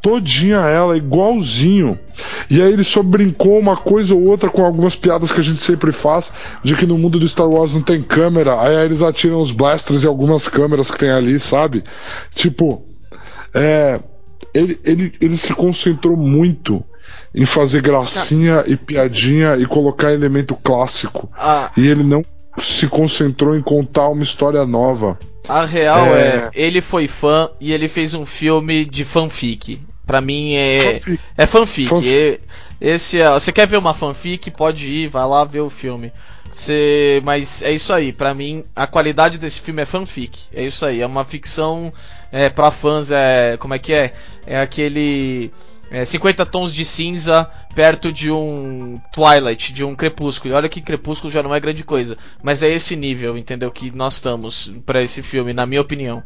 [0.00, 1.98] Todinha ela, igualzinho.
[2.50, 5.62] E aí ele só brincou uma coisa ou outra com algumas piadas que a gente
[5.62, 9.40] sempre faz, de que no mundo do Star Wars não tem câmera, aí eles atiram
[9.40, 11.82] os blasters e algumas câmeras que tem ali, sabe?
[12.34, 12.84] Tipo,
[13.54, 14.00] é,
[14.54, 16.84] ele, ele, ele se concentrou muito
[17.34, 21.28] em fazer gracinha e piadinha e colocar elemento clássico.
[21.36, 22.24] A, E ele não
[22.56, 25.18] se concentrou em contar uma história nova.
[25.48, 26.18] A real é...
[26.18, 26.50] É.
[26.54, 29.80] ele foi fã e ele fez um filme de fanfic.
[30.06, 31.00] Pra mim é.
[31.00, 31.20] Fanfic.
[31.36, 31.88] É fanfic.
[31.88, 32.40] Fanfic.
[32.80, 34.50] Esse é, você quer ver uma fanfic?
[34.50, 36.12] Pode ir, vai lá ver o filme.
[36.50, 38.12] Você, mas é isso aí.
[38.12, 40.40] Pra mim, a qualidade desse filme é fanfic.
[40.52, 41.00] É isso aí.
[41.00, 41.92] É uma ficção
[42.32, 43.10] é, para fãs.
[43.10, 44.12] É como é que é?
[44.46, 45.52] É aquele
[45.90, 50.52] é, 50 tons de cinza perto de um Twilight, de um Crepúsculo.
[50.52, 53.70] E Olha que Crepúsculo já não é grande coisa, mas é esse nível, entendeu?
[53.70, 56.22] Que nós estamos pra esse filme, na minha opinião.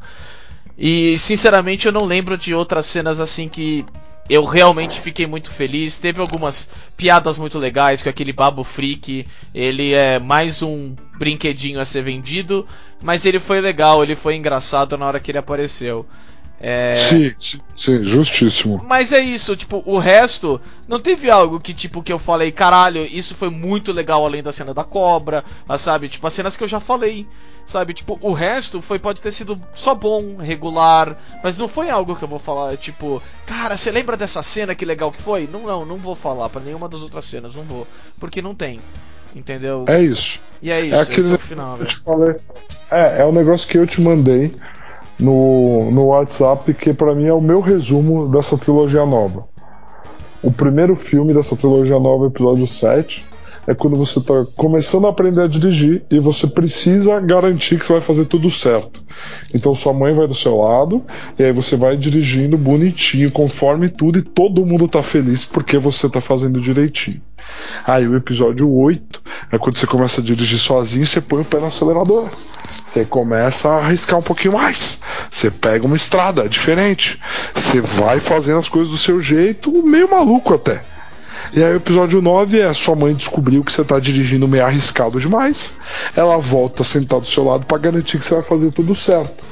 [0.77, 3.85] E sinceramente eu não lembro de outras cenas assim que
[4.29, 5.99] eu realmente fiquei muito feliz.
[5.99, 9.27] Teve algumas piadas muito legais com aquele Babo Freak.
[9.55, 12.67] Ele é mais um brinquedinho a ser vendido,
[13.03, 16.07] mas ele foi legal, ele foi engraçado na hora que ele apareceu.
[16.65, 16.95] É...
[16.95, 18.81] Sim, sim, sim, justíssimo.
[18.87, 23.05] Mas é isso, tipo, o resto não teve algo que, tipo, que eu falei, caralho,
[23.05, 26.09] isso foi muito legal além da cena da cobra, ah, sabe?
[26.09, 27.27] Tipo, as cenas que eu já falei,
[27.67, 27.93] sabe?
[27.93, 32.23] Tipo, o resto foi, pode ter sido só bom, regular, mas não foi algo que
[32.23, 35.49] eu vou falar, tipo, cara, você lembra dessa cena que legal que foi?
[35.53, 37.89] Não, não, não vou falar pra nenhuma das outras cenas, não vou,
[38.21, 38.81] porque não tem,
[39.35, 39.85] entendeu?
[39.89, 40.41] É isso.
[40.63, 41.91] E é isso, É aquele é o final, velho.
[41.91, 42.37] te falei.
[42.89, 44.53] É, é o negócio que eu te mandei
[45.19, 49.47] no, no WhatsApp, que pra mim é o meu resumo dessa trilogia nova.
[50.43, 53.25] O primeiro filme dessa trilogia nova, episódio 7,
[53.67, 57.93] é quando você tá começando a aprender a dirigir e você precisa garantir que você
[57.93, 59.05] vai fazer tudo certo.
[59.55, 61.01] Então sua mãe vai do seu lado
[61.39, 66.09] e aí você vai dirigindo bonitinho, conforme tudo, e todo mundo tá feliz porque você
[66.09, 67.21] tá fazendo direitinho.
[67.85, 69.21] Aí o episódio 8
[69.51, 72.29] é quando você começa a dirigir sozinho você põe o pé no acelerador.
[72.85, 74.99] Você começa a arriscar um pouquinho mais.
[75.31, 77.21] Você pega uma estrada diferente.
[77.55, 80.83] Você vai fazendo as coisas do seu jeito, meio maluco até.
[81.55, 85.21] E aí o episódio 9 é sua mãe descobriu que você tá dirigindo meio arriscado
[85.21, 85.75] demais.
[86.17, 89.43] Ela volta a sentar do seu lado para garantir que você vai fazer tudo certo.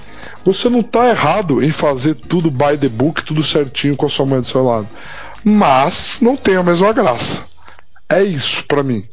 [0.44, 4.24] Você não tá errado em fazer tudo by the book, tudo certinho com a sua
[4.24, 4.88] mãe do seu lado.
[5.44, 7.49] Mas não tem a mesma graça.
[8.10, 9.04] É isso pra mim.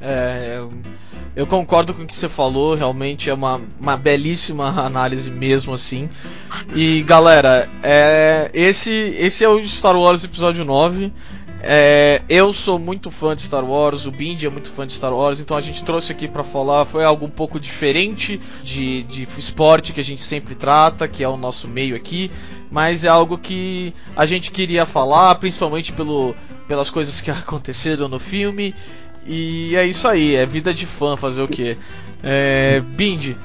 [0.00, 0.72] É, eu,
[1.36, 6.10] eu concordo com o que você falou, realmente é uma, uma belíssima análise mesmo assim.
[6.74, 11.12] E galera, é, esse, esse é o Star Wars Episódio 9.
[11.66, 15.14] É, eu sou muito fã de Star Wars, o Bindi é muito fã de Star
[15.14, 16.84] Wars, então a gente trouxe aqui pra falar.
[16.84, 21.28] Foi algo um pouco diferente de, de esporte que a gente sempre trata, que é
[21.28, 22.30] o nosso meio aqui,
[22.70, 26.34] mas é algo que a gente queria falar, principalmente pelo,
[26.68, 28.74] pelas coisas que aconteceram no filme.
[29.26, 31.78] E é isso aí, é vida de fã fazer o quê?
[32.22, 33.38] É, Bindi,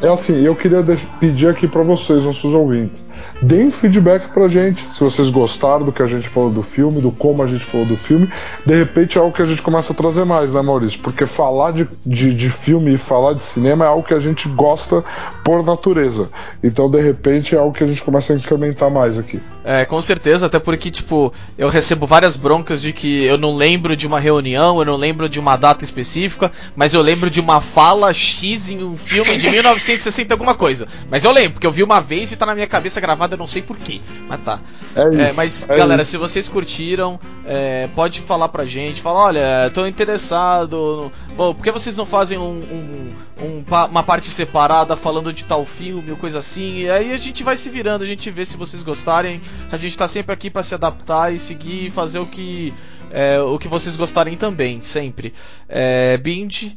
[0.00, 0.84] É assim, eu queria
[1.18, 3.04] pedir aqui pra vocês, nossos ouvintes,
[3.40, 7.12] deem feedback pra gente, se vocês gostaram do que a gente falou do filme, do
[7.12, 8.28] como a gente falou do filme,
[8.64, 11.00] de repente é algo que a gente começa a trazer mais, né, Maurício?
[11.00, 14.48] Porque falar de, de, de filme e falar de cinema é algo que a gente
[14.48, 15.04] gosta
[15.44, 16.28] por natureza.
[16.62, 19.40] Então, de repente, é algo que a gente começa a incrementar mais aqui.
[19.64, 23.94] É, com certeza, até porque, tipo, eu recebo várias broncas de que eu não lembro
[23.94, 27.60] de uma reunião, eu não lembro de uma data específica, mas eu lembro de uma
[27.60, 30.88] fala X em um filme de 1960 alguma coisa.
[31.10, 33.38] Mas eu lembro, porque eu vi uma vez e tá na minha cabeça gravada, eu
[33.38, 34.00] não sei porquê.
[34.28, 34.60] Mas tá.
[34.96, 35.28] É.
[35.28, 36.12] É, mas, é galera, isso.
[36.12, 39.00] se vocês curtiram, é, pode falar pra gente.
[39.00, 41.12] Fala, olha, tô interessado.
[41.36, 45.64] Pô, por que vocês não fazem um, um- um uma parte separada falando de tal
[45.64, 46.78] filme ou coisa assim?
[46.80, 49.40] E aí a gente vai se virando, a gente vê se vocês gostarem.
[49.70, 52.72] A gente tá sempre aqui pra se adaptar e seguir e fazer o que,
[53.10, 55.32] é, o que vocês gostarem também, sempre.
[55.68, 56.72] É, Bind.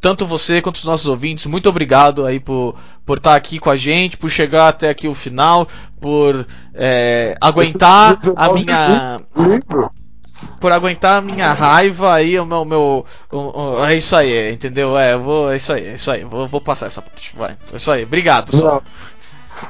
[0.00, 3.76] Tanto você quanto os nossos ouvintes, muito obrigado aí por por estar aqui com a
[3.76, 5.66] gente, por chegar até aqui o final,
[6.00, 9.20] por é, aguentar a minha
[10.60, 12.64] por aguentar a minha raiva aí, o meu.
[12.64, 14.96] meu o, o, é isso aí, entendeu?
[14.96, 16.24] É, eu vou, é isso aí, é isso aí.
[16.24, 17.34] Vou, vou passar essa parte.
[17.36, 18.04] Vai, é isso aí.
[18.04, 18.56] Obrigado.
[18.56, 18.82] Só.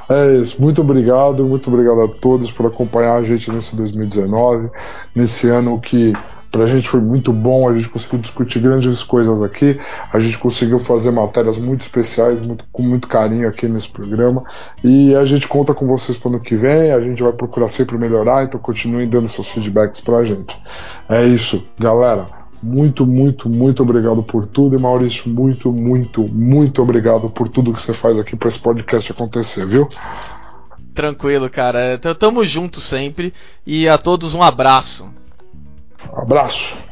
[0.09, 4.69] É isso, muito obrigado, muito obrigado a todos por acompanhar a gente nesse 2019,
[5.13, 6.13] nesse ano que
[6.53, 9.79] Pra gente foi muito bom, a gente conseguiu discutir grandes coisas aqui,
[10.13, 14.43] a gente conseguiu fazer matérias muito especiais, muito, com muito carinho aqui nesse programa.
[14.83, 17.67] E a gente conta com vocês para o ano que vem, a gente vai procurar
[17.67, 20.55] sempre melhorar, então continuem dando seus feedbacks pra gente.
[21.09, 22.27] É isso, galera.
[22.61, 24.75] Muito, muito, muito obrigado por tudo.
[24.75, 29.11] E Maurício, muito, muito, muito obrigado por tudo que você faz aqui para esse podcast
[29.11, 29.89] acontecer, viu?
[30.93, 31.97] Tranquilo, cara.
[31.97, 33.33] Tamo junto sempre.
[33.65, 35.22] E a todos um abraço.
[36.11, 36.82] Abraço.